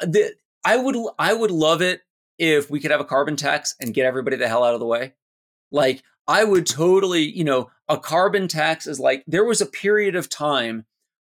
The, 0.00 0.34
I 0.64 0.76
would 0.76 0.96
I 1.18 1.32
would 1.32 1.50
love 1.50 1.80
it 1.82 2.02
if 2.38 2.70
we 2.70 2.78
could 2.78 2.90
have 2.90 3.00
a 3.00 3.04
carbon 3.04 3.36
tax 3.36 3.74
and 3.80 3.94
get 3.94 4.04
everybody 4.06 4.36
the 4.36 4.48
hell 4.48 4.64
out 4.64 4.74
of 4.74 4.80
the 4.80 4.86
way. 4.86 5.14
Like 5.70 6.02
I 6.28 6.44
would 6.44 6.66
totally, 6.66 7.22
you 7.22 7.44
know, 7.44 7.70
a 7.88 7.98
carbon 7.98 8.48
tax 8.48 8.86
is 8.86 9.00
like 9.00 9.24
there 9.26 9.44
was 9.44 9.60
a 9.62 9.66
period 9.66 10.14
of 10.14 10.28
time 10.28 10.84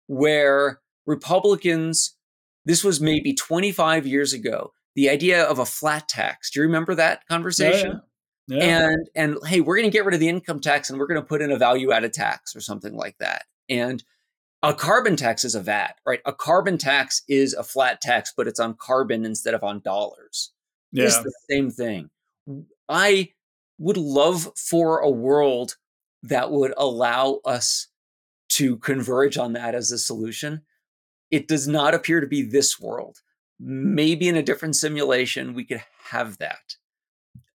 where 0.06 0.80
Republicans 1.06 2.16
this 2.64 2.82
was 2.82 3.00
maybe 3.00 3.34
25 3.34 4.06
years 4.06 4.32
ago. 4.32 4.72
The 4.96 5.10
idea 5.10 5.42
of 5.44 5.58
a 5.58 5.66
flat 5.66 6.08
tax. 6.08 6.50
Do 6.50 6.60
you 6.60 6.66
remember 6.66 6.94
that 6.94 7.26
conversation? 7.28 7.92
Yeah, 7.92 8.00
yeah. 8.46 8.62
and 8.64 9.08
and 9.14 9.38
hey 9.46 9.60
we're 9.60 9.76
going 9.76 9.90
to 9.90 9.96
get 9.96 10.04
rid 10.04 10.14
of 10.14 10.20
the 10.20 10.28
income 10.28 10.60
tax 10.60 10.90
and 10.90 10.98
we're 10.98 11.06
going 11.06 11.20
to 11.20 11.26
put 11.26 11.40
in 11.40 11.50
a 11.50 11.56
value 11.56 11.92
added 11.92 12.12
tax 12.12 12.54
or 12.54 12.60
something 12.60 12.94
like 12.94 13.16
that 13.18 13.44
and 13.70 14.04
a 14.62 14.74
carbon 14.74 15.16
tax 15.16 15.44
is 15.44 15.54
a 15.54 15.62
vat 15.62 15.96
right 16.04 16.20
a 16.26 16.32
carbon 16.34 16.76
tax 16.76 17.22
is 17.26 17.54
a 17.54 17.62
flat 17.62 18.02
tax 18.02 18.34
but 18.36 18.46
it's 18.46 18.60
on 18.60 18.74
carbon 18.74 19.24
instead 19.24 19.54
of 19.54 19.64
on 19.64 19.80
dollars 19.80 20.52
it's 20.92 21.22
the 21.22 21.32
same 21.48 21.70
thing 21.70 22.10
i 22.86 23.30
would 23.78 23.96
love 23.96 24.50
for 24.56 24.98
a 24.98 25.10
world 25.10 25.76
that 26.22 26.50
would 26.50 26.74
allow 26.76 27.40
us 27.46 27.88
to 28.54 28.76
converge 28.78 29.36
on 29.38 29.52
that 29.52 29.74
as 29.74 29.90
a 29.92 29.98
solution 29.98 30.62
it 31.30 31.48
does 31.48 31.66
not 31.66 31.94
appear 31.94 32.20
to 32.20 32.26
be 32.26 32.42
this 32.42 32.80
world 32.80 33.18
maybe 33.60 34.28
in 34.28 34.36
a 34.36 34.42
different 34.42 34.76
simulation 34.76 35.54
we 35.54 35.64
could 35.64 35.82
have 36.10 36.38
that 36.38 36.76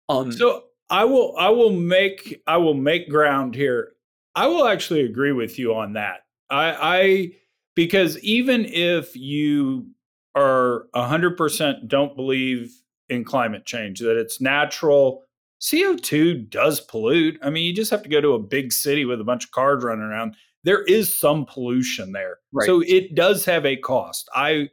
um 0.09 0.31
So 0.33 0.65
I 0.91 1.05
will 1.05 1.35
I 1.37 1.51
will 1.51 1.73
make 1.73 2.43
I 2.47 2.59
will 2.59 2.75
make 2.75 3.09
ground 3.09 3.55
here. 3.55 3.93
I 4.35 4.47
will 4.47 4.67
actually 4.67 5.01
agree 5.01 5.33
with 5.33 5.59
you 5.59 5.75
on 5.75 5.95
that. 5.95 6.21
I 6.51 6.77
I 6.81 7.33
because 7.75 8.19
even 8.21 8.65
if 8.67 9.17
you 9.17 9.89
are 10.35 10.85
100% 10.95 11.89
don't 11.89 12.15
believe 12.15 12.71
in 13.09 13.25
climate 13.25 13.65
change 13.65 14.01
that 14.01 14.19
it's 14.19 14.41
natural 14.41 15.23
CO2 15.63 16.51
does 16.51 16.81
pollute. 16.81 17.39
I 17.43 17.49
mean, 17.49 17.65
you 17.65 17.73
just 17.73 17.91
have 17.91 18.03
to 18.03 18.09
go 18.11 18.21
to 18.21 18.35
a 18.35 18.39
big 18.39 18.71
city 18.71 19.07
with 19.07 19.19
a 19.21 19.25
bunch 19.25 19.45
of 19.45 19.51
cars 19.53 19.83
running 19.83 20.05
around. 20.05 20.37
There 20.67 20.83
is 20.83 21.15
some 21.15 21.47
pollution 21.47 22.13
there. 22.13 22.39
Right. 22.53 22.67
So 22.67 22.83
it 22.87 23.15
does 23.15 23.45
have 23.47 23.65
a 23.65 23.77
cost. 23.77 24.29
I 24.35 24.69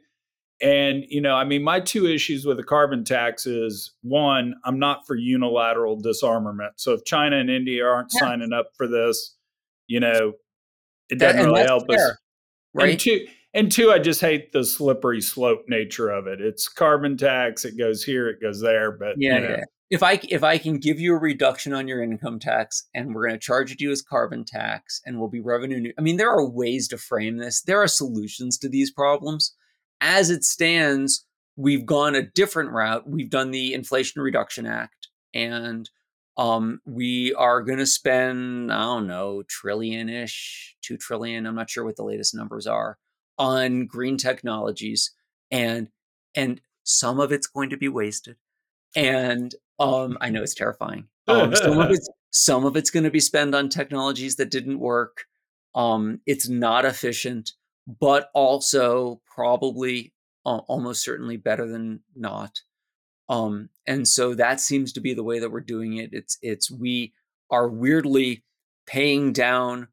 and, 0.60 1.04
you 1.08 1.20
know, 1.20 1.34
I 1.34 1.44
mean, 1.44 1.62
my 1.62 1.80
two 1.80 2.06
issues 2.06 2.46
with 2.46 2.56
the 2.56 2.62
carbon 2.64 3.04
tax 3.04 3.46
is 3.46 3.92
one, 4.02 4.54
I'm 4.64 4.78
not 4.78 5.06
for 5.06 5.16
unilateral 5.16 6.00
disarmament. 6.00 6.74
So 6.76 6.92
if 6.92 7.04
China 7.04 7.36
and 7.36 7.50
India 7.50 7.84
aren't 7.84 8.10
Yeah. 8.14 8.20
signing 8.20 8.52
up 8.52 8.70
for 8.76 8.86
this, 8.86 9.36
you 9.88 10.00
know, 10.00 10.34
it 11.10 11.18
doesn't 11.18 11.40
and 11.40 11.48
really 11.48 11.64
help 11.64 11.90
us. 11.90 12.16
right 12.72 12.90
And 12.90 13.00
two, 13.00 13.26
and 13.52 13.70
two, 13.70 13.90
I 13.90 13.98
just 13.98 14.20
hate 14.20 14.52
the 14.52 14.64
slippery 14.64 15.20
slope 15.20 15.64
nature 15.68 16.10
of 16.10 16.26
it. 16.26 16.40
It's 16.40 16.68
carbon 16.68 17.16
tax. 17.16 17.64
It 17.64 17.76
goes 17.76 18.02
here, 18.02 18.28
it 18.28 18.40
goes 18.40 18.60
there. 18.60 18.92
But 18.92 19.16
yeah, 19.18 19.34
you 19.34 19.40
know, 19.40 19.56
yeah. 19.56 19.64
If 19.90 20.02
I 20.02 20.18
if 20.28 20.42
I 20.42 20.58
can 20.58 20.78
give 20.78 20.98
you 20.98 21.14
a 21.14 21.18
reduction 21.18 21.72
on 21.72 21.86
your 21.86 22.02
income 22.02 22.38
tax 22.38 22.88
and 22.94 23.14
we're 23.14 23.28
going 23.28 23.38
to 23.38 23.44
charge 23.44 23.70
it 23.70 23.78
to 23.78 23.84
you 23.84 23.90
as 23.92 24.02
carbon 24.02 24.44
tax 24.44 25.00
and 25.04 25.18
we'll 25.18 25.28
be 25.28 25.40
revenue 25.40 25.78
new. 25.80 25.92
I 25.98 26.00
mean, 26.00 26.16
there 26.16 26.30
are 26.30 26.48
ways 26.48 26.88
to 26.88 26.98
frame 26.98 27.36
this. 27.36 27.62
There 27.62 27.82
are 27.82 27.88
solutions 27.88 28.58
to 28.58 28.68
these 28.68 28.90
problems. 28.90 29.54
As 30.00 30.30
it 30.30 30.42
stands, 30.42 31.26
we've 31.56 31.86
gone 31.86 32.14
a 32.14 32.22
different 32.22 32.70
route. 32.70 33.08
We've 33.08 33.30
done 33.30 33.50
the 33.50 33.74
Inflation 33.74 34.22
Reduction 34.22 34.66
Act, 34.66 35.08
and 35.34 35.88
um, 36.36 36.80
we 36.84 37.34
are 37.34 37.62
going 37.62 37.78
to 37.78 37.86
spend 37.86 38.72
I 38.72 38.82
don't 38.82 39.06
know 39.06 39.42
trillion 39.48 40.08
ish, 40.08 40.76
two 40.82 40.96
trillion. 40.96 41.46
I'm 41.46 41.54
not 41.54 41.70
sure 41.70 41.84
what 41.84 41.96
the 41.96 42.04
latest 42.04 42.34
numbers 42.34 42.66
are 42.66 42.98
on 43.38 43.86
green 43.86 44.16
technologies, 44.16 45.12
and 45.50 45.88
and 46.34 46.60
some 46.84 47.20
of 47.20 47.32
it's 47.32 47.46
going 47.46 47.70
to 47.70 47.76
be 47.76 47.88
wasted 47.88 48.36
and 48.94 49.54
um, 49.78 50.18
I 50.20 50.30
know 50.30 50.42
it's 50.42 50.54
terrifying. 50.54 51.08
Um, 51.26 51.56
some 51.56 51.78
of 51.78 51.90
it's 51.90 52.06
some 52.32 52.66
of 52.66 52.76
it's 52.76 52.90
going 52.90 53.04
to 53.04 53.10
be 53.10 53.18
spent 53.18 53.54
on 53.54 53.70
technologies 53.70 54.36
that 54.36 54.50
didn't 54.50 54.78
work. 54.78 55.24
Um, 55.74 56.20
it's 56.26 56.50
not 56.50 56.84
efficient, 56.84 57.52
but 57.98 58.28
also 58.34 59.22
probably 59.24 60.12
uh, 60.44 60.58
almost 60.68 61.02
certainly 61.02 61.38
better 61.38 61.66
than 61.66 62.00
not. 62.14 62.60
Um, 63.30 63.70
and 63.86 64.06
so 64.06 64.34
that 64.34 64.60
seems 64.60 64.92
to 64.92 65.00
be 65.00 65.14
the 65.14 65.22
way 65.24 65.38
that 65.38 65.50
we're 65.50 65.60
doing 65.60 65.96
it. 65.96 66.10
It's 66.12 66.36
it's 66.42 66.70
we 66.70 67.14
are 67.50 67.70
weirdly 67.70 68.44
paying 68.86 69.32
down 69.32 69.88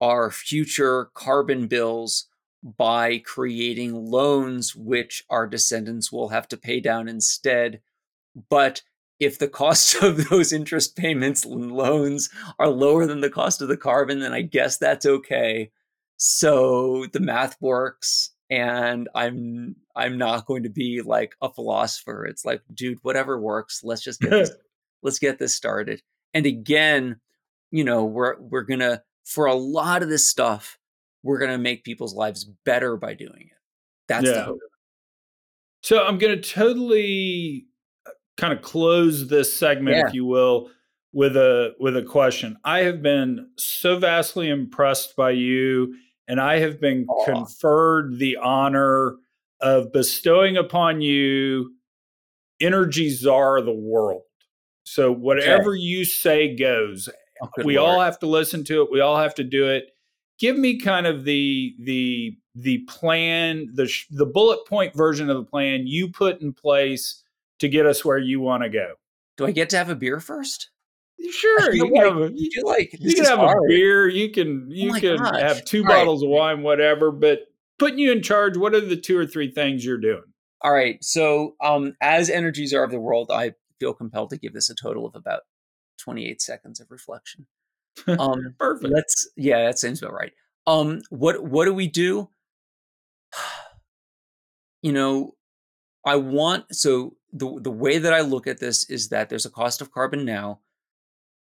our 0.00 0.30
future 0.30 1.10
carbon 1.12 1.66
bills 1.66 2.28
by 2.62 3.18
creating 3.18 3.94
loans 3.96 4.76
which 4.76 5.24
our 5.28 5.48
descendants 5.48 6.12
will 6.12 6.28
have 6.28 6.46
to 6.46 6.56
pay 6.56 6.78
down 6.78 7.08
instead 7.08 7.80
but 8.50 8.82
if 9.20 9.38
the 9.38 9.48
cost 9.48 9.94
of 10.02 10.28
those 10.28 10.52
interest 10.52 10.96
payments 10.96 11.44
and 11.44 11.72
loans 11.72 12.30
are 12.58 12.68
lower 12.68 13.06
than 13.06 13.20
the 13.20 13.30
cost 13.30 13.60
of 13.62 13.68
the 13.68 13.76
carbon, 13.76 14.20
then 14.20 14.32
I 14.32 14.42
guess 14.42 14.78
that's 14.78 15.06
okay. 15.06 15.70
So 16.16 17.06
the 17.12 17.20
math 17.20 17.56
works, 17.60 18.30
and 18.50 19.08
I'm 19.14 19.76
I'm 19.94 20.18
not 20.18 20.46
going 20.46 20.62
to 20.64 20.68
be 20.70 21.00
like 21.02 21.36
a 21.40 21.52
philosopher. 21.52 22.24
It's 22.24 22.44
like, 22.44 22.62
dude, 22.74 22.98
whatever 23.02 23.40
works. 23.40 23.82
Let's 23.84 24.02
just 24.02 24.20
get 24.20 24.30
this, 24.30 24.50
let's 25.02 25.18
get 25.18 25.38
this 25.38 25.54
started. 25.54 26.02
And 26.34 26.46
again, 26.46 27.20
you 27.70 27.84
know, 27.84 28.04
we're 28.04 28.38
we're 28.40 28.62
gonna 28.62 29.02
for 29.24 29.46
a 29.46 29.54
lot 29.54 30.02
of 30.02 30.08
this 30.08 30.26
stuff, 30.26 30.78
we're 31.22 31.38
gonna 31.38 31.58
make 31.58 31.84
people's 31.84 32.14
lives 32.14 32.44
better 32.64 32.96
by 32.96 33.14
doing 33.14 33.48
it. 33.50 33.58
That's 34.08 34.24
the 34.24 34.34
Yeah. 34.36 34.44
hope. 34.44 34.60
So 35.82 36.04
I'm 36.04 36.18
going 36.18 36.40
to 36.40 36.42
totally 36.42 37.66
kind 38.38 38.52
of 38.52 38.62
close 38.62 39.28
this 39.28 39.54
segment, 39.54 39.96
Yeah. 39.96 40.06
if 40.08 40.14
you 40.14 40.24
will, 40.24 40.70
with 41.12 41.36
a 41.36 41.74
with 41.78 41.96
a 41.96 42.02
question. 42.02 42.56
I 42.64 42.80
have 42.80 43.02
been 43.02 43.50
so 43.56 43.98
vastly 43.98 44.48
impressed 44.48 45.14
by 45.16 45.32
you, 45.32 45.94
and 46.26 46.40
I 46.40 46.58
have 46.60 46.80
been 46.80 47.04
Aw. 47.08 47.24
conferred 47.24 48.18
the 48.18 48.36
honor 48.38 49.16
of 49.60 49.92
bestowing 49.92 50.56
upon 50.56 51.00
you 51.00 51.74
energy 52.60 53.10
czar 53.10 53.58
of 53.58 53.66
the 53.66 53.72
world. 53.72 54.22
So 54.84 55.12
whatever 55.12 55.74
you 55.74 56.04
say 56.04 56.54
goes. 56.56 57.08
Oh, 57.42 57.48
we 57.64 57.76
all 57.76 58.00
have 58.00 58.18
to 58.20 58.26
listen 58.26 58.64
to 58.64 58.82
it. 58.82 58.90
We 58.90 59.00
all 59.00 59.16
have 59.16 59.34
to 59.36 59.44
do 59.44 59.68
it. 59.68 59.90
Give 60.38 60.56
me 60.56 60.78
kind 60.80 61.06
of 61.06 61.24
the 61.24 61.74
the 61.80 62.36
the 62.54 62.78
plan, 62.88 63.68
the 63.74 63.88
the 64.10 64.26
bullet 64.26 64.66
point 64.66 64.94
version 64.94 65.30
of 65.30 65.36
the 65.36 65.44
plan 65.44 65.86
you 65.86 66.08
put 66.10 66.40
in 66.40 66.52
place 66.52 67.22
to 67.60 67.68
get 67.68 67.86
us 67.86 68.04
where 68.04 68.18
you 68.18 68.40
want 68.40 68.62
to 68.62 68.68
go. 68.68 68.94
Do 69.36 69.46
I 69.46 69.52
get 69.52 69.70
to 69.70 69.78
have 69.78 69.90
a 69.90 69.96
beer 69.96 70.20
first? 70.20 70.70
Sure, 71.32 71.74
you 71.74 71.86
can 71.86 71.94
like- 71.94 72.04
have 72.04 72.16
a, 72.16 72.30
you, 72.32 72.50
like 72.64 72.90
you 73.00 73.12
can 73.12 73.24
have 73.24 73.40
hard. 73.40 73.58
a 73.64 73.68
beer. 73.68 74.08
You 74.08 74.30
can 74.30 74.66
you 74.70 74.90
my 74.90 75.00
can 75.00 75.16
gosh. 75.16 75.40
have 75.42 75.64
two 75.64 75.80
All 75.80 75.86
right. 75.86 75.96
bottles 75.96 76.22
of 76.22 76.28
wine, 76.28 76.62
whatever. 76.62 77.10
But 77.10 77.40
putting 77.76 77.98
you 77.98 78.12
in 78.12 78.22
charge, 78.22 78.56
what 78.56 78.72
are 78.72 78.80
the 78.80 78.96
two 78.96 79.18
or 79.18 79.26
three 79.26 79.50
things 79.50 79.84
you're 79.84 79.98
doing? 79.98 80.22
All 80.62 80.72
right. 80.72 81.02
So, 81.02 81.56
um, 81.60 81.94
as 82.00 82.30
energy 82.30 82.66
czar 82.66 82.84
of 82.84 82.92
the 82.92 83.00
world, 83.00 83.32
I 83.32 83.54
feel 83.80 83.94
compelled 83.94 84.30
to 84.30 84.36
give 84.36 84.52
this 84.54 84.70
a 84.70 84.76
total 84.76 85.06
of 85.06 85.16
about 85.16 85.40
28 85.98 86.40
seconds 86.40 86.78
of 86.80 86.88
reflection. 86.90 87.46
Um, 88.06 88.54
Perfect. 88.60 88.92
let's, 88.94 89.28
yeah, 89.36 89.64
that 89.64 89.80
seems 89.80 90.00
about 90.00 90.14
right. 90.14 90.32
Um, 90.68 91.00
what 91.10 91.42
what 91.42 91.64
do 91.64 91.74
we 91.74 91.88
do? 91.88 92.28
You 94.82 94.92
know, 94.92 95.34
I 96.06 96.14
want 96.16 96.66
so 96.74 97.16
the 97.32 97.58
the 97.60 97.70
way 97.70 97.98
that 97.98 98.12
I 98.12 98.20
look 98.20 98.46
at 98.46 98.60
this 98.60 98.88
is 98.88 99.08
that 99.08 99.28
there's 99.28 99.46
a 99.46 99.50
cost 99.50 99.80
of 99.80 99.92
carbon 99.92 100.24
now. 100.24 100.60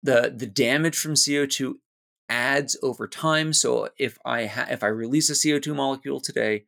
The 0.03 0.33
the 0.35 0.47
damage 0.47 0.97
from 0.99 1.15
CO2 1.15 1.75
adds 2.29 2.77
over 2.83 3.07
time. 3.09 3.53
So 3.53 3.89
if 3.99 4.19
I 4.25 4.47
ha- 4.47 4.69
if 4.71 4.83
I 4.83 4.89
release 4.89 5.31
a 5.31 5.35
CO2 5.35 5.75
molecule 5.75 6.21
today 6.21 6.65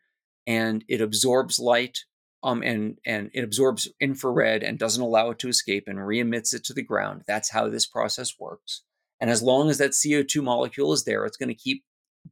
and 0.47 0.85
it 0.89 1.01
absorbs 1.01 1.59
light 1.59 2.01
um, 2.43 2.63
and 2.63 2.99
and 3.07 3.31
it 3.33 3.45
absorbs 3.45 3.89
infrared 4.01 4.63
and 4.63 4.79
doesn't 4.79 5.03
allow 5.03 5.31
it 5.31 5.39
to 5.41 5.49
escape 5.49 5.85
and 5.87 6.07
re-emits 6.07 6.53
it 6.53 6.65
to 6.65 6.75
the 6.75 6.83
ground. 6.83 7.23
That's 7.27 7.51
how 7.51 7.69
this 7.69 7.87
process 7.87 8.35
works. 8.39 8.83
And 9.21 9.31
as 9.31 9.43
long 9.43 9.71
as 9.71 9.79
that 9.79 9.93
CO2 9.93 10.43
molecule 10.43 10.93
is 10.93 11.05
there, 11.05 11.25
it's 11.25 11.37
going 11.37 11.49
to 11.49 11.55
keep 11.55 11.85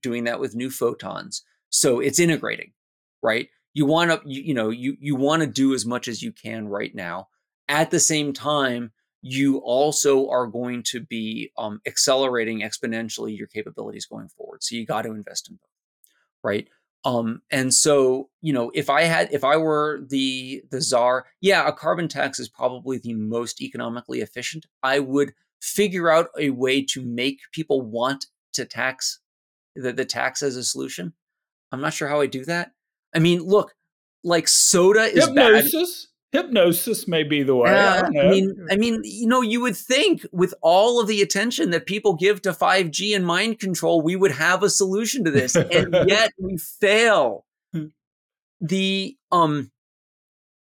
doing 0.03 0.25
that 0.25 0.41
with 0.41 0.55
new 0.55 0.71
photons. 0.71 1.43
So 1.71 2.01
it's 2.01 2.19
integrating, 2.19 2.73
right? 3.23 3.49
You 3.75 3.87
want 3.87 4.11
to, 4.11 4.21
you, 4.29 4.43
you 4.43 4.55
know, 4.55 4.71
you 4.71 4.97
you 5.01 5.17
want 5.17 5.41
to 5.43 5.47
do 5.47 5.75
as 5.75 5.87
much 5.87 6.09
as 6.09 6.23
you 6.23 6.33
can 6.33 6.69
right 6.69 6.95
now. 6.95 7.29
At 7.69 7.91
the 7.91 8.01
same 8.01 8.33
time, 8.33 8.93
you 9.23 9.59
also 9.59 10.29
are 10.29 10.47
going 10.47 10.83
to 10.83 11.01
be 11.01 11.53
um, 11.57 11.81
accelerating 11.87 12.61
exponentially 12.61 13.37
your 13.37 13.47
capabilities 13.47 14.05
going 14.07 14.29
forward. 14.29 14.63
So 14.63 14.75
you 14.75 14.85
got 14.85 15.03
to 15.03 15.13
invest 15.13 15.49
in 15.49 15.57
both, 15.57 15.71
right? 16.43 16.69
Um, 17.05 17.43
and 17.51 17.73
so, 17.73 18.29
you 18.41 18.53
know, 18.53 18.71
if 18.75 18.91
I 18.91 19.03
had, 19.03 19.33
if 19.33 19.43
I 19.43 19.57
were 19.57 20.03
the 20.09 20.63
the 20.71 20.81
czar, 20.81 21.27
yeah, 21.41 21.67
a 21.67 21.73
carbon 21.73 22.09
tax 22.09 22.39
is 22.39 22.49
probably 22.49 22.99
the 22.99 23.15
most 23.15 23.61
economically 23.61 24.21
efficient. 24.21 24.67
I 24.83 24.99
would 24.99 25.33
figure 25.61 26.11
out 26.11 26.29
a 26.39 26.51
way 26.51 26.85
to 26.85 27.03
make 27.03 27.41
people 27.53 27.81
want 27.81 28.27
to 28.53 28.65
tax 28.65 29.21
the, 29.75 29.93
the 29.93 30.05
tax 30.05 30.43
as 30.43 30.57
a 30.57 30.65
solution. 30.65 31.15
I'm 31.71 31.81
not 31.81 31.95
sure 31.95 32.09
how 32.09 32.21
I 32.21 32.27
do 32.27 32.45
that. 32.45 32.73
I 33.15 33.19
mean, 33.19 33.41
look, 33.41 33.75
like 34.25 34.49
soda 34.49 35.03
is 35.03 35.27
Hypnosis. 35.27 36.07
bad 36.07 36.13
hypnosis 36.33 37.07
may 37.07 37.23
be 37.23 37.43
the 37.43 37.55
way. 37.55 37.71
uh, 37.71 38.03
I, 38.03 38.07
I, 38.07 38.31
mean, 38.31 38.67
I 38.71 38.77
mean, 38.77 39.03
you 39.05 39.27
know, 39.27 39.43
you 39.43 39.61
would 39.61 39.77
think 39.77 40.27
with 40.33 40.55
all 40.63 41.01
of 41.01 41.07
the 41.07 41.21
attention 41.21 41.71
that 41.71 41.87
people 41.87 42.15
give 42.15 42.43
to 42.43 42.53
5G 42.53 43.15
and 43.15 43.25
mind 43.25 43.61
control, 43.61 44.01
we 44.01 44.17
would 44.17 44.33
have 44.33 44.63
a 44.63 44.71
solution 44.71 45.25
to 45.25 45.31
this, 45.31 45.55
and 45.55 45.95
yet 46.09 46.33
we 46.39 46.57
fail. 46.57 47.45
Hmm. 47.73 47.87
The 48.61 49.17
um, 49.31 49.71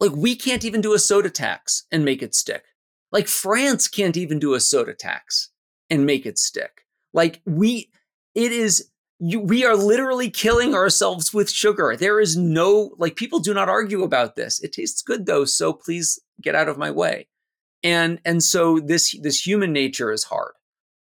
like 0.01 0.13
we 0.13 0.37
can't 0.37 0.65
even 0.65 0.81
do 0.81 0.95
a 0.95 0.99
soda 0.99 1.31
tax 1.31 1.85
and 1.91 2.05
make 2.05 2.23
it 2.23 2.35
stick. 2.35 2.65
Like 3.11 3.27
France 3.27 3.89
can't 3.89 4.17
even 4.17 4.39
do 4.39 4.55
a 4.55 4.61
soda 4.61 4.95
tax 4.95 5.51
and 5.91 6.07
make 6.07 6.25
it 6.25 6.39
stick. 6.39 6.83
Like 7.13 7.41
we, 7.45 7.91
it 8.35 8.53
is 8.53 8.91
you, 9.21 9.41
we 9.41 9.65
are 9.65 9.77
literally 9.77 10.31
killing 10.31 10.75
ourselves 10.75 11.35
with 11.35 11.51
sugar. 11.51 11.97
There 11.97 12.21
is 12.21 12.37
no 12.37 12.95
like 12.99 13.17
people 13.17 13.41
do 13.41 13.53
not 13.53 13.69
argue 13.69 14.03
about 14.03 14.37
this. 14.37 14.61
It 14.61 14.73
tastes 14.73 15.03
good 15.03 15.27
though, 15.27 15.45
so 15.45 15.73
please 15.73 16.21
get 16.41 16.55
out 16.55 16.69
of 16.69 16.79
my 16.79 16.91
way. 16.91 17.29
And 17.83 18.21
and 18.25 18.43
so 18.43 18.79
this 18.79 19.17
this 19.21 19.45
human 19.45 19.73
nature 19.73 20.13
is 20.13 20.25
hard. 20.25 20.53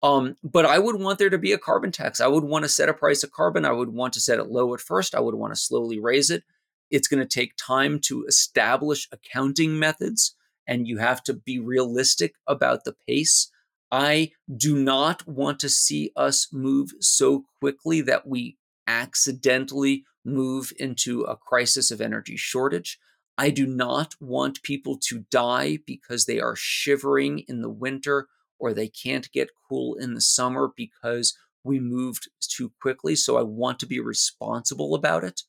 Um, 0.02 0.36
but 0.44 0.66
I 0.66 0.78
would 0.78 1.00
want 1.00 1.18
there 1.18 1.30
to 1.30 1.38
be 1.38 1.52
a 1.52 1.58
carbon 1.58 1.90
tax. 1.90 2.20
I 2.20 2.26
would 2.26 2.44
want 2.44 2.64
to 2.64 2.68
set 2.68 2.88
a 2.88 2.94
price 2.94 3.24
of 3.24 3.32
carbon. 3.32 3.64
I 3.64 3.72
would 3.72 3.88
want 3.88 4.12
to 4.14 4.20
set 4.20 4.38
it 4.38 4.50
low 4.50 4.72
at 4.74 4.80
first. 4.80 5.14
I 5.14 5.20
would 5.20 5.34
want 5.34 5.54
to 5.54 5.60
slowly 5.60 5.98
raise 5.98 6.30
it. 6.30 6.44
It's 6.90 7.08
going 7.08 7.26
to 7.26 7.28
take 7.28 7.56
time 7.56 7.98
to 8.00 8.24
establish 8.26 9.08
accounting 9.10 9.78
methods, 9.78 10.36
and 10.66 10.86
you 10.86 10.98
have 10.98 11.22
to 11.24 11.34
be 11.34 11.58
realistic 11.58 12.34
about 12.46 12.84
the 12.84 12.94
pace. 13.08 13.50
I 13.96 14.32
do 14.54 14.76
not 14.76 15.26
want 15.26 15.58
to 15.60 15.70
see 15.70 16.12
us 16.16 16.48
move 16.52 16.90
so 17.00 17.44
quickly 17.58 18.02
that 18.02 18.26
we 18.26 18.58
accidentally 18.86 20.04
move 20.22 20.70
into 20.78 21.22
a 21.22 21.34
crisis 21.34 21.90
of 21.90 22.02
energy 22.02 22.36
shortage. 22.36 22.98
I 23.38 23.48
do 23.48 23.66
not 23.66 24.14
want 24.20 24.62
people 24.62 24.98
to 25.04 25.24
die 25.30 25.78
because 25.86 26.26
they 26.26 26.38
are 26.40 26.54
shivering 26.54 27.44
in 27.48 27.62
the 27.62 27.70
winter 27.70 28.28
or 28.58 28.74
they 28.74 28.88
can't 28.88 29.32
get 29.32 29.48
cool 29.66 29.94
in 29.94 30.12
the 30.12 30.20
summer 30.20 30.72
because 30.76 31.34
we 31.64 31.80
moved 31.80 32.28
too 32.40 32.72
quickly. 32.82 33.16
So 33.16 33.38
I 33.38 33.42
want 33.44 33.78
to 33.78 33.86
be 33.86 33.98
responsible 33.98 34.94
about 34.94 35.24
it. 35.24 35.40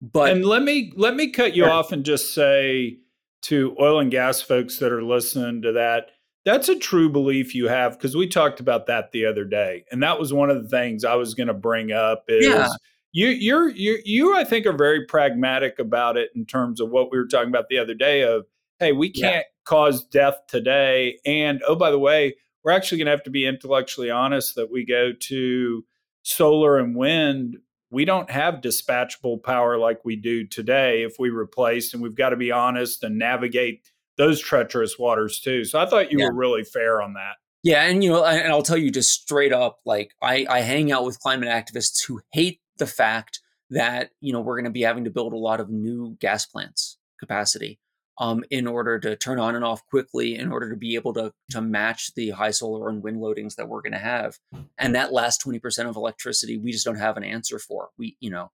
But 0.00 0.32
and 0.32 0.44
let 0.44 0.64
me 0.64 0.92
let 0.96 1.14
me 1.14 1.30
cut 1.30 1.54
you 1.54 1.66
off 1.66 1.92
and 1.92 2.04
just 2.04 2.34
say 2.34 2.98
to 3.42 3.76
oil 3.80 4.00
and 4.00 4.10
gas 4.10 4.42
folks 4.42 4.78
that 4.78 4.90
are 4.90 5.04
listening 5.04 5.62
to 5.62 5.70
that 5.72 6.10
that's 6.44 6.68
a 6.68 6.78
true 6.78 7.08
belief 7.08 7.54
you 7.54 7.68
have 7.68 7.92
because 7.92 8.16
we 8.16 8.26
talked 8.26 8.60
about 8.60 8.86
that 8.86 9.12
the 9.12 9.26
other 9.26 9.44
day, 9.44 9.84
and 9.90 10.02
that 10.02 10.18
was 10.18 10.32
one 10.32 10.50
of 10.50 10.62
the 10.62 10.68
things 10.68 11.04
I 11.04 11.14
was 11.14 11.34
going 11.34 11.48
to 11.48 11.54
bring 11.54 11.92
up. 11.92 12.24
Is 12.28 12.46
yeah. 12.46 12.68
you 13.12 13.28
you're 13.28 13.68
you 13.68 13.98
you 14.04 14.36
I 14.36 14.44
think 14.44 14.66
are 14.66 14.76
very 14.76 15.06
pragmatic 15.06 15.78
about 15.78 16.16
it 16.16 16.30
in 16.34 16.44
terms 16.46 16.80
of 16.80 16.90
what 16.90 17.10
we 17.12 17.18
were 17.18 17.26
talking 17.26 17.48
about 17.48 17.68
the 17.68 17.78
other 17.78 17.94
day. 17.94 18.22
Of 18.22 18.46
hey, 18.78 18.92
we 18.92 19.10
can't 19.10 19.34
yeah. 19.34 19.64
cause 19.64 20.04
death 20.04 20.38
today, 20.48 21.18
and 21.24 21.62
oh 21.66 21.76
by 21.76 21.90
the 21.90 21.98
way, 21.98 22.36
we're 22.64 22.72
actually 22.72 22.98
going 22.98 23.06
to 23.06 23.12
have 23.12 23.24
to 23.24 23.30
be 23.30 23.46
intellectually 23.46 24.10
honest 24.10 24.56
that 24.56 24.70
we 24.70 24.84
go 24.84 25.12
to 25.12 25.84
solar 26.22 26.78
and 26.78 26.96
wind 26.96 27.56
we 27.92 28.06
don't 28.06 28.30
have 28.30 28.62
dispatchable 28.62 29.40
power 29.42 29.76
like 29.76 30.02
we 30.02 30.16
do 30.16 30.46
today 30.46 31.02
if 31.02 31.16
we 31.18 31.28
replace 31.28 31.92
and 31.92 32.02
we've 32.02 32.14
got 32.14 32.30
to 32.30 32.36
be 32.36 32.50
honest 32.50 33.04
and 33.04 33.18
navigate 33.18 33.92
those 34.18 34.40
treacherous 34.40 34.98
waters 34.98 35.40
too. 35.40 35.64
So 35.64 35.78
I 35.78 35.86
thought 35.86 36.12
you 36.12 36.18
yeah. 36.18 36.26
were 36.26 36.34
really 36.34 36.64
fair 36.64 37.00
on 37.00 37.14
that. 37.14 37.36
Yeah, 37.62 37.84
and 37.84 38.02
you 38.02 38.10
know, 38.10 38.24
and 38.24 38.52
I'll 38.52 38.62
tell 38.62 38.76
you 38.76 38.90
just 38.90 39.12
straight 39.12 39.52
up, 39.52 39.78
like 39.84 40.12
I, 40.20 40.46
I 40.48 40.60
hang 40.60 40.90
out 40.90 41.04
with 41.04 41.20
climate 41.20 41.48
activists 41.48 42.04
who 42.06 42.20
hate 42.32 42.60
the 42.78 42.86
fact 42.86 43.40
that 43.70 44.10
you 44.20 44.32
know 44.32 44.40
we're 44.40 44.56
going 44.56 44.64
to 44.64 44.70
be 44.70 44.82
having 44.82 45.04
to 45.04 45.10
build 45.10 45.32
a 45.32 45.38
lot 45.38 45.60
of 45.60 45.70
new 45.70 46.16
gas 46.20 46.44
plants 46.44 46.98
capacity 47.20 47.78
um, 48.18 48.44
in 48.50 48.66
order 48.66 48.98
to 48.98 49.16
turn 49.16 49.38
on 49.38 49.54
and 49.54 49.64
off 49.64 49.86
quickly, 49.86 50.36
in 50.36 50.52
order 50.52 50.70
to 50.70 50.76
be 50.76 50.96
able 50.96 51.14
to 51.14 51.32
to 51.50 51.60
match 51.60 52.14
the 52.14 52.30
high 52.30 52.50
solar 52.50 52.88
and 52.88 53.02
wind 53.02 53.18
loadings 53.18 53.54
that 53.54 53.68
we're 53.68 53.82
going 53.82 53.92
to 53.92 53.98
have, 53.98 54.38
and 54.76 54.94
that 54.94 55.12
last 55.12 55.38
twenty 55.38 55.58
percent 55.58 55.88
of 55.88 55.96
electricity, 55.96 56.58
we 56.58 56.72
just 56.72 56.84
don't 56.84 56.96
have 56.96 57.16
an 57.16 57.24
answer 57.24 57.58
for. 57.58 57.90
We, 57.96 58.16
you 58.20 58.30
know, 58.30 58.50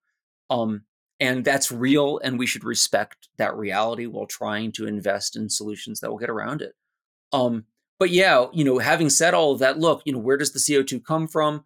um, 0.50 0.82
and 1.20 1.44
that's 1.44 1.72
real, 1.72 2.20
and 2.22 2.38
we 2.38 2.46
should 2.46 2.64
respect 2.64 3.28
that 3.38 3.56
reality 3.56 4.06
while 4.06 4.26
trying 4.26 4.72
to 4.72 4.86
invest 4.86 5.36
in 5.36 5.50
solutions 5.50 6.00
that 6.00 6.10
will 6.10 6.18
get 6.18 6.30
around 6.30 6.62
it. 6.62 6.74
Um, 7.32 7.64
but 7.98 8.10
yeah, 8.10 8.46
you 8.52 8.64
know, 8.64 8.78
having 8.78 9.10
said 9.10 9.34
all 9.34 9.52
of 9.52 9.58
that, 9.58 9.78
look, 9.78 10.02
you 10.04 10.12
know, 10.12 10.20
where 10.20 10.36
does 10.36 10.52
the 10.52 10.60
CO2 10.60 11.04
come 11.04 11.26
from? 11.26 11.64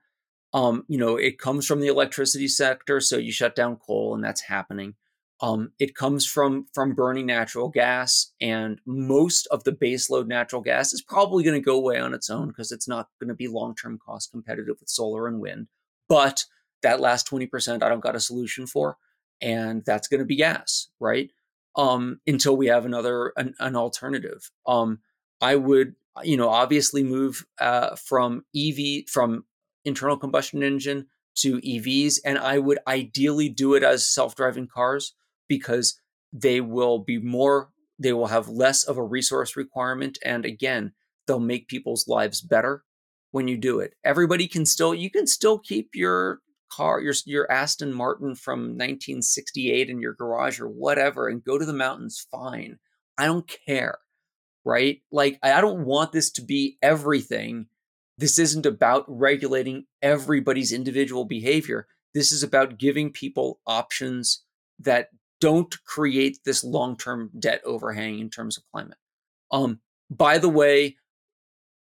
Um, 0.55 0.85
you 0.89 0.99
know, 0.99 1.17
it 1.17 1.39
comes 1.39 1.67
from 1.67 1.81
the 1.81 1.89
electricity 1.89 2.49
sector, 2.49 3.01
so 3.01 3.17
you 3.19 3.33
shut 3.33 3.55
down 3.55 3.77
coal, 3.77 4.15
and 4.15 4.25
that's 4.25 4.43
happening. 4.43 4.95
Um, 5.41 5.73
it 5.79 5.95
comes 5.95 6.27
from 6.27 6.67
from 6.73 6.95
burning 6.95 7.27
natural 7.27 7.69
gas, 7.69 8.33
and 8.41 8.81
most 8.87 9.47
of 9.49 9.65
the 9.65 9.73
baseload 9.73 10.29
natural 10.29 10.63
gas 10.63 10.93
is 10.93 11.03
probably 11.03 11.43
going 11.43 11.61
to 11.61 11.65
go 11.65 11.77
away 11.77 11.99
on 11.99 12.15
its 12.15 12.31
own 12.31 12.49
because 12.49 12.71
it's 12.71 12.87
not 12.87 13.09
going 13.21 13.29
to 13.29 13.35
be 13.35 13.49
long 13.49 13.75
term 13.75 13.99
cost 13.99 14.31
competitive 14.31 14.77
with 14.79 14.89
solar 14.89 15.27
and 15.27 15.41
wind. 15.41 15.67
But 16.09 16.45
that 16.83 17.01
last 17.01 17.27
twenty 17.27 17.47
percent, 17.47 17.83
I 17.83 17.89
don't 17.89 18.01
got 18.01 18.17
a 18.17 18.21
solution 18.21 18.67
for 18.67 18.97
and 19.43 19.85
that's 19.85 20.09
going 20.09 20.21
to 20.21 20.25
be 20.27 20.37
gas, 20.37 20.89
right? 21.01 21.31
Um, 21.77 22.21
until 22.27 22.57
we 22.57 22.69
have 22.69 22.87
another 22.87 23.33
an, 23.37 23.55
an 23.59 23.77
alternative. 23.77 24.51
Um, 24.67 25.01
I 25.41 25.57
would, 25.57 25.95
you 26.23 26.37
know, 26.37 26.49
obviously 26.49 27.03
move 27.03 27.45
uh, 27.61 27.97
from 27.97 28.45
EV 28.57 29.09
from 29.09 29.45
internal 29.85 30.17
combustion 30.17 30.63
engine 30.63 31.07
to 31.37 31.59
EVs, 31.61 32.19
and 32.25 32.39
I 32.39 32.59
would 32.59 32.79
ideally 32.87 33.49
do 33.49 33.75
it 33.75 33.83
as 33.83 34.09
self-driving 34.09 34.69
cars 34.69 35.15
because 35.49 35.99
they 36.33 36.61
will 36.61 36.99
be 36.99 37.19
more, 37.19 37.71
they 37.99 38.13
will 38.13 38.27
have 38.27 38.49
less 38.49 38.85
of 38.85 38.99
a 38.99 39.03
resource 39.03 39.57
requirement, 39.57 40.19
and 40.25 40.45
again, 40.45 40.93
they'll 41.27 41.41
make 41.41 41.69
people's 41.69 42.07
lives 42.07 42.41
better 42.41 42.85
when 43.31 43.49
you 43.49 43.57
do 43.57 43.81
it. 43.81 43.95
Everybody 44.05 44.47
can 44.47 44.67
still, 44.67 44.95
you 44.95 45.11
can 45.11 45.27
still 45.27 45.59
keep 45.59 45.91
your 45.95 46.41
car, 46.73 47.01
your 47.01 47.15
your 47.27 47.51
Aston 47.51 47.93
Martin 47.93 48.35
from 48.35 48.61
1968 48.61 49.91
in 49.91 50.01
your 50.01 50.15
garage 50.15 50.61
or 50.61 50.69
whatever, 50.69 51.29
and 51.29 51.45
go 51.45 51.59
to 51.59 51.65
the 51.65 51.73
mountains. 51.73 52.27
Fine, 52.31 52.79
I 53.19 53.27
don't 53.27 53.51
care, 53.67 53.99
right? 54.65 55.01
Like 55.11 55.39
I 55.43 55.61
don't 55.61 55.85
want 55.85 56.13
this 56.13 56.31
to 56.33 56.43
be 56.43 56.79
everything. 56.83 57.67
This 58.19 58.39
isn't 58.39 58.67
about 58.67 59.05
regulating 59.09 59.87
everybody's 60.01 60.73
individual 60.73 61.25
behavior. 61.25 61.87
This 62.15 62.31
is 62.31 62.43
about 62.43 62.79
giving 62.79 63.11
people 63.11 63.61
options 63.67 64.45
that 64.79 65.09
don't 65.41 65.83
create 65.85 66.39
this 66.45 66.63
long-term 66.63 67.31
debt 67.39 67.61
overhang 67.65 68.21
in 68.21 68.31
terms 68.31 68.57
of 68.57 68.65
climate. 68.71 68.99
Um, 69.51 69.81
by 70.11 70.39
the 70.39 70.49
way, 70.49 70.97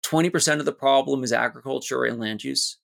20% 0.04 0.58
of 0.58 0.64
the 0.64 0.72
problem 0.72 1.22
is 1.22 1.32
agriculture 1.32 2.04
and 2.04 2.18
land 2.18 2.42
use 2.42 2.78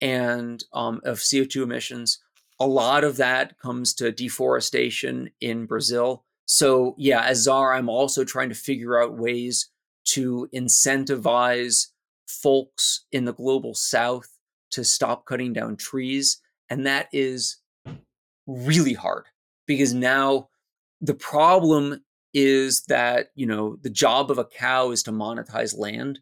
and 0.00 0.64
um, 0.72 1.00
of 1.04 1.18
CO2 1.18 1.62
emissions. 1.62 2.18
A 2.60 2.66
lot 2.66 3.04
of 3.04 3.16
that 3.18 3.58
comes 3.58 3.94
to 3.94 4.10
deforestation 4.10 5.30
in 5.40 5.66
Brazil. 5.66 6.24
So, 6.46 6.94
yeah, 6.98 7.22
as 7.24 7.42
czar, 7.44 7.74
I'm 7.74 7.88
also 7.88 8.24
trying 8.24 8.48
to 8.48 8.54
figure 8.54 9.00
out 9.00 9.18
ways 9.18 9.70
to 10.06 10.48
incentivize 10.54 11.88
folks 12.26 13.04
in 13.12 13.24
the 13.24 13.34
global 13.34 13.74
south 13.74 14.28
to 14.70 14.84
stop 14.84 15.24
cutting 15.24 15.52
down 15.52 15.76
trees. 15.76 16.40
And 16.70 16.86
that 16.86 17.08
is 17.12 17.58
really 18.46 18.94
hard 18.94 19.26
because 19.66 19.94
now 19.94 20.48
the 21.00 21.14
problem 21.14 22.02
is 22.34 22.82
that 22.84 23.28
you 23.34 23.46
know 23.46 23.76
the 23.82 23.90
job 23.90 24.30
of 24.30 24.38
a 24.38 24.44
cow 24.44 24.90
is 24.90 25.02
to 25.04 25.12
monetize 25.12 25.76
land, 25.76 26.20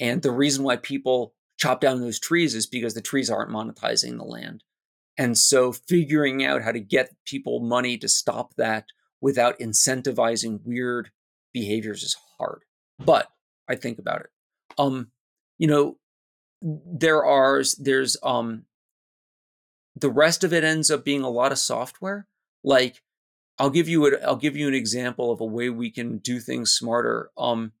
and 0.00 0.22
the 0.22 0.30
reason 0.30 0.64
why 0.64 0.76
people 0.76 1.34
chop 1.66 1.80
down 1.80 2.00
those 2.00 2.20
trees 2.20 2.54
is 2.54 2.66
because 2.66 2.94
the 2.94 3.00
trees 3.00 3.28
aren't 3.28 3.50
monetizing 3.50 4.16
the 4.16 4.24
land. 4.24 4.62
And 5.18 5.36
so 5.36 5.72
figuring 5.72 6.44
out 6.44 6.62
how 6.62 6.72
to 6.72 6.80
get 6.80 7.14
people 7.24 7.60
money 7.60 7.98
to 7.98 8.08
stop 8.08 8.54
that 8.56 8.86
without 9.20 9.58
incentivizing 9.58 10.60
weird 10.64 11.10
behaviors 11.52 12.02
is 12.02 12.16
hard. 12.38 12.62
But 12.98 13.28
I 13.68 13.74
think 13.74 13.98
about 13.98 14.20
it. 14.20 14.30
Um, 14.78 15.08
you 15.58 15.66
know, 15.66 15.96
there 16.62 17.24
are 17.24 17.62
there's 17.78 18.16
um 18.22 18.64
the 19.94 20.10
rest 20.10 20.44
of 20.44 20.52
it 20.52 20.64
ends 20.64 20.90
up 20.90 21.04
being 21.04 21.22
a 21.22 21.30
lot 21.30 21.52
of 21.52 21.58
software. 21.58 22.26
Like 22.62 23.02
I'll 23.58 23.70
give 23.70 23.88
you 23.88 24.06
a, 24.06 24.18
I'll 24.24 24.36
give 24.36 24.56
you 24.56 24.68
an 24.68 24.74
example 24.74 25.32
of 25.32 25.40
a 25.40 25.46
way 25.46 25.70
we 25.70 25.90
can 25.90 26.18
do 26.18 26.38
things 26.38 26.70
smarter. 26.70 27.30
Um, 27.38 27.72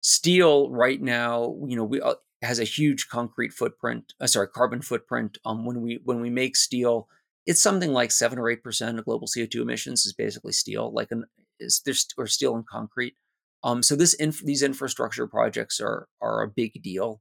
steel 0.00 0.70
right 0.70 1.00
now, 1.00 1.56
you 1.66 1.76
know, 1.76 1.84
we 1.84 2.00
uh, 2.00 2.14
has 2.42 2.58
a 2.58 2.64
huge 2.64 3.08
concrete 3.08 3.52
footprint. 3.52 4.12
Uh, 4.20 4.26
sorry, 4.26 4.48
carbon 4.48 4.82
footprint. 4.82 5.38
Um, 5.44 5.64
when 5.64 5.80
we 5.80 6.00
when 6.04 6.20
we 6.20 6.30
make 6.30 6.56
steel, 6.56 7.08
it's 7.46 7.62
something 7.62 7.92
like 7.92 8.10
seven 8.10 8.38
or 8.38 8.50
eight 8.50 8.62
percent 8.62 8.98
of 8.98 9.04
global 9.04 9.26
CO 9.26 9.46
two 9.46 9.62
emissions 9.62 10.06
is 10.06 10.12
basically 10.12 10.52
steel. 10.52 10.92
Like 10.92 11.10
an 11.10 11.24
is 11.58 11.80
there's 11.84 12.06
or 12.16 12.26
steel 12.26 12.54
and 12.54 12.66
concrete. 12.66 13.14
Um, 13.62 13.82
so 13.82 13.96
this 13.96 14.14
inf- 14.14 14.44
these 14.44 14.62
infrastructure 14.62 15.26
projects 15.26 15.80
are 15.80 16.08
are 16.20 16.42
a 16.42 16.48
big 16.48 16.82
deal. 16.82 17.20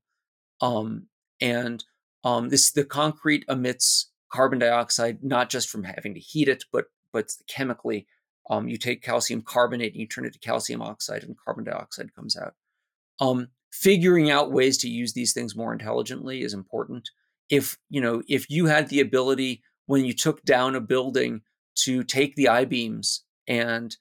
Um, 0.62 1.08
and 1.42 1.84
um, 2.24 2.50
this 2.50 2.72
the 2.72 2.86
concrete 2.86 3.46
emits 3.50 4.12
carbon 4.32 4.60
dioxide 4.60 5.24
not 5.24 5.50
just 5.50 5.70
from 5.70 5.84
having 5.84 6.14
to 6.14 6.20
heat 6.20 6.48
it, 6.48 6.66
but 6.72 6.86
but 7.14 7.32
chemically. 7.48 8.08
Um, 8.48 8.68
you 8.68 8.78
take 8.78 9.02
calcium 9.02 9.42
carbonate 9.42 9.94
and 9.94 10.02
you 10.02 10.08
turn 10.08 10.26
it 10.26 10.34
to 10.34 10.40
calcium 10.40 10.82
oxide, 10.82 11.24
and 11.24 11.36
carbon 11.44 11.64
dioxide 11.64 12.14
comes 12.14 12.38
out. 12.38 12.54
Um, 13.20 13.48
figuring 13.76 14.32
out 14.32 14.52
ways 14.52 14.78
to 14.78 14.90
use 14.90 15.14
these 15.14 15.34
things 15.34 15.56
more 15.56 15.74
intelligently 15.74 16.42
is 16.42 16.54
important. 16.54 17.10
If 17.50 17.78
you 17.90 18.02
know, 18.02 18.22
if 18.28 18.50
you 18.50 18.68
had 18.68 18.90
the 18.90 19.02
ability 19.02 19.64
when 19.86 20.06
you 20.06 20.14
took 20.14 20.44
down 20.44 20.76
a 20.76 20.82
building 20.82 21.42
to 21.76 22.04
take 22.04 22.36
the 22.36 22.48
I 22.48 22.66
beams 22.66 23.24
and 23.48 23.96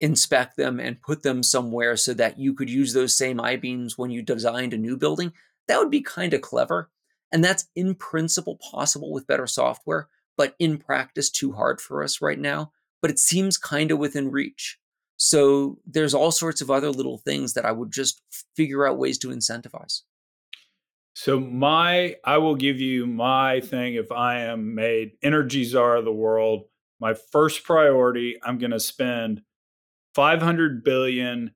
inspect 0.00 0.56
them 0.58 0.78
and 0.78 1.00
put 1.00 1.22
them 1.22 1.42
somewhere 1.42 1.96
so 1.96 2.12
that 2.14 2.38
you 2.38 2.52
could 2.52 2.68
use 2.68 2.92
those 2.92 3.16
same 3.16 3.40
I 3.40 3.56
beams 3.56 3.96
when 3.96 4.10
you 4.10 4.20
designed 4.20 4.74
a 4.74 4.78
new 4.78 4.96
building, 4.96 5.32
that 5.66 5.78
would 5.78 5.90
be 5.90 6.02
kind 6.02 6.34
of 6.34 6.42
clever. 6.42 6.90
And 7.32 7.42
that's 7.42 7.66
in 7.74 7.94
principle 7.94 8.58
possible 8.70 9.12
with 9.12 9.26
better 9.26 9.46
software, 9.46 10.08
but 10.36 10.54
in 10.58 10.76
practice, 10.76 11.30
too 11.30 11.52
hard 11.52 11.80
for 11.80 12.04
us 12.04 12.20
right 12.20 12.38
now. 12.38 12.72
But 13.00 13.10
it 13.10 13.18
seems 13.18 13.56
kind 13.56 13.90
of 13.90 13.98
within 13.98 14.30
reach. 14.30 14.78
So 15.16 15.78
there's 15.86 16.14
all 16.14 16.30
sorts 16.30 16.60
of 16.60 16.70
other 16.70 16.90
little 16.90 17.18
things 17.18 17.54
that 17.54 17.64
I 17.64 17.72
would 17.72 17.90
just 17.90 18.20
figure 18.54 18.86
out 18.86 18.98
ways 18.98 19.18
to 19.18 19.28
incentivize. 19.28 20.02
So 21.14 21.40
my 21.40 22.16
I 22.24 22.38
will 22.38 22.56
give 22.56 22.78
you 22.80 23.06
my 23.06 23.60
thing 23.60 23.94
if 23.94 24.12
I 24.12 24.40
am 24.40 24.74
made 24.74 25.12
energy 25.22 25.64
czar 25.64 25.96
of 25.96 26.04
the 26.04 26.12
world. 26.12 26.64
My 27.00 27.14
first 27.14 27.64
priority, 27.64 28.36
I'm 28.42 28.58
going 28.58 28.70
to 28.70 28.80
spend 28.80 29.42
500 30.14 30.84
billion 30.84 31.52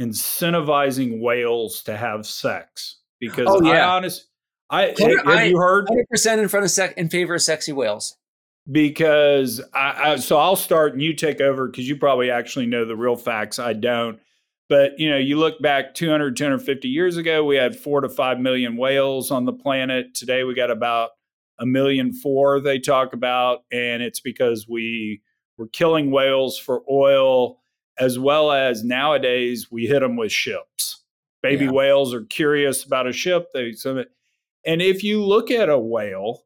incentivizing 0.00 1.20
whales 1.20 1.82
to 1.84 1.96
have 1.96 2.26
sex 2.26 3.00
because 3.20 3.46
oh, 3.48 3.62
yeah. 3.62 3.86
I 3.86 3.96
honest 3.96 4.26
I 4.70 4.82
have 4.98 5.26
I, 5.26 5.44
you 5.44 5.58
heard 5.58 5.86
100% 5.86 6.38
in 6.38 6.48
front 6.48 6.64
of 6.64 6.70
sec 6.70 6.96
in 6.96 7.08
favor 7.08 7.36
of 7.36 7.42
sexy 7.42 7.72
whales 7.72 8.16
because 8.70 9.60
I, 9.72 10.12
I, 10.12 10.16
so 10.16 10.38
I'll 10.38 10.56
start 10.56 10.92
and 10.94 11.02
you 11.02 11.14
take 11.14 11.40
over 11.40 11.66
because 11.66 11.88
you 11.88 11.96
probably 11.96 12.30
actually 12.30 12.66
know 12.66 12.84
the 12.84 12.96
real 12.96 13.16
facts. 13.16 13.58
I 13.58 13.72
don't. 13.74 14.18
But 14.68 14.98
you 14.98 15.10
know, 15.10 15.18
you 15.18 15.38
look 15.38 15.60
back 15.60 15.94
200, 15.94 16.36
250 16.36 16.88
years 16.88 17.16
ago, 17.16 17.44
we 17.44 17.56
had 17.56 17.76
four 17.76 18.00
to 18.00 18.08
five 18.08 18.40
million 18.40 18.76
whales 18.76 19.30
on 19.30 19.44
the 19.44 19.52
planet. 19.52 20.14
Today, 20.14 20.44
we 20.44 20.54
got 20.54 20.70
about 20.70 21.10
a 21.58 21.66
million 21.66 22.12
four. 22.12 22.60
They 22.60 22.78
talk 22.78 23.12
about, 23.12 23.60
and 23.70 24.02
it's 24.02 24.20
because 24.20 24.66
we 24.68 25.20
were 25.58 25.68
killing 25.68 26.10
whales 26.10 26.58
for 26.58 26.82
oil, 26.90 27.58
as 27.98 28.18
well 28.18 28.50
as 28.50 28.82
nowadays 28.82 29.68
we 29.70 29.86
hit 29.86 30.00
them 30.00 30.16
with 30.16 30.32
ships. 30.32 31.02
Baby 31.42 31.66
yeah. 31.66 31.72
whales 31.72 32.14
are 32.14 32.24
curious 32.24 32.84
about 32.84 33.06
a 33.06 33.12
ship. 33.12 33.48
They 33.52 33.74
and 34.66 34.80
if 34.80 35.04
you 35.04 35.22
look 35.22 35.50
at 35.50 35.68
a 35.68 35.78
whale 35.78 36.44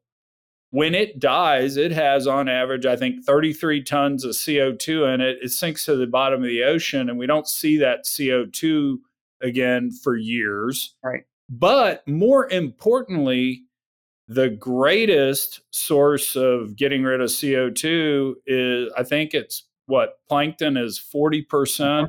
when 0.71 0.93
it 0.93 1.19
dies, 1.19 1.77
it 1.77 1.91
has 1.91 2.27
on 2.27 2.47
average, 2.47 2.85
I 2.85 2.95
think, 2.95 3.23
33 3.25 3.83
tons 3.83 4.23
of 4.23 4.31
CO2 4.31 5.13
in 5.13 5.21
it. 5.21 5.37
It 5.41 5.49
sinks 5.49 5.85
to 5.85 5.95
the 5.95 6.07
bottom 6.07 6.41
of 6.41 6.47
the 6.47 6.63
ocean, 6.63 7.09
and 7.09 7.17
we 7.17 7.25
don't 7.25 7.47
see 7.47 7.77
that 7.77 8.05
CO2 8.05 8.97
again 9.41 9.91
for 9.91 10.15
years. 10.15 10.95
Right. 11.03 11.23
But 11.49 12.07
more 12.07 12.47
importantly, 12.51 13.63
the 14.27 14.49
greatest 14.49 15.61
source 15.71 16.35
of 16.35 16.75
getting 16.75 17.03
rid 17.03 17.21
of 17.21 17.29
CO2 17.29 18.35
is, 18.45 18.91
I 18.95 19.03
think 19.03 19.33
it's 19.33 19.63
what 19.87 20.19
plankton 20.27 20.77
is 20.77 20.99
40% 20.99 21.47
mm-hmm. 21.47 22.05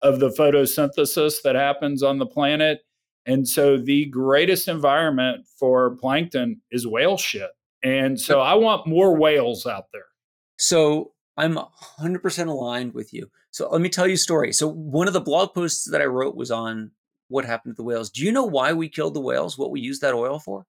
of 0.00 0.18
the 0.18 0.30
photosynthesis 0.30 1.42
that 1.44 1.56
happens 1.56 2.02
on 2.02 2.18
the 2.18 2.26
planet. 2.26 2.80
And 3.26 3.46
so 3.46 3.76
the 3.76 4.06
greatest 4.06 4.66
environment 4.66 5.46
for 5.58 5.94
plankton 5.96 6.62
is 6.70 6.86
whale 6.86 7.18
shit. 7.18 7.50
And 7.82 8.20
so 8.20 8.40
I 8.40 8.54
want 8.54 8.86
more 8.86 9.16
whales 9.16 9.66
out 9.66 9.86
there. 9.92 10.06
So 10.56 11.12
I'm 11.36 11.56
100% 12.00 12.46
aligned 12.48 12.94
with 12.94 13.12
you. 13.14 13.30
So 13.50 13.68
let 13.70 13.80
me 13.80 13.88
tell 13.88 14.06
you 14.06 14.14
a 14.14 14.18
story. 14.18 14.52
So 14.52 14.68
one 14.68 15.06
of 15.06 15.14
the 15.14 15.20
blog 15.20 15.54
posts 15.54 15.88
that 15.90 16.02
I 16.02 16.06
wrote 16.06 16.34
was 16.34 16.50
on 16.50 16.90
what 17.28 17.44
happened 17.44 17.74
to 17.74 17.76
the 17.76 17.84
whales. 17.84 18.10
Do 18.10 18.24
you 18.24 18.32
know 18.32 18.44
why 18.44 18.72
we 18.72 18.88
killed 18.88 19.14
the 19.14 19.20
whales? 19.20 19.56
What 19.56 19.70
we 19.70 19.80
used 19.80 20.02
that 20.02 20.14
oil 20.14 20.38
for? 20.38 20.66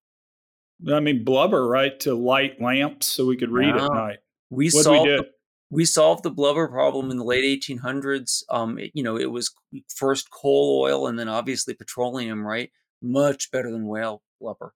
I 0.91 0.99
mean, 0.99 1.23
blubber, 1.23 1.67
right? 1.67 1.99
To 2.01 2.13
light 2.13 2.61
lamps 2.61 3.07
so 3.07 3.25
we 3.25 3.35
could 3.35 3.51
read 3.51 3.75
no. 3.75 3.85
at 3.85 3.93
night. 3.93 4.17
We 4.49 4.69
what 4.69 4.83
solved 4.83 5.09
we, 5.09 5.17
the, 5.17 5.29
we 5.71 5.85
solved 5.85 6.23
the 6.23 6.31
blubber 6.31 6.67
problem 6.67 7.11
in 7.11 7.17
the 7.17 7.23
late 7.23 7.61
1800s. 7.61 8.43
Um, 8.49 8.77
it, 8.77 8.91
you 8.93 9.03
know, 9.03 9.17
it 9.17 9.31
was 9.31 9.53
first 9.93 10.29
coal 10.31 10.81
oil 10.83 11.07
and 11.07 11.17
then 11.17 11.27
obviously 11.27 11.73
petroleum, 11.73 12.45
right? 12.45 12.71
Much 13.01 13.51
better 13.51 13.71
than 13.71 13.87
whale 13.87 14.21
blubber. 14.39 14.73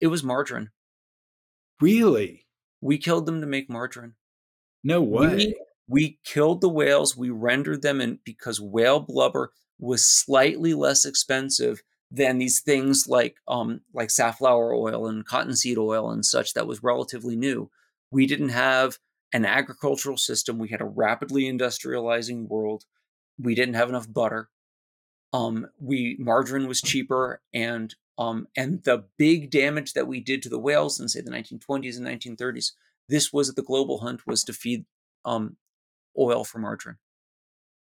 It 0.00 0.08
was 0.08 0.22
margarine. 0.22 0.70
Really? 1.80 2.46
We 2.80 2.98
killed 2.98 3.26
them 3.26 3.40
to 3.40 3.46
make 3.46 3.68
margarine. 3.70 4.14
No 4.84 5.02
way. 5.02 5.36
We, 5.36 5.56
we 5.88 6.18
killed 6.24 6.60
the 6.60 6.68
whales. 6.68 7.16
We 7.16 7.30
rendered 7.30 7.82
them 7.82 8.00
in 8.00 8.20
because 8.24 8.60
whale 8.60 9.00
blubber 9.00 9.52
was 9.78 10.06
slightly 10.06 10.74
less 10.74 11.04
expensive 11.04 11.82
than 12.10 12.38
these 12.38 12.60
things 12.60 13.08
like 13.08 13.36
um 13.48 13.80
like 13.92 14.10
safflower 14.10 14.72
oil 14.72 15.08
and 15.08 15.26
cottonseed 15.26 15.76
oil 15.76 16.10
and 16.10 16.24
such 16.24 16.54
that 16.54 16.66
was 16.66 16.82
relatively 16.82 17.36
new. 17.36 17.70
We 18.10 18.26
didn't 18.26 18.50
have 18.50 18.98
an 19.32 19.44
agricultural 19.44 20.16
system. 20.16 20.58
We 20.58 20.68
had 20.68 20.80
a 20.80 20.86
rapidly 20.86 21.44
industrializing 21.44 22.48
world. 22.48 22.84
We 23.38 23.54
didn't 23.54 23.74
have 23.74 23.88
enough 23.88 24.10
butter. 24.10 24.48
Um, 25.32 25.66
we 25.80 26.16
margarine 26.18 26.68
was 26.68 26.80
cheaper, 26.80 27.42
and 27.52 27.94
um, 28.18 28.48
and 28.56 28.82
the 28.84 29.04
big 29.18 29.50
damage 29.50 29.92
that 29.92 30.08
we 30.08 30.20
did 30.20 30.42
to 30.42 30.48
the 30.48 30.58
whales 30.58 30.98
in 30.98 31.08
say 31.08 31.20
the 31.20 31.30
1920s 31.30 31.96
and 31.98 32.06
1930s, 32.06 32.72
this 33.08 33.32
was 33.32 33.54
the 33.54 33.62
global 33.62 33.98
hunt 33.98 34.26
was 34.26 34.42
to 34.44 34.52
feed 34.52 34.86
um, 35.24 35.56
oil 36.18 36.44
for 36.44 36.58
margarine. 36.58 36.96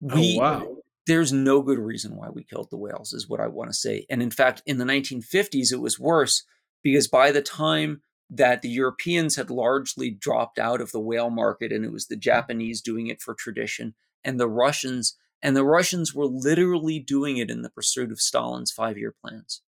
We, 0.00 0.36
oh, 0.38 0.42
wow. 0.42 0.76
There's 1.06 1.32
no 1.32 1.62
good 1.62 1.78
reason 1.78 2.16
why 2.16 2.30
we 2.30 2.44
killed 2.44 2.70
the 2.70 2.78
whales, 2.78 3.12
is 3.12 3.28
what 3.28 3.40
I 3.40 3.46
want 3.46 3.70
to 3.70 3.74
say. 3.74 4.06
And 4.08 4.22
in 4.22 4.30
fact, 4.30 4.62
in 4.64 4.78
the 4.78 4.84
1950s, 4.84 5.70
it 5.70 5.80
was 5.80 6.00
worse 6.00 6.44
because 6.82 7.08
by 7.08 7.30
the 7.30 7.42
time 7.42 8.00
that 8.30 8.62
the 8.62 8.68
Europeans 8.68 9.36
had 9.36 9.50
largely 9.50 10.10
dropped 10.10 10.58
out 10.58 10.80
of 10.80 10.92
the 10.92 11.00
whale 11.00 11.30
market 11.30 11.72
and 11.72 11.84
it 11.84 11.92
was 11.92 12.06
the 12.06 12.16
Japanese 12.16 12.80
doing 12.80 13.06
it 13.06 13.20
for 13.20 13.34
tradition 13.34 13.94
and 14.24 14.40
the 14.40 14.48
Russians 14.48 15.16
and 15.42 15.54
the 15.54 15.64
Russians 15.64 16.14
were 16.14 16.24
literally 16.24 16.98
doing 16.98 17.36
it 17.36 17.50
in 17.50 17.60
the 17.60 17.68
pursuit 17.68 18.10
of 18.10 18.20
Stalin's 18.20 18.72
five-year 18.72 19.14
plans 19.20 19.60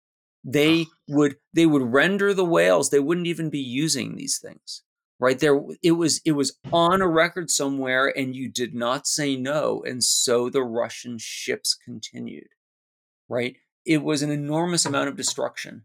they 0.45 0.87
would 1.09 1.37
they 1.53 1.67
would 1.67 1.83
render 1.83 2.35
the 2.35 2.45
whales 2.45 2.91
they 2.91 3.01
wouldn't 3.01 3.27
even 3.27 3.49
be 3.51 3.59
using 3.59 4.17
these 4.17 4.39
things 4.39 4.83
right? 5.21 5.39
There 5.39 5.59
it 5.83 5.93
was 5.93 6.21
it 6.25 6.33
was 6.33 6.59
on 6.73 7.01
a 7.01 7.09
record 7.09 7.51
somewhere 7.51 8.13
and 8.17 8.35
you 8.35 8.49
did 8.49 8.75
not 8.75 9.07
say 9.07 9.37
no 9.37 9.83
and 9.87 10.03
so 10.05 10.51
the 10.51 10.63
russian 10.63 11.19
ships 11.19 11.75
continued 11.75 12.49
right? 13.29 13.57
It 13.87 14.03
was 14.03 14.23
an 14.23 14.31
enormous 14.31 14.85
amount 14.85 15.09
of 15.09 15.17
destruction 15.17 15.85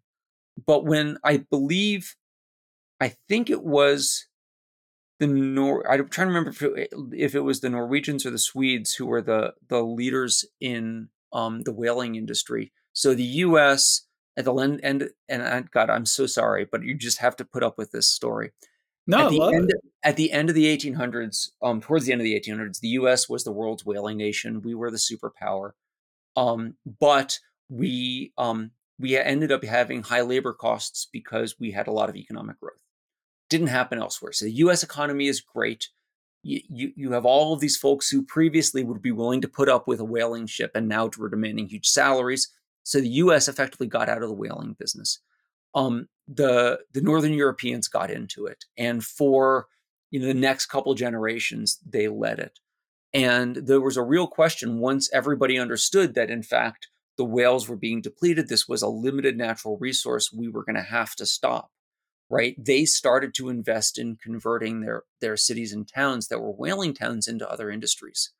but 0.65 0.85
when 0.85 1.17
i 1.23 1.37
believe 1.37 2.15
i 2.99 3.15
think 3.29 3.49
it 3.49 3.63
was 3.63 4.27
the 5.19 5.27
Nor 5.27 5.89
I'm 5.89 6.07
trying 6.07 6.27
to 6.27 6.33
remember 6.33 6.49
if 6.49 6.61
it, 6.61 6.93
if 7.13 7.35
it 7.35 7.41
was 7.41 7.59
the 7.59 7.69
Norwegians 7.69 8.25
or 8.25 8.31
the 8.31 8.39
Swedes 8.39 8.95
who 8.95 9.05
were 9.05 9.21
the 9.21 9.53
the 9.67 9.81
leaders 9.81 10.45
in 10.61 11.09
um, 11.33 11.63
the 11.63 11.73
whaling 11.73 12.15
industry. 12.15 12.71
So 12.93 13.13
the 13.13 13.23
U.S 13.23 14.07
at 14.39 14.45
the 14.45 14.55
end, 14.55 14.79
and 14.83 15.09
and 15.27 15.69
God, 15.69 15.89
I'm 15.89 16.05
so 16.05 16.25
sorry, 16.25 16.65
but 16.65 16.83
you 16.83 16.95
just 16.95 17.17
have 17.19 17.35
to 17.35 17.45
put 17.45 17.61
up 17.61 17.77
with 17.77 17.91
this 17.91 18.07
story. 18.09 18.51
No, 19.05 19.25
at 19.25 19.29
the, 19.31 19.41
end, 19.41 19.69
it. 19.69 19.77
at 20.03 20.15
the 20.15 20.31
end 20.31 20.49
of 20.49 20.55
the 20.55 20.65
1800s, 20.65 21.49
um, 21.61 21.81
towards 21.81 22.05
the 22.05 22.11
end 22.11 22.21
of 22.21 22.25
the 22.25 22.39
1800s, 22.39 22.79
the 22.79 22.89
U.S. 22.89 23.27
was 23.27 23.43
the 23.43 23.51
world's 23.51 23.85
whaling 23.85 24.17
nation. 24.17 24.61
We 24.61 24.75
were 24.75 24.91
the 24.91 24.97
superpower, 24.97 25.71
um, 26.37 26.75
but 26.99 27.39
we 27.69 28.31
um, 28.37 28.71
we 28.97 29.17
ended 29.17 29.51
up 29.51 29.63
having 29.65 30.03
high 30.03 30.21
labor 30.21 30.53
costs 30.53 31.07
because 31.11 31.59
we 31.59 31.71
had 31.71 31.87
a 31.87 31.91
lot 31.91 32.09
of 32.09 32.15
economic 32.15 32.59
growth. 32.61 32.79
Didn't 33.49 33.67
happen 33.67 33.99
elsewhere. 33.99 34.31
So 34.31 34.45
the 34.45 34.51
U.S. 34.53 34.83
economy 34.83 35.27
is 35.27 35.41
great. 35.41 35.89
You, 36.43 36.61
you, 36.69 36.91
you 36.95 37.11
have 37.11 37.25
all 37.25 37.53
of 37.53 37.59
these 37.59 37.75
folks 37.75 38.09
who 38.09 38.23
previously 38.23 38.85
would 38.85 39.01
be 39.01 39.11
willing 39.11 39.41
to 39.41 39.49
put 39.49 39.67
up 39.67 39.85
with 39.85 39.99
a 39.99 40.05
whaling 40.05 40.47
ship 40.47 40.71
and 40.75 40.87
now 40.87 41.09
were 41.17 41.29
demanding 41.29 41.67
huge 41.67 41.89
salaries. 41.89 42.49
So 42.83 42.99
the 42.99 43.09
U.S. 43.09 43.47
effectively 43.47 43.87
got 43.87 44.09
out 44.09 44.23
of 44.23 44.29
the 44.29 44.35
whaling 44.35 44.75
business. 44.77 45.19
Um, 45.75 46.07
the 46.27 46.79
the 46.93 47.01
Northern 47.01 47.33
Europeans 47.33 47.87
got 47.87 48.11
into 48.11 48.45
it, 48.45 48.65
and 48.77 49.03
for 49.03 49.67
you 50.11 50.19
know 50.19 50.27
the 50.27 50.33
next 50.33 50.67
couple 50.67 50.93
generations 50.95 51.79
they 51.85 52.07
led 52.07 52.39
it. 52.39 52.59
And 53.13 53.55
there 53.55 53.81
was 53.81 53.97
a 53.97 54.03
real 54.03 54.27
question 54.27 54.79
once 54.79 55.09
everybody 55.11 55.57
understood 55.57 56.13
that 56.13 56.29
in 56.29 56.43
fact 56.43 56.87
the 57.17 57.25
whales 57.25 57.67
were 57.67 57.75
being 57.75 58.01
depleted. 58.01 58.47
This 58.47 58.67
was 58.67 58.81
a 58.81 58.87
limited 58.87 59.37
natural 59.37 59.77
resource. 59.77 60.31
We 60.31 60.47
were 60.47 60.63
going 60.63 60.75
to 60.75 60.81
have 60.81 61.15
to 61.15 61.25
stop. 61.25 61.71
Right? 62.31 62.55
They 62.63 62.85
started 62.85 63.33
to 63.35 63.49
invest 63.49 63.97
in 63.97 64.15
converting 64.15 64.81
their 64.81 65.03
their 65.19 65.35
cities 65.35 65.73
and 65.73 65.87
towns 65.87 66.27
that 66.27 66.39
were 66.39 66.51
whaling 66.51 66.93
towns 66.93 67.27
into 67.27 67.49
other 67.49 67.71
industries, 67.71 68.31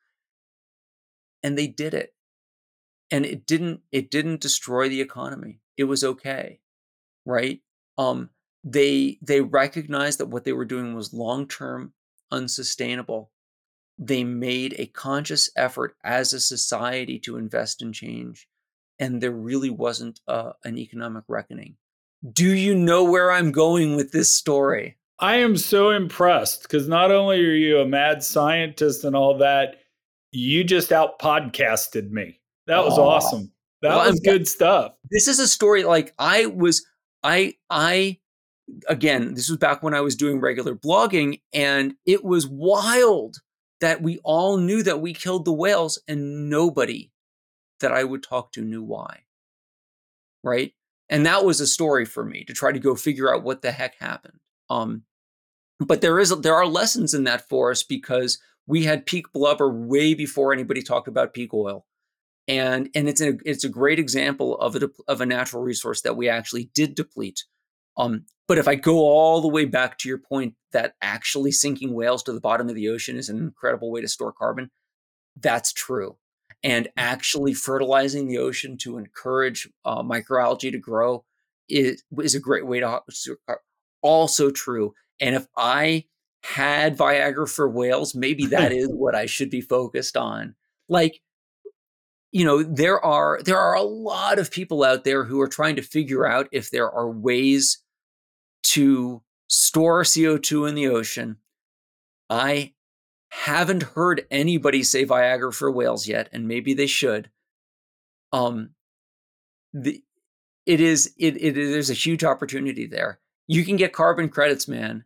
and 1.41 1.57
they 1.57 1.67
did 1.67 1.95
it. 1.95 2.13
And 3.12 3.26
it 3.26 3.45
didn't 3.45 3.82
it 3.91 4.12
didn't 4.12 4.41
destroy 4.41 4.89
the 4.89 5.01
economy. 5.01 5.60
It 5.78 5.86
was 5.86 6.03
okay, 6.03 6.60
right? 7.26 7.60
Um, 7.97 8.30
they 8.64 9.18
they 9.22 9.41
recognized 9.41 10.20
that 10.20 10.28
what 10.28 10.43
they 10.43 10.53
were 10.53 10.66
doing 10.66 10.93
was 10.93 11.14
long 11.14 11.47
term 11.47 11.93
unsustainable. 12.32 13.32
They 13.97 14.24
made 14.24 14.76
a 14.78 14.86
conscious 14.86 15.49
effort 15.55 15.95
as 16.03 16.34
a 16.34 16.39
society 16.39 17.20
to 17.20 17.38
invest 17.38 17.82
in 17.82 17.91
change 17.91 18.47
and 18.99 19.22
there 19.22 19.32
really 19.32 19.70
wasn't 19.70 20.20
uh, 20.28 20.51
an 20.64 20.78
economic 20.78 21.24
reckoning. 21.28 21.76
Do 22.34 22.53
you 22.53 22.76
know 22.76 23.03
where 23.05 23.32
I'm 23.32 23.51
going 23.51 23.95
with 23.95 24.12
this 24.12 24.34
story? 24.34 24.97
I 25.20 25.38
am 25.38 25.57
so 25.57 25.89
impressed 25.89 26.64
because 26.64 26.88
not 26.88 27.12
only 27.12 27.39
are 27.39 27.53
you 27.53 27.80
a 27.80 27.86
mad 27.86 28.24
scientist 28.24 29.03
and 29.03 29.16
all 29.16 29.38
that, 29.38 29.78
you 30.32 30.64
just 30.64 30.91
out 30.91 31.20
podcasted 31.20 32.12
me. 32.12 32.39
That 32.70 32.86
was 32.86 32.99
oh. 32.99 33.03
awesome. 33.03 33.51
That 33.82 33.95
well, 33.95 34.11
was 34.11 34.20
good 34.20 34.47
stuff. 34.47 34.93
This 35.09 35.28
is 35.28 35.39
a 35.39 35.47
story 35.47 35.84
like 35.84 36.13
I 36.20 36.45
was 36.45 36.86
I 37.24 37.55
I 37.70 38.20
again, 38.88 39.34
this 39.34 39.49
was 39.49 39.57
back 39.57 39.82
when 39.82 39.95
I 39.95 40.01
was 40.01 40.15
doing 40.15 40.39
regular 40.39 40.76
blogging 40.76 41.41
and 41.51 41.95
it 42.05 42.24
was 42.24 42.47
wild 42.47 43.38
that 43.82 44.03
we 44.03 44.20
all 44.24 44.57
knew 44.57 44.84
that 44.84 45.01
we 45.01 45.13
killed 45.13 45.45
the 45.45 45.53
whales 45.53 45.99
and 46.07 46.49
nobody 46.49 47.11
that 47.80 47.91
I 47.91 48.03
would 48.03 48.22
talk 48.22 48.51
to 48.51 48.61
knew 48.61 48.84
why. 48.84 49.24
Right. 50.43 50.74
And 51.09 51.26
that 51.26 51.43
was 51.43 51.59
a 51.59 51.65
story 51.65 52.05
for 52.05 52.24
me 52.24 52.43
to 52.43 52.53
try 52.53 52.72
to 52.72 52.80
go 52.80 52.93
figure 52.95 53.34
out 53.34 53.43
what 53.43 53.63
the 53.63 53.72
heck 53.72 53.95
happened. 53.95 54.39
Um, 54.70 55.05
but 55.80 56.01
there 56.01 56.20
is 56.20 56.30
there 56.41 56.55
are 56.55 56.67
lessons 56.67 57.15
in 57.15 57.24
that 57.24 57.49
for 57.49 57.72
us 57.72 57.82
because 57.82 58.38
we 58.67 58.84
had 58.84 59.07
peak 59.07 59.34
blubber 59.34 59.72
way 59.72 60.13
before 60.13 60.53
anybody 60.53 60.84
talked 60.84 61.07
about 61.07 61.34
peak 61.34 61.51
oil, 61.55 61.88
and 62.50 62.89
and 62.93 63.08
it's 63.08 63.22
a 63.22 63.38
it's 63.45 63.64
a 63.64 63.70
great 63.70 64.00
example 64.00 64.58
of 64.58 64.76
a 64.76 64.89
of 65.08 65.22
a 65.22 65.26
natural 65.26 65.64
resource 65.64 66.02
that 66.02 66.18
we 66.18 66.28
actually 66.28 66.70
did 66.76 66.95
deplete. 66.95 67.45
Um, 67.95 68.26
but 68.47 68.58
if 68.58 68.68
I 68.68 68.76
go 68.76 68.97
all 68.97 69.41
the 69.41 69.47
way 69.47 69.66
back 69.66 69.97
to 70.00 70.10
your 70.10 70.18
point 70.18 70.56
that 70.74 70.95
actually 71.02 71.52
sinking 71.52 71.93
whales 71.93 72.24
to 72.24 72.34
the 72.34 72.41
bottom 72.41 72.68
of 72.68 72.76
the 72.76 72.89
ocean 72.89 73.16
is 73.16 73.30
an 73.30 73.38
incredible 73.38 73.91
way 73.91 74.02
to 74.02 74.08
store 74.08 74.34
carbon, 74.34 74.72
that's 75.39 75.72
true 75.72 76.18
and 76.64 76.89
actually 76.97 77.54
fertilizing 77.54 78.28
the 78.28 78.38
ocean 78.38 78.78
to 78.78 78.97
encourage 78.97 79.70
uh, 79.86 80.04
microalgae 80.04 80.72
to 80.72 80.78
grow 80.78 81.24
is, 81.70 82.04
is 82.22 82.36
a 82.36 82.39
great 82.39 82.66
way 82.66 82.80
to 82.80 83.02
uh, 83.47 83.54
also 84.02 84.52
true. 84.52 84.93
And 85.22 85.36
if 85.36 85.47
I 85.56 86.06
had 86.43 86.97
Viagra 86.97 87.50
for 87.50 87.70
whales, 87.70 88.14
maybe 88.14 88.47
that 88.47 88.72
is 88.72 88.88
what 88.91 89.16
I 89.16 89.26
should 89.26 89.50
be 89.50 89.62
focused 89.62 90.18
on. 90.18 90.56
Like, 90.88 91.22
you 92.32 92.45
know, 92.45 92.61
there 92.63 93.03
are 93.03 93.39
there 93.43 93.57
are 93.57 93.75
a 93.75 93.82
lot 93.82 94.39
of 94.39 94.51
people 94.51 94.84
out 94.84 95.03
there 95.03 95.23
who 95.23 95.41
are 95.41 95.47
trying 95.47 95.75
to 95.77 95.82
figure 95.82 96.27
out 96.27 96.47
if 96.51 96.69
there 96.69 96.89
are 96.89 97.09
ways 97.09 97.80
to 98.63 99.21
store 99.47 100.03
CO2 100.03 100.69
in 100.69 100.75
the 100.75 100.88
ocean. 100.88 101.38
I 102.30 102.73
haven't 103.32 103.84
heard 103.84 104.27
anybody 104.30 104.84
say 104.84 105.05
Viagra 105.05 105.53
for 105.53 105.71
whales 105.71 106.07
yet, 106.07 106.30
and 106.32 106.47
maybe 106.47 106.73
they 106.73 106.88
should. 106.88 107.30
Um, 108.32 108.71
the 109.73 110.03
it 110.65 110.82
is 110.82 111.13
it, 111.17 111.41
it 111.41 111.55
there's 111.55 111.89
a 111.89 111.95
huge 111.95 112.23
opportunity 112.23 112.86
there. 112.86 113.19
You 113.47 113.65
can 113.65 113.75
get 113.75 113.93
carbon 113.93 114.30
credits, 114.30 114.67
man. 114.67 115.03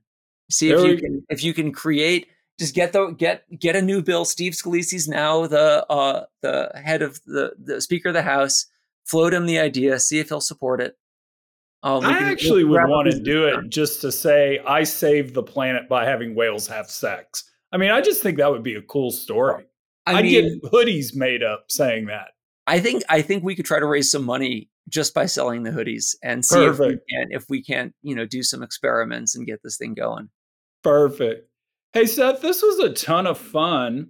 See 0.52 0.72
if 0.72 0.86
you 0.86 0.98
can 0.98 1.26
if 1.30 1.44
you 1.44 1.54
can 1.54 1.72
create 1.72 2.28
just 2.60 2.76
get 2.76 2.94
the 2.94 3.08
get 3.12 3.44
get 3.60 3.76
a 3.76 3.82
new 3.82 4.02
bill. 4.02 4.26
Steve 4.26 4.54
Scalise's 4.54 5.08
now 5.08 5.48
the 5.48 5.86
uh 5.90 6.26
the 6.42 6.72
head 6.76 7.02
of 7.02 7.20
the 7.26 7.54
the 7.58 7.82
Speaker 7.82 8.10
of 8.10 8.14
the 8.14 8.22
House. 8.22 8.68
Float 9.06 9.34
him 9.34 9.46
the 9.46 9.60
idea. 9.60 10.00
See 10.00 10.20
if 10.20 10.30
he'll 10.30 10.42
support 10.42 10.80
it. 10.80 10.98
Um, 11.84 12.06
I 12.06 12.14
can, 12.14 12.24
actually 12.30 12.64
would 12.64 12.88
want 12.88 13.12
to 13.12 13.20
do 13.20 13.46
it 13.46 13.70
just 13.70 14.00
to 14.02 14.12
say 14.12 14.60
I 14.66 14.84
saved 14.84 15.34
the 15.34 15.44
planet 15.44 15.90
by 15.90 16.06
having 16.06 16.34
whales 16.34 16.66
have 16.68 16.90
sex. 16.90 17.44
I 17.74 17.78
mean, 17.78 17.92
I 17.92 18.00
just 18.00 18.24
think 18.24 18.38
that 18.38 18.50
would 18.50 18.64
be 18.64 18.76
a 18.76 18.82
cool 18.82 19.12
story. 19.12 19.66
I 20.06 20.14
would 20.14 20.30
get 20.30 20.64
hoodies 20.64 21.14
made 21.14 21.44
up 21.44 21.66
saying 21.68 22.06
that. 22.06 22.30
I 22.68 22.80
think 22.80 23.04
I 23.10 23.22
think 23.22 23.44
we 23.44 23.56
could 23.56 23.66
try 23.66 23.80
to 23.80 23.86
raise 23.86 24.10
some 24.10 24.24
money 24.24 24.70
just 24.88 25.14
by 25.14 25.26
selling 25.26 25.64
the 25.64 25.72
hoodies 25.72 26.16
and 26.24 26.46
see 26.46 26.64
if 26.64 26.80
we 26.80 26.98
can 27.10 27.28
if 27.32 27.50
we 27.50 27.62
can't, 27.62 27.94
you 28.02 28.16
know, 28.16 28.26
do 28.26 28.44
some 28.44 28.64
experiments 28.64 29.36
and 29.36 29.46
get 29.46 29.62
this 29.64 29.78
thing 29.78 29.94
going. 29.94 30.30
Perfect. 30.84 31.50
Hey 31.94 32.08
Seth, 32.08 32.42
this 32.42 32.64
was 32.64 32.80
a 32.80 32.92
ton 32.92 33.28
of 33.28 33.38
fun. 33.38 34.10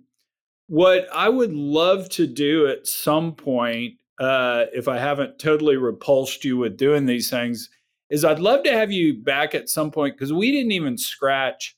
What 0.68 1.06
I 1.14 1.28
would 1.28 1.52
love 1.52 2.08
to 2.12 2.26
do 2.26 2.66
at 2.66 2.88
some 2.88 3.36
point, 3.36 3.96
uh, 4.22 4.68
if 4.74 4.88
I 4.88 4.98
haven't 4.98 5.38
totally 5.38 5.76
repulsed 5.76 6.46
you 6.46 6.56
with 6.56 6.78
doing 6.78 7.06
these 7.06 7.30
things, 7.30 7.70
is 8.10 8.24
I'd 8.24 8.40
love 8.40 8.64
to 8.64 8.72
have 8.72 8.90
you 8.94 9.22
back 9.22 9.54
at 9.54 9.68
some 9.68 9.92
point 9.92 10.16
because 10.16 10.32
we 10.32 10.50
didn't 10.50 10.72
even 10.72 10.98
scratch 10.98 11.76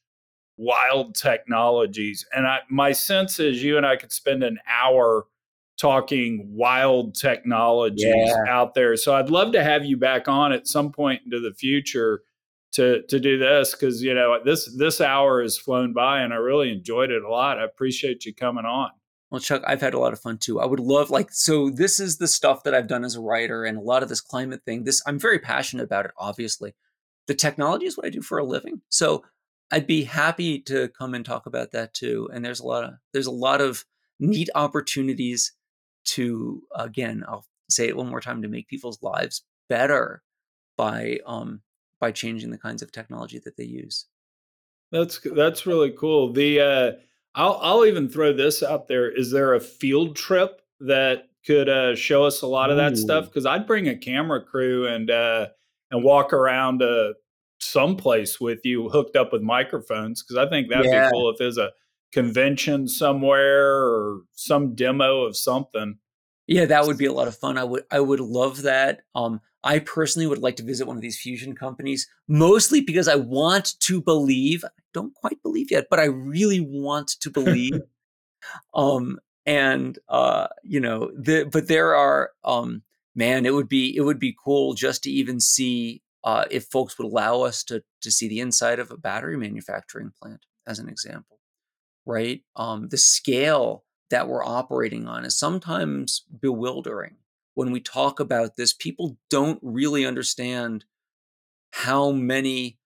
wild 0.58 1.16
technologies. 1.16 2.24
And 2.32 2.46
I, 2.46 2.60
my 2.70 2.92
sense 2.92 3.40
is 3.40 3.64
you 3.64 3.76
and 3.76 3.86
I 3.86 3.96
could 3.96 4.12
spend 4.12 4.44
an 4.44 4.60
hour 4.70 5.26
talking 5.82 6.52
wild 6.52 7.16
technologies 7.16 8.06
yeah. 8.06 8.44
out 8.48 8.76
there. 8.76 8.96
So 8.96 9.16
I'd 9.16 9.32
love 9.32 9.54
to 9.54 9.64
have 9.64 9.84
you 9.84 9.98
back 9.98 10.28
on 10.28 10.52
at 10.52 10.68
some 10.68 10.92
point 10.92 11.24
into 11.26 11.40
the 11.40 11.54
future 11.56 12.22
to 12.76 13.02
to 13.08 13.20
do 13.20 13.38
this 13.38 13.72
because 13.72 14.02
you 14.04 14.14
know 14.14 14.38
this 14.44 14.74
this 14.78 15.00
hour 15.00 15.42
has 15.42 15.58
flown 15.58 15.94
by 15.94 16.20
and 16.22 16.34
I 16.34 16.38
really 16.38 16.72
enjoyed 16.72 17.10
it 17.10 17.24
a 17.24 17.30
lot. 17.30 17.58
I 17.58 17.64
appreciate 17.64 18.26
you 18.26 18.36
coming 18.36 18.66
on. 18.66 18.92
Well, 19.32 19.40
Chuck, 19.40 19.64
I've 19.66 19.82
had 19.82 19.94
a 19.94 20.00
lot 20.00 20.14
of 20.14 20.20
fun 20.20 20.38
too. 20.38 20.60
I 20.60 20.66
would 20.66 20.80
love 20.80 21.10
like 21.10 21.32
so 21.32 21.70
this 21.70 22.00
is 22.00 22.18
the 22.18 22.28
stuff 22.28 22.64
that 22.64 22.76
I've 22.76 22.88
done 22.88 23.04
as 23.04 23.16
a 23.16 23.22
writer 23.22 23.64
and 23.64 23.78
a 23.78 23.82
lot 23.82 24.04
of 24.04 24.10
this 24.10 24.22
climate 24.22 24.62
thing. 24.66 24.84
This 24.84 25.02
I'm 25.08 25.20
very 25.20 25.40
passionate 25.40 25.84
about 25.84 26.06
it, 26.06 26.12
obviously. 26.18 26.76
The 27.28 27.34
technology 27.34 27.86
is 27.86 27.98
what 27.98 28.06
I 28.06 28.10
do 28.10 28.22
for 28.22 28.38
a 28.38 28.46
living. 28.46 28.82
So 28.90 29.24
I'd 29.72 29.88
be 29.88 30.04
happy 30.04 30.60
to 30.64 30.90
come 30.90 31.14
and 31.14 31.26
talk 31.26 31.46
about 31.48 31.72
that 31.72 31.94
too. 31.94 32.30
And 32.34 32.44
there's 32.44 32.60
a 32.60 32.68
lot 32.68 32.84
of 32.84 32.92
there's 33.14 33.26
a 33.26 33.32
lot 33.32 33.62
of 33.62 33.86
neat 34.20 34.50
opportunities 34.54 35.54
to 36.06 36.62
again, 36.76 37.24
I'll 37.28 37.46
say 37.70 37.88
it 37.88 37.98
one 37.98 38.10
more 38.10 38.22
time 38.22 38.42
to 38.42 38.48
make 38.50 38.68
people's 38.68 39.02
lives 39.02 39.44
better 39.70 40.22
by 40.78 41.20
um 41.26 41.62
by 42.06 42.12
changing 42.12 42.52
the 42.52 42.58
kinds 42.60 42.84
of 42.84 42.92
technology 42.92 43.40
that 43.40 43.58
they 43.58 43.64
use. 43.64 44.06
That's 44.92 45.20
that's 45.20 45.66
really 45.66 45.90
cool. 45.90 46.32
The 46.32 46.62
uh 46.62 46.92
I'll 47.34 47.58
I'll 47.64 47.86
even 47.86 48.10
throw 48.10 48.32
this 48.32 48.62
out 48.62 48.88
there. 48.88 49.10
Is 49.10 49.32
there 49.32 49.56
a 49.56 49.60
field 49.60 50.16
trip 50.16 50.62
that 50.82 51.30
could 51.48 51.68
uh, 51.68 51.96
show 51.96 52.24
us 52.24 52.44
a 52.44 52.48
lot 52.48 52.70
of 52.70 52.78
that 52.78 52.94
Ooh. 52.94 52.98
stuff? 52.98 53.26
Because 53.26 53.48
I'd 53.48 53.66
bring 53.66 53.88
a 53.88 53.98
camera 53.98 54.40
crew 54.40 54.86
and 54.88 55.10
uh, 55.10 55.48
and 55.90 56.04
walk 56.04 56.32
around 56.32 56.84
uh, 56.84 57.14
someplace 57.60 58.40
with 58.40 58.60
you 58.64 58.88
hooked 58.90 59.16
up 59.16 59.34
with 59.34 59.42
microphones 59.42 60.22
because 60.22 60.38
I 60.38 60.48
think 60.48 60.70
that'd 60.70 60.86
yeah. 60.86 61.08
be 61.08 61.12
cool 61.12 61.32
if 61.32 61.40
there's 61.40 61.58
a 61.58 61.72
convention 62.12 62.88
somewhere 62.88 63.84
or 63.84 64.22
some 64.34 64.76
demo 64.76 65.24
of 65.24 65.36
something. 65.36 65.98
Yeah, 66.46 66.66
that 66.66 66.86
would 66.86 67.00
be 67.00 67.08
a 67.08 67.14
lot 67.14 67.28
of 67.28 67.36
fun. 67.36 67.58
I 67.58 67.64
would 67.64 67.86
I 67.90 68.00
would 68.00 68.20
love 68.20 68.62
that. 68.62 69.02
Um 69.16 69.42
I 69.66 69.80
personally 69.80 70.28
would 70.28 70.44
like 70.44 70.56
to 70.58 70.64
visit 70.64 70.88
one 70.88 70.96
of 70.96 71.02
these 71.02 71.20
fusion 71.20 71.56
companies, 71.56 72.08
mostly 72.28 72.82
because 72.82 73.08
I 73.08 73.16
want 73.16 73.80
to 73.82 74.00
believe. 74.00 74.64
I 74.64 74.70
don't 74.94 75.14
quite 75.16 75.42
believe 75.42 75.72
yet, 75.72 75.88
but 75.90 76.00
I 76.00 76.06
really 76.06 76.60
want 76.60 77.10
to 77.22 77.30
believe. 77.30 77.82
um 78.76 79.20
and 79.48 79.98
uh 80.08 80.48
you 80.64 80.80
know, 80.80 81.12
the 81.18 81.50
but 81.52 81.68
there 81.68 81.96
are 81.96 82.32
um 82.44 82.84
man, 83.16 83.46
it 83.46 83.54
would 83.54 83.68
be 83.68 83.96
it 83.96 84.02
would 84.02 84.20
be 84.20 84.38
cool 84.44 84.76
just 84.76 85.04
to 85.04 85.10
even 85.10 85.40
see 85.40 86.04
uh, 86.24 86.46
if 86.50 86.66
folks 86.66 86.98
would 86.98 87.06
allow 87.06 87.42
us 87.42 87.64
to 87.64 87.84
to 88.02 88.12
see 88.12 88.28
the 88.28 88.40
inside 88.40 88.80
of 88.80 88.92
a 88.92 88.98
battery 88.98 89.38
manufacturing 89.38 90.12
plant. 90.22 90.46
as 90.68 90.80
an 90.80 90.90
example, 90.90 91.40
right? 92.06 92.42
Um, 92.56 92.90
the 92.90 92.98
scale 92.98 93.84
that 94.10 94.28
we're 94.28 94.44
operating 94.44 95.08
on 95.08 95.26
is 95.26 95.38
sometimes 95.38 96.24
bewildering. 96.40 97.16
When 97.56 97.72
we 97.72 97.80
talk 97.80 98.20
about 98.20 98.56
this, 98.58 98.74
people 98.74 99.18
don't 99.30 99.60
really 99.62 100.06
understand 100.06 100.86
how 101.72 102.12
many 102.12 102.78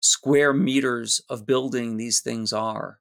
square 0.00 0.52
meters 0.52 1.20
of 1.28 1.46
building 1.46 1.96
these 1.96 2.20
things 2.20 2.52
are. 2.52 3.00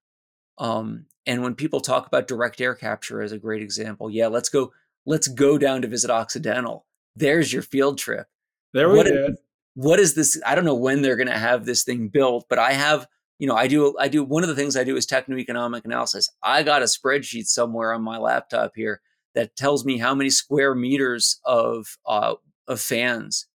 Um, 0.58 1.06
and 1.26 1.44
when 1.44 1.56
people 1.56 1.80
talk 1.80 2.08
about 2.08 2.28
direct 2.28 2.60
air 2.60 2.74
capture 2.76 3.22
as 3.22 3.32
a 3.32 3.38
great 3.38 3.62
example, 3.62 4.10
yeah, 4.10 4.28
let's 4.28 4.50
go, 4.50 4.74
let's 5.06 5.28
go 5.28 5.58
down 5.58 5.82
to 5.84 5.88
visit 5.88 6.10
Occidental. 6.10 6.86
There's 7.16 7.54
your 7.54 7.62
field 7.62 7.98
trip. 7.98 8.28
There 8.74 8.90
we 8.90 8.98
What 8.98 9.08
is- 9.08 9.38
what 9.76 10.00
is 10.00 10.16
this? 10.16 10.42
I 10.44 10.56
don't 10.56 10.66
know 10.66 10.74
when 10.74 11.04
they're 11.04 11.16
going 11.16 11.28
to 11.28 11.38
have 11.38 11.66
this 11.66 11.84
thing 11.84 12.08
built, 12.08 12.48
but 12.50 12.58
I 12.58 12.74
have, 12.74 13.06
you 13.38 13.48
know, 13.48 13.56
I 13.56 13.68
do, 13.68 13.96
I 14.00 14.08
do, 14.08 14.24
one 14.24 14.42
of 14.42 14.50
the 14.50 14.56
things 14.56 14.76
I 14.76 14.84
do 14.84 14.96
is 14.98 15.06
techno-economic 15.06 15.86
analysis. 15.86 16.32
I 16.42 16.64
got 16.64 16.82
a 16.82 16.86
spreadsheet 16.86 17.46
somewhere 17.46 17.94
on 17.94 18.02
my 18.02 18.18
laptop 18.18 18.72
here 18.76 19.02
that 19.38 19.56
tells 19.56 19.86
me 19.86 19.98
how 19.98 20.14
many 20.14 20.30
square 20.30 20.76
meters 20.76 21.40
of, 21.46 21.98
uh, 22.06 22.36
of 22.68 22.82
fans 22.82 23.48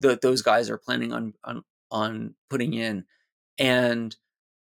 that 0.00 0.20
those 0.20 0.42
guys 0.42 0.68
are 0.68 0.78
planning 0.78 1.12
on, 1.12 1.34
on, 1.44 1.62
on 1.90 2.34
putting 2.50 2.74
in. 2.74 3.04
And, 3.58 4.14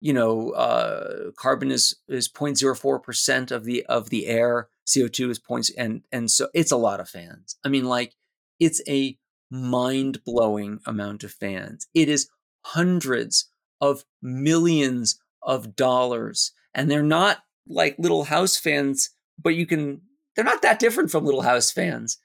you 0.01 0.13
know, 0.13 0.51
uh, 0.51 1.31
carbon 1.37 1.71
is, 1.71 1.97
is 2.09 2.29
0.04% 2.29 3.51
of 3.51 3.65
the, 3.65 3.87
of 3.87 4.11
the 4.11 4.27
air. 4.27 4.69
CO2 4.87 5.31
is 5.31 5.39
points. 5.39 5.71
And, 5.71 6.03
and 6.13 6.31
so 6.31 6.49
it's 6.53 6.73
a 6.73 6.77
lot 6.77 7.01
of 7.01 7.09
fans. 7.09 7.57
I 7.65 7.69
mean, 7.69 7.85
like 7.85 8.15
it's 8.61 8.83
a, 8.87 9.17
mind 9.51 10.25
blowing 10.25 10.81
amount 10.87 11.25
of 11.25 11.33
fans. 11.33 11.87
It 11.95 12.09
is 12.09 12.29
hundreds 12.65 13.51
of 13.81 14.05
millions 14.23 15.21
of 15.43 15.77
dollars. 15.77 16.53
And 16.75 16.91
they're 16.91 17.03
not 17.03 17.39
like 17.69 17.97
little 17.99 18.25
house 18.25 18.57
fans, 18.57 19.11
but 19.41 19.55
you 19.55 19.67
can, 19.67 20.03
they're 20.35 20.45
not 20.45 20.63
that 20.63 20.79
different 20.79 21.11
from 21.11 21.25
little 21.25 21.43
house 21.43 21.71
fans. 21.71 22.19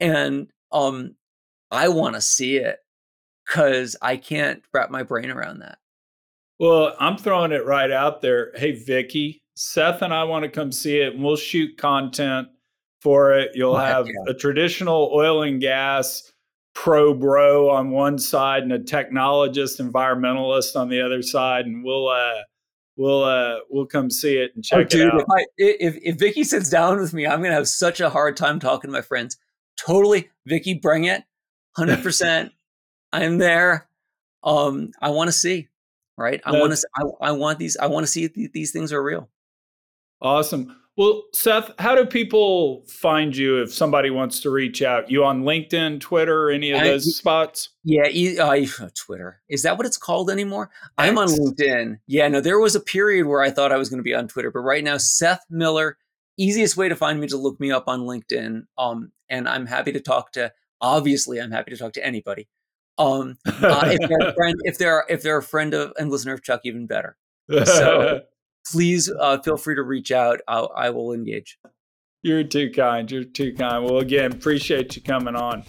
And 0.00 0.48
um, 0.72 1.16
I 1.70 1.88
want 1.88 2.14
to 2.14 2.20
see 2.20 2.56
it 2.56 2.78
because 3.46 3.96
I 4.00 4.16
can't 4.16 4.62
wrap 4.72 4.90
my 4.90 5.02
brain 5.02 5.30
around 5.30 5.60
that. 5.60 5.78
Well, 6.58 6.94
I'm 7.00 7.16
throwing 7.16 7.52
it 7.52 7.66
right 7.66 7.90
out 7.90 8.22
there. 8.22 8.52
Hey, 8.54 8.72
Vicki, 8.72 9.42
Seth 9.54 10.02
and 10.02 10.14
I 10.14 10.24
want 10.24 10.44
to 10.44 10.48
come 10.48 10.72
see 10.72 10.98
it, 10.98 11.14
and 11.14 11.24
we'll 11.24 11.36
shoot 11.36 11.76
content 11.76 12.48
for 13.00 13.34
it. 13.34 13.50
You'll 13.54 13.76
heck 13.76 13.92
have 13.92 14.06
yeah. 14.06 14.12
a 14.28 14.34
traditional 14.34 15.10
oil 15.12 15.42
and 15.42 15.60
gas 15.60 16.32
pro 16.74 17.14
bro 17.14 17.70
on 17.70 17.90
one 17.90 18.18
side 18.18 18.62
and 18.62 18.72
a 18.72 18.78
technologist 18.78 19.80
environmentalist 19.80 20.76
on 20.76 20.88
the 20.88 21.00
other 21.00 21.22
side, 21.22 21.66
and 21.66 21.84
we'll 21.84 22.08
uh, 22.08 22.42
we'll 22.96 23.24
uh, 23.24 23.56
we'll 23.70 23.86
come 23.86 24.10
see 24.10 24.36
it 24.36 24.52
and 24.54 24.64
check 24.64 24.78
Oh, 24.78 24.84
dude, 24.84 25.00
it 25.08 25.14
out. 25.14 25.20
If, 25.20 25.26
I, 25.30 25.44
if 25.56 25.98
if 26.02 26.18
Vicki 26.18 26.44
sits 26.44 26.70
down 26.70 27.00
with 27.00 27.12
me, 27.12 27.26
I'm 27.26 27.42
gonna 27.42 27.54
have 27.54 27.68
such 27.68 28.00
a 28.00 28.10
hard 28.10 28.36
time 28.36 28.60
talking 28.60 28.88
to 28.88 28.92
my 28.92 29.02
friends. 29.02 29.36
Totally, 29.76 30.30
Vicki, 30.46 30.74
bring 30.74 31.04
it, 31.04 31.24
hundred 31.76 32.02
percent. 32.02 32.52
I'm 33.12 33.38
there. 33.38 33.88
Um, 34.42 34.92
I 35.00 35.10
want 35.10 35.28
to 35.28 35.32
see, 35.32 35.68
right? 36.16 36.40
I 36.44 36.52
want 36.52 36.74
to. 36.74 36.86
I, 36.96 37.28
I 37.28 37.32
want 37.32 37.58
these. 37.58 37.76
I 37.76 37.86
want 37.86 38.04
to 38.04 38.10
see 38.10 38.24
if 38.24 38.52
these 38.52 38.72
things 38.72 38.92
are 38.92 39.02
real. 39.02 39.28
Awesome. 40.20 40.76
Well, 40.96 41.24
Seth, 41.32 41.72
how 41.80 41.96
do 41.96 42.06
people 42.06 42.84
find 42.86 43.36
you 43.36 43.60
if 43.60 43.74
somebody 43.74 44.10
wants 44.10 44.38
to 44.40 44.50
reach 44.50 44.80
out? 44.80 45.10
You 45.10 45.24
on 45.24 45.42
LinkedIn, 45.42 46.00
Twitter, 46.00 46.50
any 46.50 46.70
of 46.70 46.80
I- 46.80 46.84
those 46.84 47.16
spots? 47.16 47.70
Yeah, 47.82 48.06
e- 48.08 48.38
uh, 48.38 48.64
Twitter 48.94 49.40
is 49.48 49.62
that 49.64 49.76
what 49.76 49.86
it's 49.86 49.96
called 49.96 50.30
anymore? 50.30 50.70
I'm 50.96 51.18
on 51.18 51.28
LinkedIn. 51.28 51.98
Yeah, 52.06 52.28
no, 52.28 52.40
there 52.40 52.60
was 52.60 52.76
a 52.76 52.80
period 52.80 53.26
where 53.26 53.42
I 53.42 53.50
thought 53.50 53.72
I 53.72 53.76
was 53.76 53.88
going 53.88 53.98
to 53.98 54.04
be 54.04 54.14
on 54.14 54.28
Twitter, 54.28 54.50
but 54.52 54.60
right 54.60 54.84
now, 54.84 54.96
Seth 54.98 55.44
Miller. 55.50 55.98
Easiest 56.36 56.76
way 56.76 56.88
to 56.88 56.96
find 56.96 57.20
me 57.20 57.28
to 57.28 57.36
look 57.36 57.60
me 57.60 57.70
up 57.70 57.84
on 57.86 58.00
LinkedIn. 58.00 58.62
Um, 58.76 59.12
and 59.28 59.48
I'm 59.48 59.66
happy 59.66 59.92
to 59.92 60.00
talk 60.00 60.32
to. 60.32 60.52
Obviously, 60.80 61.40
I'm 61.40 61.52
happy 61.52 61.70
to 61.70 61.76
talk 61.76 61.92
to 61.92 62.04
anybody. 62.04 62.48
Um, 62.98 63.38
uh, 63.46 63.82
if 63.92 64.08
they're 64.08 64.28
a 64.30 64.34
friend, 64.36 64.56
if 64.64 64.76
they're 64.76 65.04
if 65.08 65.22
they're 65.22 65.36
a 65.38 65.42
friend 65.44 65.74
of 65.74 65.92
and 65.96 66.10
listener 66.10 66.32
of 66.34 66.42
Chuck, 66.42 66.62
even 66.64 66.86
better. 66.88 67.16
so- 67.64 68.22
Please 68.70 69.10
uh, 69.10 69.38
feel 69.40 69.56
free 69.56 69.74
to 69.74 69.82
reach 69.82 70.10
out. 70.10 70.40
I'll, 70.48 70.72
I 70.76 70.90
will 70.90 71.12
engage. 71.12 71.58
You're 72.22 72.44
too 72.44 72.70
kind. 72.70 73.10
You're 73.10 73.24
too 73.24 73.54
kind. 73.54 73.84
Well, 73.84 73.98
again, 73.98 74.32
appreciate 74.32 74.96
you 74.96 75.02
coming 75.02 75.36
on. 75.36 75.64